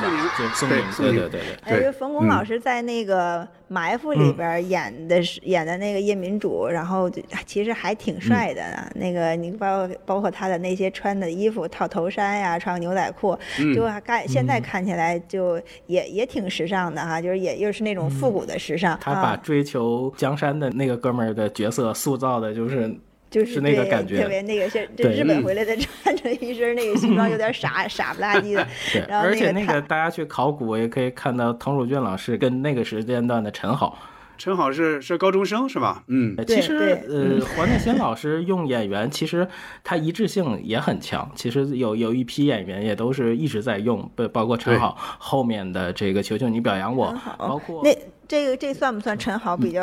[0.00, 1.40] 对宋宁，对对对对。
[1.62, 7.10] 哎，就冯巩老师在那个《埋伏》里边演的是演的那个夜明主，然后
[7.46, 8.90] 其实还挺帅的呢。
[8.94, 13.38] 那个你包括包括他的那些穿的衣服，套头衫呀，穿牛仔裤，
[13.74, 18.98] 就看现在看起来就也也挺时尚的哈，就是也又是那种复古的时尚。
[19.00, 22.94] 他把追求江山的那个哥们儿的角色塑造的就是。
[23.34, 28.64] 就是那个感觉，特别那个是，这日本回来的穿着一身那个西装，有点傻 傻不拉几的。
[29.08, 33.98] 然后而且那个大家去考古也可以看到滕汝俊老师跟那个时间段的陈好。
[34.36, 36.04] 陈好是是高中生是吧？
[36.08, 36.76] 嗯，其实
[37.08, 39.46] 呃，黄建新老师用演员，其实
[39.82, 41.28] 他一致性也很强。
[41.34, 47.96] 其实有有一批演员也都是一直在用，不包括陈好后面的这个求求你表扬我，包括那
[48.26, 49.82] 这个这算不算陈好比较？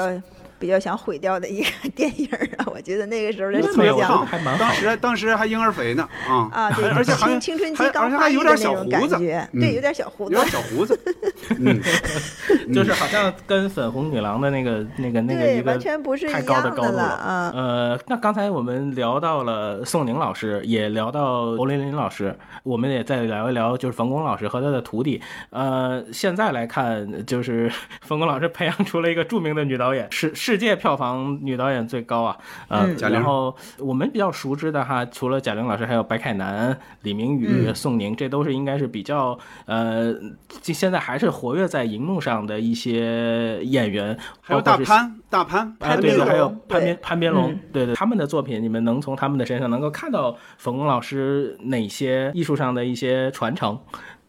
[0.62, 4.28] 比较想毁掉的一个 电影啊，我觉得那个时候的形象，
[4.60, 11.00] 当时当时还婴儿肥呢啊啊，对，而且好像青春期刚发育的那种感觉，对，有点小胡子，有点小胡子，
[11.60, 11.82] 嗯，
[12.72, 17.52] 就是好像跟粉红女郎的那个那个那个一个完全不是太高的高度了啊。
[17.56, 25.20] 呃，那刚才我们聊到了宋宁老师，也聊到侯琳琳老师，我们也再聊一聊就是冯巩老师和他的徒弟。
[25.50, 27.72] 呃，现在来看，就是
[28.02, 30.51] 冯巩老师培养出了一个著名的女导演，是是。
[30.52, 32.38] 世界票房女导演最高啊，
[32.68, 40.14] 呃，然后我们比较熟知的哈，除了贾玲老师，还有白凯南、李明宇、宋宁，这都是应该是比较呃，
[40.62, 53.80] 现在还是活跃在荧幕上的一些演员，还有大潘、大潘，啊，对对，还有潘边潘边龙，对对，他们的作品，你们能从他们的身上能够看到冯巩老师哪些艺术上的一些传承？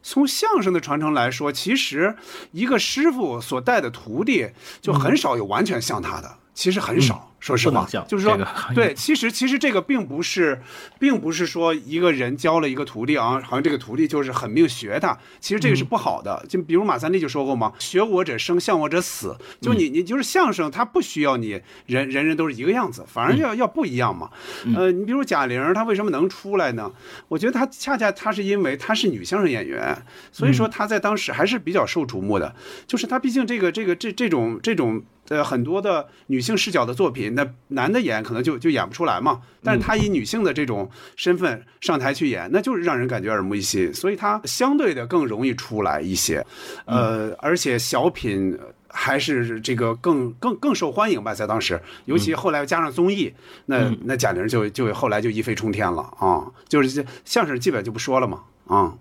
[0.03, 2.15] 从相声的传承来说，其实
[2.51, 4.49] 一个师傅所带的徒弟
[4.81, 7.32] 就很少有完全像他的，其实很少。
[7.43, 8.39] 说实话，就是说，
[8.73, 10.61] 对，其实其实这个并不是，
[10.97, 16.41] 并不是说一个人教了一个徒弟啊，好像这个徒弟就是狠命学他，其实这个是不好的。
[16.47, 24.29] 就比如马三立就说过嘛，“学我者生，像我者死。”就你你就是相声，他不需要你人人人都是一个样子，反而要要不一样嘛。
[24.77, 26.89] 呃，你比如贾玲，她为什么能出来呢？
[27.27, 30.01] 我觉得她恰恰她是因为她是女相声演员，
[30.31, 32.55] 所以说她在当时还是比较受瞩目的。
[32.87, 37.35] 就是她毕竟这个这个这这种这种呃很多的女性视角的作品。
[37.35, 46.45] 那男的演可能就就演不出来嘛，但是他以女性的这种身份上台去演，那就是让人感觉耳目一新，所以他相对的更容易出来一些，
[46.85, 48.57] 呃，而且小品
[48.89, 53.33] 还是这个更更更受欢迎吧，在当时，尤其后来加上综艺，
[53.65, 58.93] 那那贾玲就就后来就一飞冲天了啊，就是相声基本就不说了嘛，啊。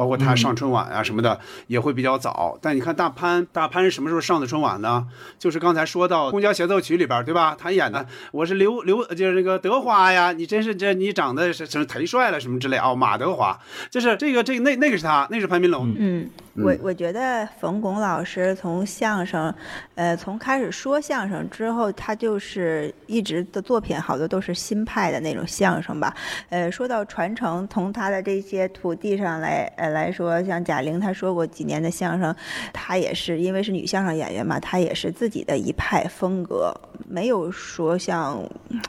[0.00, 5.06] 包括他上春晚啊什么的也会比较早，但你看大潘，大潘是什么时候上的春晚呢？
[5.38, 7.54] 就是刚才说到《公交协奏曲》里边，对吧？
[7.54, 13.60] 他演的我是刘刘，就是那个德华呀，你真是这你长得是什么忒帅了什么之类哦，马德华，
[13.90, 15.94] 就是这个这个那那个是他，那是潘斌龙。
[15.98, 19.54] 嗯，我我觉得冯巩老师从相声，
[19.96, 26.16] 呃，从开始说相声之后，他就是一直的作品好多都是新派的那种相声吧。
[26.48, 29.70] 呃，说到传承，从他的这些徒弟上来。
[29.76, 32.34] 呃来说，像贾玲，她说过几年的相声，
[32.72, 36.74] 她也是因为是女相声演员嘛，她也是自己的一派风格，
[37.08, 38.42] 没有说像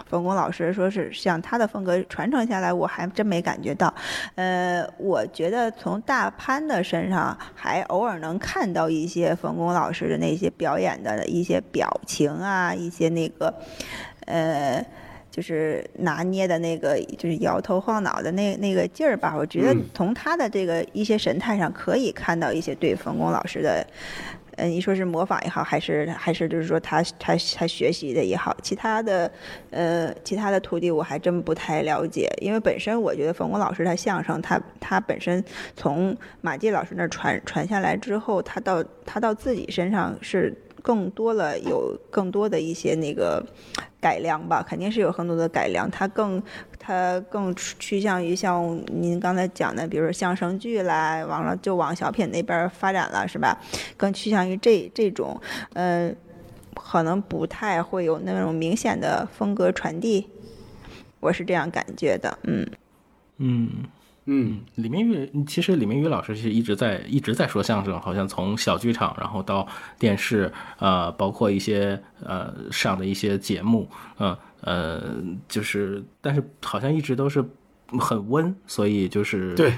[0.07, 3.93] 冯巩老师说是像他的风格传承下来，我还真没感觉到。
[4.35, 13.53] 呃，我觉得从大潘的身上还偶尔能看到一些冯巩老师的那些表演的一些表情啊，一些那个，
[14.25, 14.85] 呃。
[15.31, 19.33] 就是拿捏的那个，就是摇头晃脑的那那个劲儿吧。
[19.35, 23.87] 我觉得从他的这个一些神态上，可以看到一些对冯巩老师的，
[24.57, 28.55] 嗯，你说是模仿也好，还是还是就是说他他他学习的也好。
[28.61, 29.31] 其他的，
[29.69, 35.41] 呃，其他的徒弟我还真不太了解，因为本身我觉得冯巩老师他相声，他他本身
[35.77, 40.53] 从马季老师那传传下来之后，他到他到自己身上是。
[40.83, 43.45] 更多了有更多的一些那个
[44.01, 45.89] 改良吧，肯定是有很多的改良。
[45.89, 46.41] 它更
[46.79, 53.57] 它更趋向于像您刚才讲的，比如说相声剧啦，完了就往小品那边发展了，是吧？
[53.95, 55.39] 更趋向于这这种，
[55.73, 56.11] 呃，
[56.73, 60.27] 可能不太会有那种明显的风格传递。
[61.19, 62.67] 我是这样感觉的，嗯
[63.37, 63.69] 嗯。
[64.25, 69.67] 嗯，李明宇其实李明宇老师是一直在一直在说相声，好像从小剧场，然后到
[69.97, 73.89] 电视，呃，包括一些呃上的一些节目，
[74.19, 75.15] 嗯呃，
[75.47, 77.43] 就是但是好像一直都是
[77.99, 79.73] 很温，所以就是对。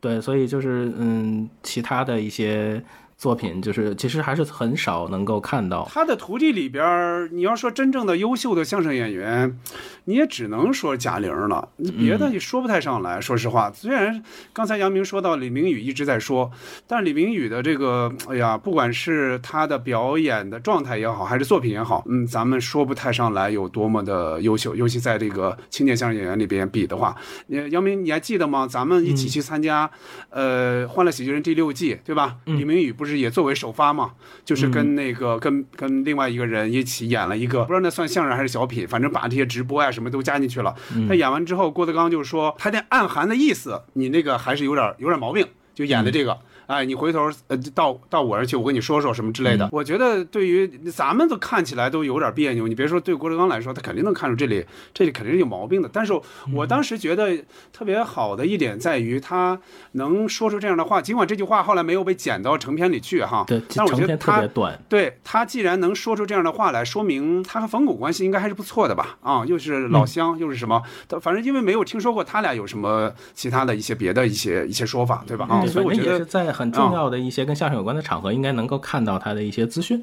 [0.00, 2.84] 对，所以就是嗯，其他的一些
[3.24, 5.88] 作品就是其实还是很少能够看到。
[5.90, 9.58] 他的徒弟里边儿，你要说真正的优秀的相声演员，
[10.04, 13.18] 你也只能说贾玲了，你别的也说不太上来。
[13.18, 14.22] 说实话，虽然
[14.52, 16.50] 刚才杨明说到李明宇一直在说，
[16.86, 28.68] 但是李明宇的这个，哎呀，不管是他的表演的状态也好，还是作品也好，嗯，咱们说不太上来有多么的优秀，尤其在这个青年相声演员里边比的话，你杨明你还记得吗？
[28.68, 29.90] 咱们一起去参加，
[30.28, 32.36] 呃，《欢乐喜剧人》第六季，对吧？
[32.44, 34.12] 李明宇不是也作为首发嘛，
[34.44, 40.74] 就是跟那个、跟跟另外一个人一起演了一个，不知道那算相声还是小品，反正把这些直播呀、什么都加进去了。
[40.94, 46.38] 嗯他演完之后，郭德纲就说他那暗含的意思，你那个还是有点有点毛病，就演的这个。
[46.66, 49.68] 哎，你回头呃到到我这儿去，我跟你说说什么之类的。
[49.72, 55.90] 我觉得对于咱们都看起来都有点别扭，你别说对郭德纲来说，他肯定能看出这里这里肯定是有毛病的。
[55.92, 56.12] 但是
[56.52, 57.36] 我当时觉得
[57.72, 59.58] 特别好的一点在于他
[59.92, 64.80] 能说出这样的话，尽管这句话后来没有被剪到成片里去哈，对，但我觉得他别短。
[64.88, 69.16] 对他既然能说出这样的话来，说明他和冯巩关系应该还是不错的吧？
[69.22, 70.82] 啊，又是老乡，又是什么？
[71.08, 75.46] 他反正因为没有听说过他俩有什么其他的一些别的一些一些说法，对吧？
[75.48, 80.02] 啊，所以我觉得在很重要的一些跟相声有关的场合，应该能够看到他的一些资讯。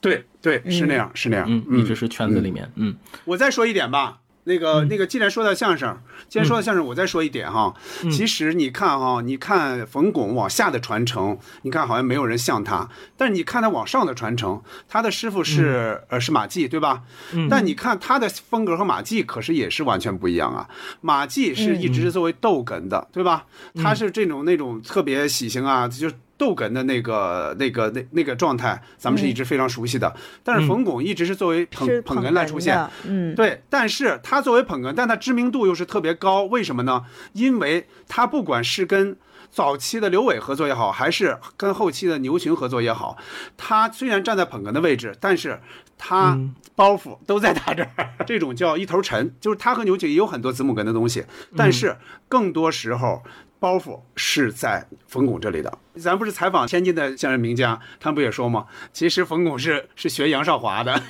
[0.00, 2.94] 对对是那样，是那样，嗯，一直是圈子里面，嗯，
[3.24, 4.18] 我再说一点吧。
[4.48, 5.96] 那个那个，既然说到相声，
[6.28, 7.72] 既然说到相声，我再说一点哈。
[8.10, 17.02] 其实你看哈，你看冯巩往下的传承，你看好像没有人像他，但是你看他往上的传承，他的师傅是呃是马季，对吧？
[17.50, 20.68] 但你看他的风格和马季可是也是完全不一样啊。
[21.02, 23.44] 马季是一直是作为逗哏的，对吧？
[23.76, 26.14] 他是这种那种特别喜庆啊，就是。
[26.38, 30.14] 逗哏的那个、那个、那那个状态，咱们是一直非常熟悉的。
[30.44, 37.04] 但是冯巩一直是作为捧是捧哏来出现，嗯，对，但是他作为捧哏，但他知名度又是特别高，为什么呢？
[37.32, 39.16] 因为他不管是跟
[39.50, 43.18] 早期的刘伟合作也好，还是跟后期的牛群合作也好，
[43.56, 45.60] 他虽然站在捧哏的位置，但是
[45.98, 46.38] 他
[46.76, 51.24] 包袱都在他这儿， 这种叫一头沉，就是他和牛群也有很多子母哏的东西，
[51.56, 51.96] 但是
[52.28, 53.24] 更多时候。
[53.60, 55.78] 包袱是在冯巩这里的。
[55.96, 58.66] 咱不是采访天津的相声名家，他们不也说吗？
[58.92, 61.02] 其实冯巩是 是学杨少华的。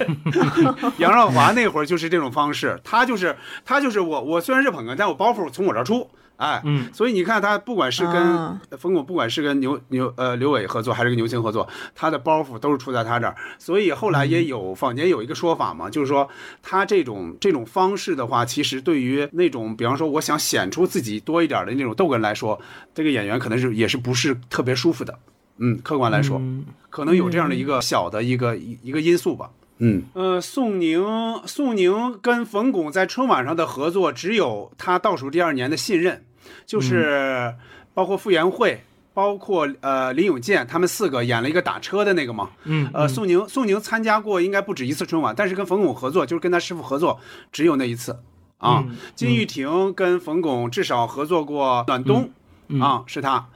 [0.98, 6.10] 杨少华那会儿就是这种方式，他就是他就是我我虽然是捧哏，但我包袱从我这儿出。
[6.40, 13.36] 哎，嗯，所以你看他不管是跟啊冯巩，不管是跟牛牛呃刘伟合作，还是跟牛青合作，他的包袱都是出在他这儿。
[13.58, 16.26] 所以后来也有坊间有一个说法嘛，就是说
[16.62, 22.58] 他这种这种方式的话，其实对于那种比方说我想显出自己多一点的那种逗哏来说，
[22.94, 25.18] 这个演员可能是也是不是特别舒服的。
[25.58, 26.40] 嗯，客观来说，
[26.88, 29.50] 可能有这样的一个小的一个一一个因素吧。
[29.82, 31.02] 嗯，呃，宋宁，
[31.46, 36.22] 宋宁跟冯巩在春晚上的合作，只有他倒数第二年的信任，
[36.66, 37.54] 就是
[37.94, 38.82] 包括傅园慧，
[39.12, 42.50] 包括呃林永健，他们四个演了一个打车的那个嘛。
[42.64, 47.20] 嗯呃，宋宁，宋宁参加过应该不止一次春晚，但是跟冯巩合作，就是跟他师傅合作，
[47.52, 48.18] 只有那一次。
[48.58, 52.30] 啊，嗯金玉婷跟冯巩至少合作过暖冬，
[52.68, 53.46] 嗯啊，是他。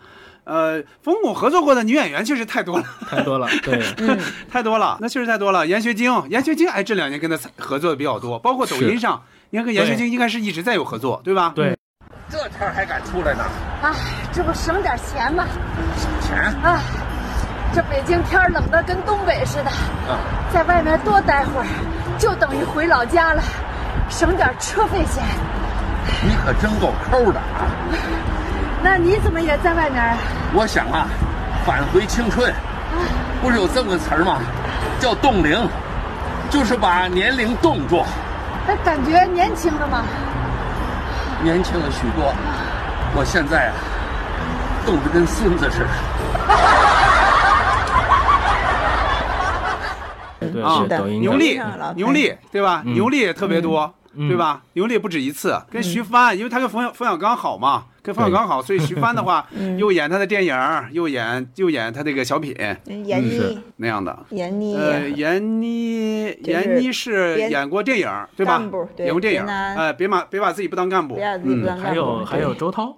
[0.44, 3.82] 呃，冯巩合作过的女演员确实太多了， 太多了，对，
[4.48, 5.66] 太多了，那确实太多了。
[5.66, 11.52] 闫学晶，闫学晶，哎，这两年跟他合作的比较多，包括抖音上，你看跟闫学晶应该是一直在有合作，对吧？
[11.54, 11.76] 对。
[12.44, 13.42] 这天还敢出来呢？
[13.80, 13.96] 啊，
[14.30, 15.46] 这不省点钱吗？
[15.96, 16.44] 省钱？
[16.62, 16.78] 啊，
[17.72, 19.70] 这北京天冷得跟东北似的，
[20.12, 20.20] 啊，
[20.52, 21.66] 在外面多待会儿，
[22.18, 23.42] 就等于回老家了，
[24.10, 25.24] 省点车费钱。
[26.22, 27.64] 你可真够抠的啊！
[28.82, 30.14] 那你怎么也在外面啊？
[30.52, 31.06] 我想啊，
[31.64, 32.52] 返回青春，
[33.40, 34.42] 不是有这么个词儿吗？
[35.00, 35.66] 叫冻龄，
[36.50, 38.04] 就是把年龄冻住，
[38.68, 40.04] 那感觉年轻了吗？
[41.44, 42.34] 年轻了许多。
[43.14, 43.74] 我现在啊，
[44.84, 45.86] 冻得跟孙子似的。
[50.52, 50.84] 对啊
[51.20, 51.60] 牛力，
[51.94, 52.82] 牛力，对吧？
[52.84, 54.60] 嗯牛力也特别多，嗯对吧？
[54.72, 59.48] 牛力不止一次，跟徐帆，因为他跟冯小冯小刚好嘛，跟冯小刚好，所以徐帆的话，
[59.78, 60.54] 又演他的电影，
[60.92, 64.14] 又演又演他这个小品闫妮，那样的。
[64.30, 68.86] 闫妮，呃，闫妮，是闫妮是演过电影，对吧干部？
[68.94, 71.16] 对演过电影，呃，别把别把自己不当干部。
[71.16, 72.94] 嗯干部还有还有周涛，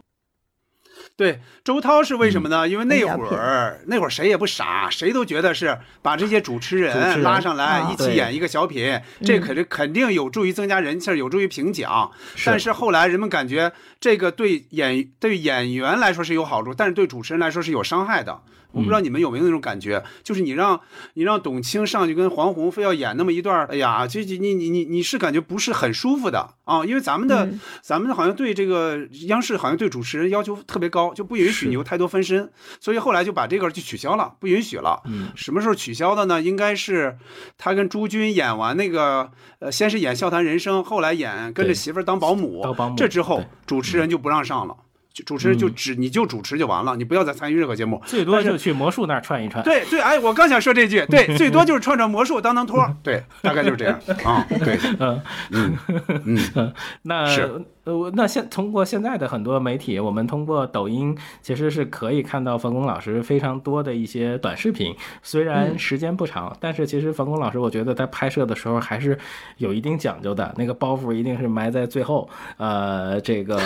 [1.17, 2.69] 对，周涛是为什么呢？
[2.69, 12.11] 因为那会儿那会儿谁也不傻，谁都觉得是把这些主持人人拉上来啊一起演一个小品，这肯定肯定有助于增加人气儿，有助于评奖。
[12.45, 18.43] 但是后来人们感觉这个对演对演员来说是有好处，但是对主持人来说是有伤害的。
[18.77, 20.79] 我不知道你们有没有那种感觉，就是你让
[21.15, 27.49] 你让董卿上去跟黄宏非要演那么一段儿，哎呀，这这你你你你是感觉不是很舒服的啊，因为咱们的、
[27.81, 35.01] 咱们好像对这个央视好像对主持人要求特别高，就不允许你有太多分身，所以后来就把这个就取消了，不允许了。
[35.07, 36.43] 嗯，什么时候取消的呢？
[36.43, 37.17] 应该是
[37.57, 39.31] 他跟朱军演完那个，
[39.61, 44.75] 呃，先是演《笑谈人生》，后来演跟着媳妇儿当保姆，当保姆这之后主持人就不让上了。
[44.75, 44.86] 就
[45.25, 49.63] 主持人就只你就主持就完了，你不要再参与任何节目，最多就去魔术那儿串一串。
[49.65, 55.23] 对对，哎，我刚想说这句，对， 最多就是串串魔术当当托儿，对，大概就是这样 啊，对，嗯
[56.25, 56.73] 嗯嗯，
[57.03, 57.65] 那是。
[57.87, 65.79] 呃，那现通过现在的很多媒体，我们通过抖音其实是可以看到冯巩老师非常多的一些短视频，虽然嗯。
[65.79, 69.17] 时间不长，但是其实冯巩老师，我觉得在拍摄的时候还是
[69.59, 73.57] 有一定讲究的，那个包袱一定是埋在最后，呃，这个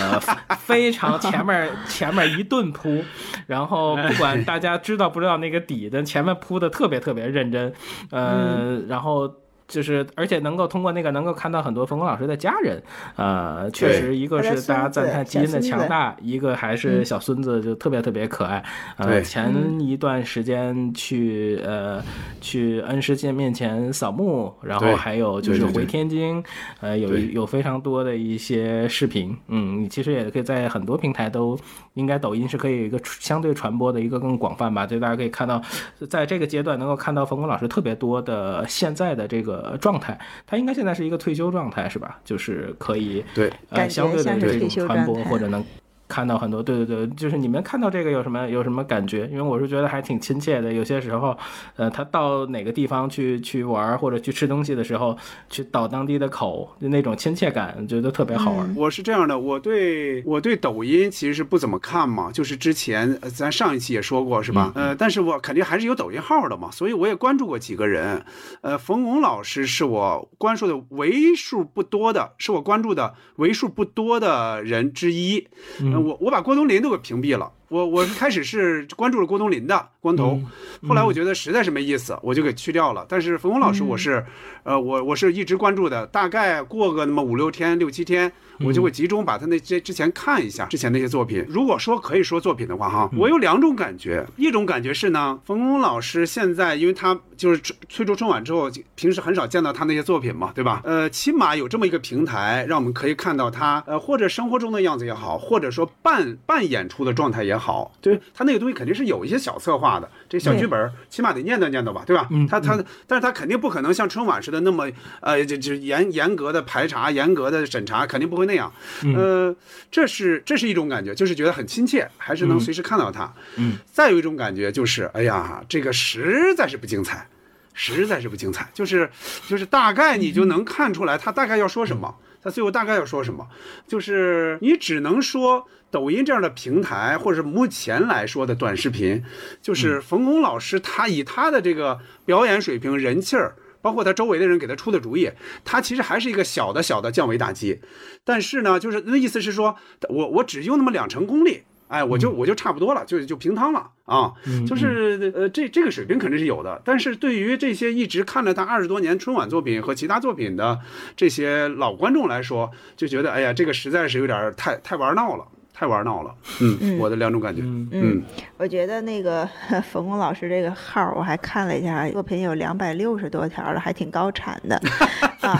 [0.59, 3.03] 非常前面前面一顿铺，
[3.47, 7.73] 然后不管大家知道不知道那个底的，前面铺的特别特别认真，
[8.11, 9.33] 呃，然后。
[9.71, 12.83] 就是，而且能够通过那个能够看到很多冯巩老师的家人，
[13.15, 17.05] 呃，确实一个是大家赞叹基因的强大，一个还是嗯。
[17.05, 18.63] 小孙子就特别特别可爱。
[18.97, 22.01] 呃，对前一段时间去呃
[22.39, 26.43] 去恩师见面前扫墓，然后还有就是回天津，
[26.79, 31.57] 呃，有对有非常多的一些视频，嗯，你其实也可以在很多平台都，
[31.95, 35.61] 应该抖音是可以有一个相对传播的一个更广泛吧，就大家可以看到，
[36.09, 42.19] 在这个阶段能够看到冯巩老师特别多的现在的这个状态，他应该现在是一个退休状态是吧？
[42.23, 45.63] 就是可以对呃相对的这种传播或者能。
[46.11, 49.25] 看到很多，对对对，就是你们看到这个有什么有什么感觉？
[49.27, 50.73] 因为我是觉得还挺亲切的。
[50.73, 51.37] 有些时候，
[51.77, 55.17] 呃，他到哪个地方去去玩或者去吃东西的时候，
[55.49, 58.75] 去倒当地的口，就那种亲切感，觉得特别好玩。
[58.75, 64.73] 我是这样的，我对我对抖音其实是不怎么看嘛，就是之前呃咱上一期也说过是吧？
[64.75, 68.21] 呃，但是我肯定还是有抖音号的嘛，所以我也关注过几个人。
[68.59, 75.47] 呃，冯巩老师是我关注的为数不多的，是我关注的为数不多的人之一。
[75.93, 77.51] 呃我我把郭冬临都给屏蔽了。
[77.71, 80.37] 我我开始是关注了郭冬临的光头，
[80.85, 83.05] 后来我觉得实在是没意思，我就给去掉了。
[83.07, 84.25] 但是冯巩老师我是，
[84.63, 88.29] 呃，我我是一直关注的，大概过个那么五六天、六七天，
[88.59, 91.45] 我就会集中把他那些之前看一下之前那些作品。
[91.47, 100.81] 如果说可以说作品的话，哈，我有两种感觉，一种感觉是呢，冯巩老师现在因为他就是退退出春晚之后，平时很少见到他那些作品嘛，对吧？
[100.83, 107.60] 呃，起码有这么一个平台，让我们可以看到他，呃，或者生活中的样子也好，或者说半半演出的状态也好，
[108.01, 112.27] 对他那个东西肯定是有一些小策划的，这小剧本起码得念叨念叨吧，对吧？
[112.47, 114.89] 他他，但是他肯定不可能像春晚似的那么
[115.21, 118.71] 呃，就就严严格的排查、严格的审查，肯定不会那样。
[119.15, 119.55] 呃，
[119.91, 123.31] 这是这是一种感觉，就是觉得很亲切，还是能随时看到他。
[123.57, 127.27] 嗯，再有一种感觉就是，哎呀，这个实在是不精彩，
[127.73, 129.09] 实在是不精彩，就是
[129.47, 133.47] 就是大概你就能看出来他大概要说什么，他最后大概要说什么，
[133.87, 135.67] 就是你只能说。
[135.91, 139.21] 抖音这样的平台，或者是目前来说的短视频，
[139.61, 145.29] 就是冯巩老师他以他的这个表演水平、人气儿，包括他周围的人给他出的主意，
[145.65, 147.81] 他其实还是一个小的小的降维打击。
[148.23, 149.75] 但是呢，就是那意思是说，
[150.07, 154.31] 我我只用那么两成功力，哎，我就我就差不多了，就就平汤了啊。
[154.65, 156.81] 就是呃，这这个水平肯定是有的。
[156.85, 160.79] 但是对于这些一直看了他二十多年春晚作品和其他作品的
[161.17, 165.45] 这些老观众来说，就觉得哎呀，这个实在是有点太太玩闹了。
[165.81, 166.31] 太玩闹了，
[166.61, 168.21] 嗯，我的两种感觉，嗯，
[168.57, 169.49] 我觉得那个
[169.91, 174.79] 冯巩老师这个号，我还看了一下，作品有两百六十多条了，还挺高产的。
[175.41, 175.59] 啊。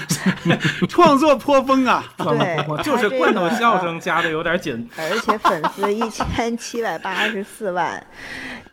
[0.88, 8.00] 创作颇丰啊， 对，就是罐头笑声加的有点紧，而且粉丝一千七百八十四万，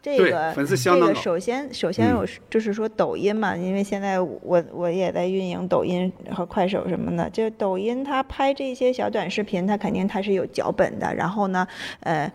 [0.03, 1.07] 这个粉丝相当高。
[1.09, 2.19] 这个首先首先嗯。
[2.19, 11.66] 我是就是说抖音嘛，因为现在我我也在运营抖音和快手什么的，就抖音它拍这些小短视频，它肯定它是有脚本的，然后后呢，
[12.01, 12.32] 呃。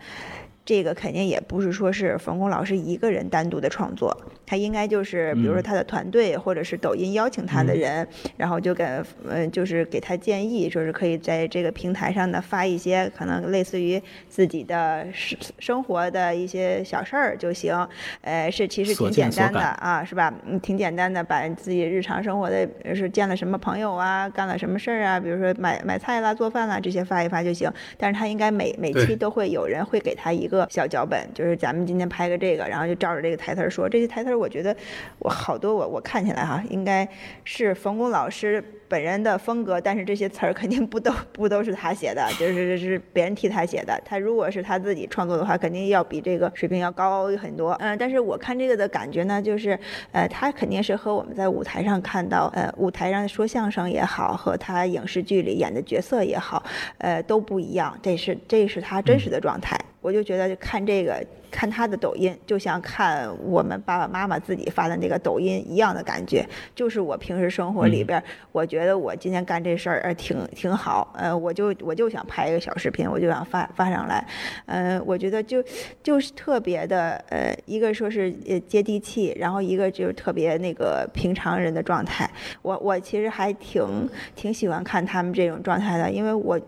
[0.65, 8.07] 这个肯定也不是说是冯巩老师一个人单独的创作，他应该就是比如说他的团队或者是抖音邀请他的人，
[8.37, 8.83] 然后就给
[9.27, 17.75] 呃就是给他建议，说是可以在这个平台上呢发一些可能类似于自己的生生活的一些小事儿就行，
[18.21, 20.33] 呃是其实挺简单的啊，是吧？
[20.45, 27.69] 嗯，挺简单的，把自己日常生活的呃是见了什么朋友啊，干了什么事儿啊，比如说买买菜啦、做饭啦这些发一发就行。
[27.97, 33.89] 但是他应该每每期都会有人会给他一个个小脚本，就是咱们今天拍个这个，然后就照着这个台词儿说。
[33.89, 34.76] 这些台词我觉得
[35.19, 37.07] 我好多我我看起来哈，应该
[37.43, 43.99] 是冯巩老师本人的风格，但是这些词儿肯定不都不都是他写的，就是是别人替他写的。
[44.05, 47.72] 他如果是他自己创作的话，肯定要比这个水平要高很多。
[47.80, 49.77] 嗯，但是我看这个的感觉呢，就是
[50.11, 56.64] 呃，他肯定是和我们在舞台上看到呃舞台上说相声也好，和他影视剧里演的角色也好，
[56.99, 57.97] 呃都不一样。
[58.01, 59.80] 这是这是他真实的状态。
[60.01, 66.43] 我就觉得就看这个看他的抖音，就像看我们爸爸妈妈自己发的那个抖音一样的感觉。
[66.73, 68.21] 就是我平时生活里边，
[68.51, 74.25] 我觉得我今天干这事儿呃挺挺好，呃，我就我就想拍一个小视频，我就想发发上来，
[74.65, 75.63] 呃，我觉得就
[76.01, 82.27] 就是特别的呃，一个说是呃接地气，然后一个就是特别那个平常人的状态。
[82.63, 86.59] 我我其实还挺挺喜欢看他们这种状态的，因为我。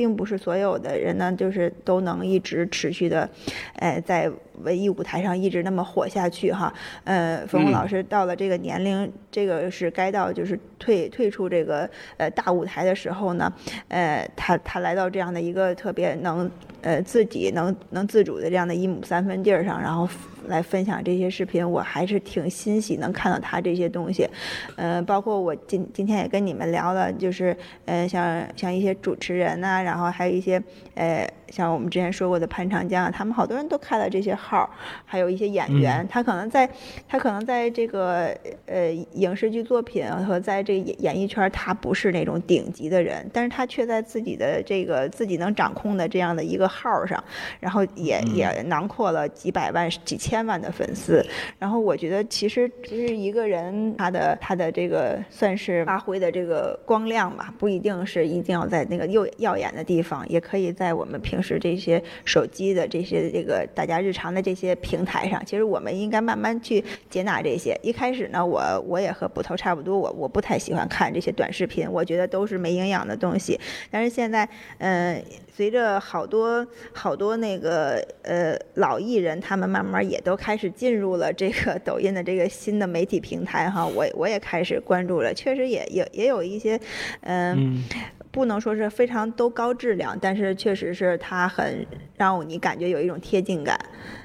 [0.00, 3.28] 并不是所有的人呢，就是都能一直持续的，
[3.74, 4.30] 呃，在
[4.62, 6.72] 文艺舞台上一直那么火下去哈。
[7.04, 13.52] 呃，冯巩老师到了这个年龄，这个是该到就是退退出这个呃大舞台的时候呢，
[13.88, 16.50] 呃，他他来到这样的一个特别能
[16.82, 20.08] 呃自己能能自主的这样的一亩三分地儿上，然后
[20.46, 24.28] 来分享这些视频，我还是挺欣喜能看到他这些东西。
[24.76, 30.62] 呃，包括我今今天也跟你们聊了，就是呃像像一些主持人呐、然后还有一些
[30.94, 34.68] 呃像我们之前说过的潘长江啊，他们好多人都开了这些号，
[35.04, 36.68] 还有一些演员，他可能在
[37.08, 38.34] 他可能在这个
[38.66, 47.22] 呃影视剧作品和在这个演演艺圈，他不是那种顶级的人，但是他却在自己的这个自己能掌控的这样的一个号上，
[47.58, 51.24] 然后也也囊括了几百万、几千万的粉丝。
[51.58, 65.44] 然后我觉得其实其实一个人他的他的这个算是发挥的这个光亮吧，不一定是一定要在那个又耀眼的地方，也可以在我们平时这些手机的这些这个大家日常的这些平台上。
[65.44, 67.78] 其实我们应该慢慢去接纳这些。
[67.82, 73.58] 一开始呢，我我也和捕头差不多，我我不太喜欢看这些短视频，我觉得都是没营养的东西。
[73.90, 74.48] 但是现在，
[74.78, 75.22] 嗯、
[75.54, 86.80] 随着好多好多那个呃老艺人，他们慢慢也都开始进入了这个抖音的这个新的媒体平台哈，我我也开始关注了，确实也也也有一些，
[87.22, 87.84] 嗯。
[88.30, 91.86] 不能说是非常都高质量，但是确实是它很
[92.16, 93.78] 让你感觉有一种贴近感。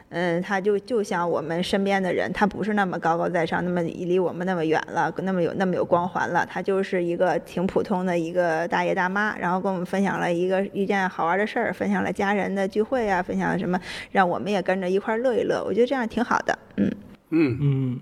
[0.10, 13.78] 嗯，他就就像我们身边的人，他不是那么高高在上，那么离我们那么远了，那么有那么有光环了，他就是一个挺普通的一个大爷大妈，然后跟我们分享了一个一件好玩的事儿，分享了家人的聚会啊，分享了什么，
[14.12, 15.62] 让我们也跟着一块儿乐一乐。
[15.66, 16.92] 我觉得这样挺好的，嗯
[17.32, 18.00] 嗯嗯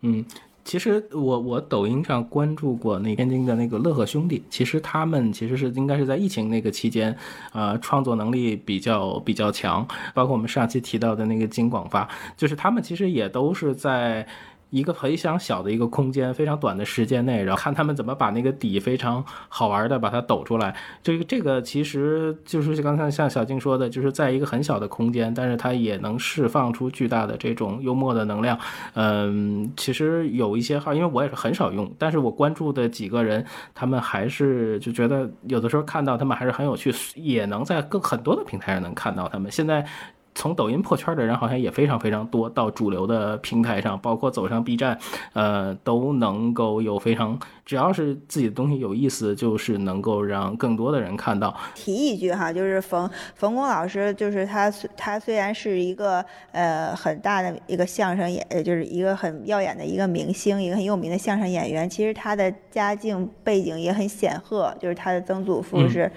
[0.00, 0.24] 嗯。
[0.64, 7.16] 其实我我抖音上关注过那天津的那个乐呵兄弟，其实他们其实是应该是在疫情那个期间，
[7.52, 14.26] 啊，创作能力比较比较强，包括我们上期提到的那个金广发，就是他们其实也都是在。
[14.74, 20.74] 一个非常小的一个空间，非常短的时间内，然后看他们怎么把那个底非常好玩的把它抖出来。
[21.00, 28.58] 这个这个其实就是刚才像小静说的，就是在一个很小的空间，但是它也能释放出巨大的这种幽默的能量。
[28.94, 39.48] 嗯，其实有一些号，因为我也是很少用，但是我关注的几个人，他们还是就觉得有的时候看到他们还是很有趣，也能在更很多的平台上能看到他们。
[39.52, 39.86] 现在。
[40.34, 44.98] 从抖音破圈的人好像也非常非常多，到主流的平台上，包括走上 B 站，
[45.32, 51.54] 呃，都能够有非常，只要是自己的东西有意思，就是能够让更多的人看到。
[51.74, 66.10] 提一句哈，就是冯冯巩老师，就是他他虽然是一个呃很大的一个相声演，就是一个很耀眼的一个明星，一个很有名的相声演员，其实他的家境背景也很显赫，就是他的曾祖父是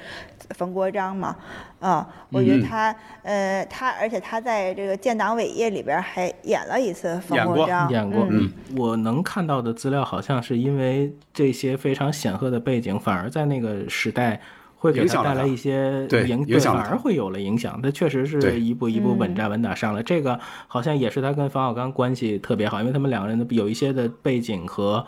[0.51, 1.35] 冯国璋嘛，
[1.79, 8.27] 啊，我觉得他呃他而且他在这个建党伟业里边还演了一次冯国璋，演过。
[8.31, 14.41] 嗯，我能看到的资料好像是因为这些非常显赫的背景，反而在那个时代
[14.75, 17.79] 会给他带来一些影，对，反而会有了影响。
[17.81, 20.01] 他确实是一步一步稳扎稳打上来。
[20.01, 25.05] 这个好像也是他跟冯小刚关系特别好，因为他们两个人的有一些的背景和。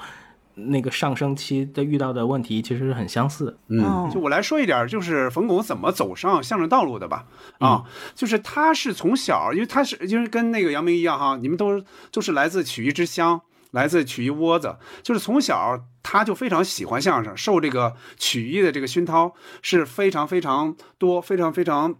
[0.67, 3.57] 那个上升期的遇到的问题其实是很相似。
[3.67, 7.25] 嗯，就我来说一点，就是冯巩怎么走上相声道路的吧。
[7.59, 7.83] 啊，
[8.13, 13.41] 就是他是从小，因为他是就是跟那个杨明一样哈，你们都都是来自曲艺之乡，
[13.71, 21.95] 来自曲艺窝子，就是从小他就非常喜欢相声，受这个曲艺的这个熏陶是非常非常多，非常非常。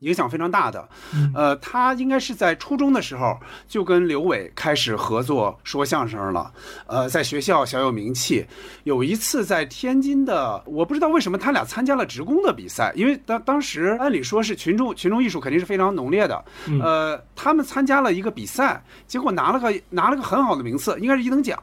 [0.00, 0.86] 影响非常大的。
[1.14, 6.52] 嗯呃，他应该是在初中的时候就跟刘伟开始合作说相声了。
[6.86, 8.46] 呃，在学校小有名气。
[8.84, 16.44] 有一次在天津的，我不知道为什么他俩参加了职工的比赛，因为当当时按理说是群众群众艺术肯定是非常浓烈的。
[16.66, 21.58] 嗯呃，他们参加了一个比赛，结果拿了个拿了个很好的名次，应该是一等奖。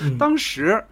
[0.00, 0.82] 嗯当时。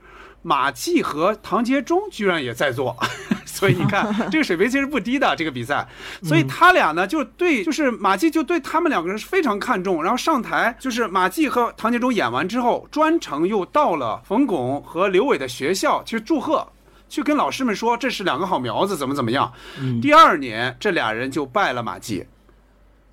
[0.43, 2.97] 马季和唐杰忠居然也在做，
[3.45, 5.87] 所以你看 这个水平其实不低的这个比赛，
[6.23, 16.67] 所以他俩呢就对，就是马季就对他们两个人是非常看重，然后上台就是马季和唐杰忠演完之后，专程又到了冯巩和刘伟的学校去祝贺。
[17.09, 19.53] 去跟老师们说这是两个好苗子，怎么怎么样。
[20.01, 22.25] 第二年这俩人就拜了马季，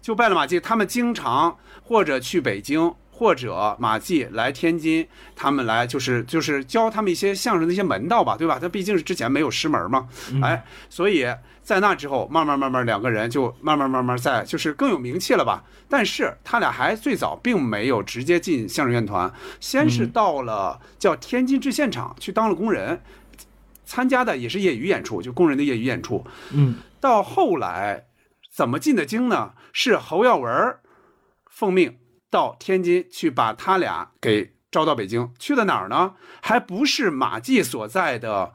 [0.03, 0.59] 就拜了马季。
[0.59, 8.60] 他们经常或者去北京，或者马季来天津，他们来就是就是教他们一些相声的一些门道吧，对吧？
[8.60, 10.07] 他毕竟是之前没有师门嘛，
[10.44, 11.26] 哎，所以
[11.64, 15.64] 在那之后，慢慢慢慢两个人就慢慢慢慢在就是更有名气了吧。
[15.89, 23.02] 但是他俩还最早并没有直接进相声院团，先是到了叫天津制现场去当了工人，
[23.84, 26.23] 参加的也是业余演出，就工人的业余演出。
[26.52, 28.06] 嗯，到后来
[28.53, 29.53] 怎么进的京呢？
[29.73, 30.77] 是侯耀文
[31.49, 31.98] 奉命
[32.29, 36.13] 到天津去把他俩给招到北京，去了哪儿呢？
[36.41, 38.53] 还不是马季所在的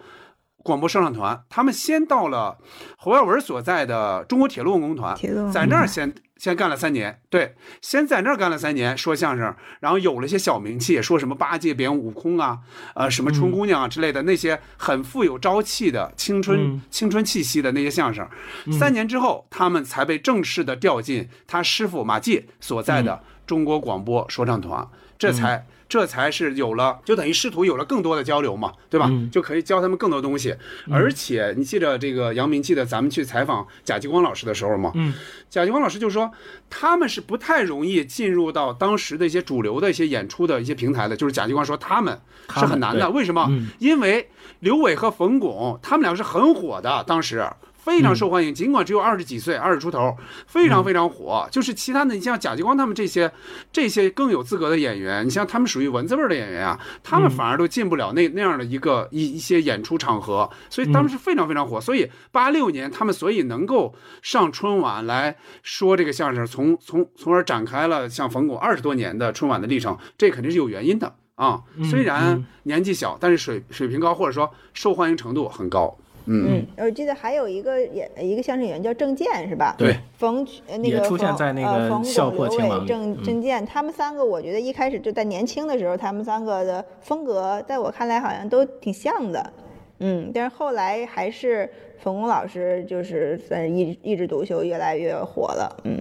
[0.59, 2.59] 广播说唱团，他们先到了
[2.97, 5.17] 侯耀文所在的中国铁路文工团，
[5.53, 6.15] 在那儿先。
[6.43, 12.59] 先干了三年，对，先在那儿干了三年说相声，然后有了些小名气，说什么八戒变悟空啊，
[12.97, 18.29] 呃，什么春姑娘啊之类的那些很富有朝气的青春、嗯青春气息的那些相声。
[18.73, 24.87] 三年之后，他们才被正式的调进他师傅马季所在的中国广播说唱团，
[25.19, 25.67] 这才。
[25.89, 29.13] 这才是有了，就等于师徒有了更多的交流嘛，对吧？
[29.31, 30.57] 就可以教他们更多东西。
[30.91, 34.91] 而且你记得这个杨明记得咱们去采访贾继光老师的时候吗？
[34.95, 35.13] 嗯，
[35.51, 36.33] 贾继光老师就说，
[36.71, 41.15] 他们是不太容易进入到当时的一些主流的一些演出的一些平台的。
[41.15, 42.19] 就是贾继光说他们
[42.55, 43.47] 是很难的，为什么？
[43.51, 47.47] 嗯因为刘伟和冯巩他们两个是很火的，当时。
[47.83, 51.49] 非常受欢迎，尽管只有二十几岁，二十出头，非常非常火。
[51.51, 53.31] 就是其他的，你像贾继光他们这些，
[53.73, 61.81] 这些更有资格的演员，你像他们属于文字味的演员啊，他们反而都进不了那那样的一个一一些演出场合，所以他们是非常非常火。
[61.81, 63.93] 所以八六年他们所以能够
[64.23, 71.61] 上春晚来说这个相声，从从从而展开了像冯巩二十多年的春晚的历程，这肯定是有原因的啊。
[71.77, 75.99] 嗯虽然嗯年纪小，但是水水平高，或者说受欢迎程度很高。
[76.27, 79.75] 嗯，我记得还有一个演一个相声演员叫郑健是吧？
[79.79, 83.23] 对，冯呃那个也出现冯在那个呃冯笑巩、刘伟、破青王郑嗯。
[83.25, 89.53] 郑健，他们三个我觉得一开始就在年轻的时候，他们三个的风格在我看来好像都挺像的，
[89.99, 91.69] 嗯，但是后来还是
[91.99, 96.01] 冯巩老师就是算是一一枝独秀，越来越火了，嗯。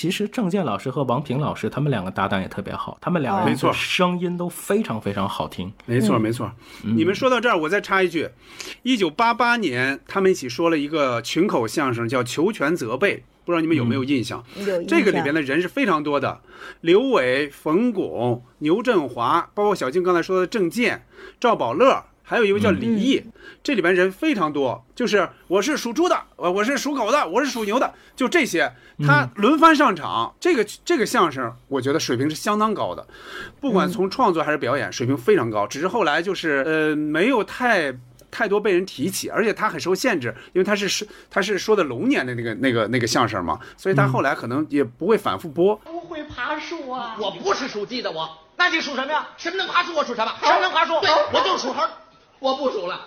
[0.00, 5.70] 其实郑健老师和王平老师他们两个搭档也特别好，他们两个人没错声音都非常非常好听。
[5.84, 6.50] 没错，没错。
[6.82, 8.30] 你们说到这儿，我再插一句：
[8.82, 14.42] 一九八八年，他们一起说了一个群口相声，叫《求全责备》，不知道你们有没有印象？
[14.56, 16.40] 有印这个里边的人是非常多的，
[16.80, 21.04] 刘伟、冯巩、牛振华，包括小静刚才说的郑健、
[21.38, 22.06] 赵宝乐。
[22.30, 23.20] 还有一位叫李毅，
[23.60, 28.72] 这里边人非常多，就是我是属猪的，我我是属狗的，我是属牛的，就这些，
[29.04, 33.04] 他轮番上场，这个这个相声，我觉得水平是相当高的，
[33.60, 35.66] 不管从创作还是表演，水平非常高。
[35.66, 37.92] 只是后来就是呃没有太
[38.30, 45.74] 太多被人提起，而且他很受限制，因为他是说他是说的龙年的那个那个那个相声嘛，所以他后来可能也不会反复播。
[45.74, 47.16] 不会爬树啊！
[47.18, 48.30] 我不是属鸡的，我。
[48.56, 49.26] 那你属什么呀？
[49.36, 49.96] 什么能爬树？
[49.96, 50.32] 我属什么？
[50.40, 51.00] 什么能爬树？
[51.00, 51.82] 对，我就属猴。
[52.40, 52.98] 我不数了，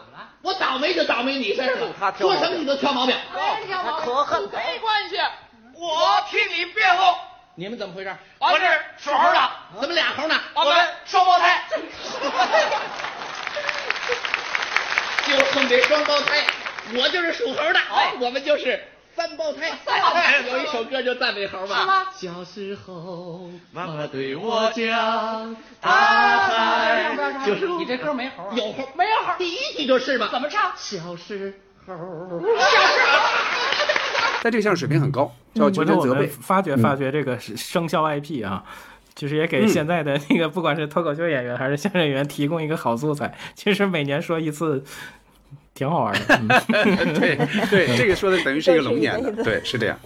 [0.41, 2.13] 我倒霉就倒霉你身上了。
[2.17, 3.15] 说什么你都挑毛病。
[3.83, 4.43] 他可恨。
[4.43, 5.17] 没关系，
[5.73, 7.03] 我替你辩护。
[7.55, 8.15] 你们怎么回事？
[8.39, 8.65] 我是
[8.97, 9.51] 属猴的，
[9.81, 10.39] 怎么俩猴呢？
[10.53, 11.63] 我们双胞胎。
[15.25, 16.45] 就冲这双胞胎，
[16.95, 18.83] 我就是属猴的，哎，我们就是
[19.15, 19.71] 三胞胎。
[19.85, 21.79] 三胞胎有一首歌就赞美猴吧。
[21.79, 27.15] 是吗小时候，妈妈对我讲，大海
[27.45, 28.53] 就是你这歌没猴啊？
[28.55, 29.33] 有猴，没有猴。
[29.37, 30.29] 第一句就是嘛。
[30.31, 30.71] 怎么唱？
[30.75, 31.53] 小时候。
[31.85, 32.41] 小时候
[34.41, 36.27] 在这个相声水平很高，叫求回头我们全责备。
[36.27, 38.63] 发掘发掘这个是生肖 IP 啊。
[39.15, 43.37] 就是也给嗯现在的那个，不管是脱口秀演员还是相声演员，提供一个好素材。
[43.53, 44.83] 其实每年说一次，
[45.73, 46.63] 挺好玩的。
[46.69, 47.35] 嗯 对
[47.69, 49.99] 对，这个说的等于是一个龙年的， 对，是这样。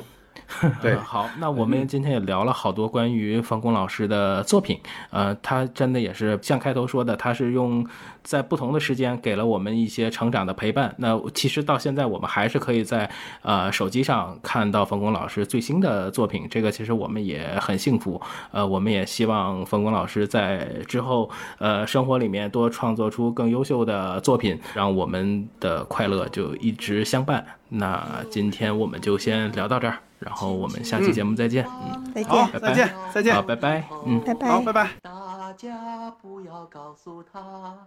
[0.82, 4.80] 对好，那我们今天也聊了好多关于冯巩老师的作品，
[5.12, 7.86] 呃，他真的也是像开头说的，他是用
[8.24, 10.94] 在不同的时间给了我们一些成长的陪伴。
[10.98, 13.10] 那其实到现在，我们还是可以在
[13.42, 18.22] 呃手机上看到冯巩老师最新的作品，这个其实我们也很幸福。
[18.52, 27.46] 呃，我们也希望冯巩老师在之后呃生活里面多创作出更优秀的作品，让我们的快乐就一直相伴。
[27.70, 31.66] 那今天我们就先聊到这儿，然后我们下期节目再见。
[31.68, 33.84] 嗯，再见好拜拜再见再见好，拜拜。
[34.06, 34.90] 嗯，拜拜好，拜拜。
[35.02, 37.78] 大家不要告诉他，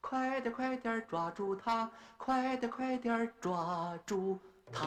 [0.00, 4.38] 快点快点抓住他，快点快点抓住
[4.72, 4.86] 他。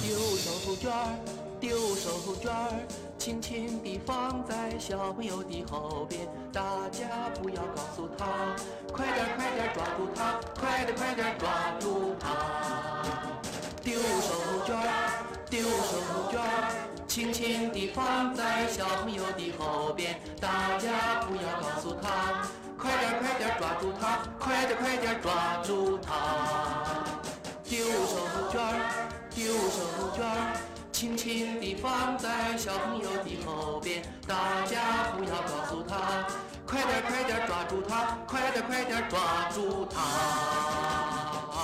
[0.00, 1.18] 丢手绢儿，
[1.60, 2.10] 丢手
[2.40, 2.86] 绢儿，
[3.18, 6.28] 轻轻地放在小朋友的后边。
[6.52, 8.54] 大家不要告诉他，
[8.92, 11.48] 快点快点抓住他，快点快点抓
[11.80, 12.28] 住他。
[13.82, 15.98] 丢手绢儿，丢手
[16.30, 16.70] 绢儿，
[17.08, 20.20] 轻轻地放在小朋友的后边。
[20.40, 22.46] 大家不要告诉他，
[22.78, 26.12] 快点快点抓住他，快点快点抓住他。
[27.64, 28.16] 丢手
[28.50, 29.82] 绢儿，丢手
[30.16, 30.56] 绢儿，
[30.98, 36.26] 轻轻地放在小朋友的后边大家不要告诉他
[36.66, 41.58] 快点快点抓住他快点快点抓住他。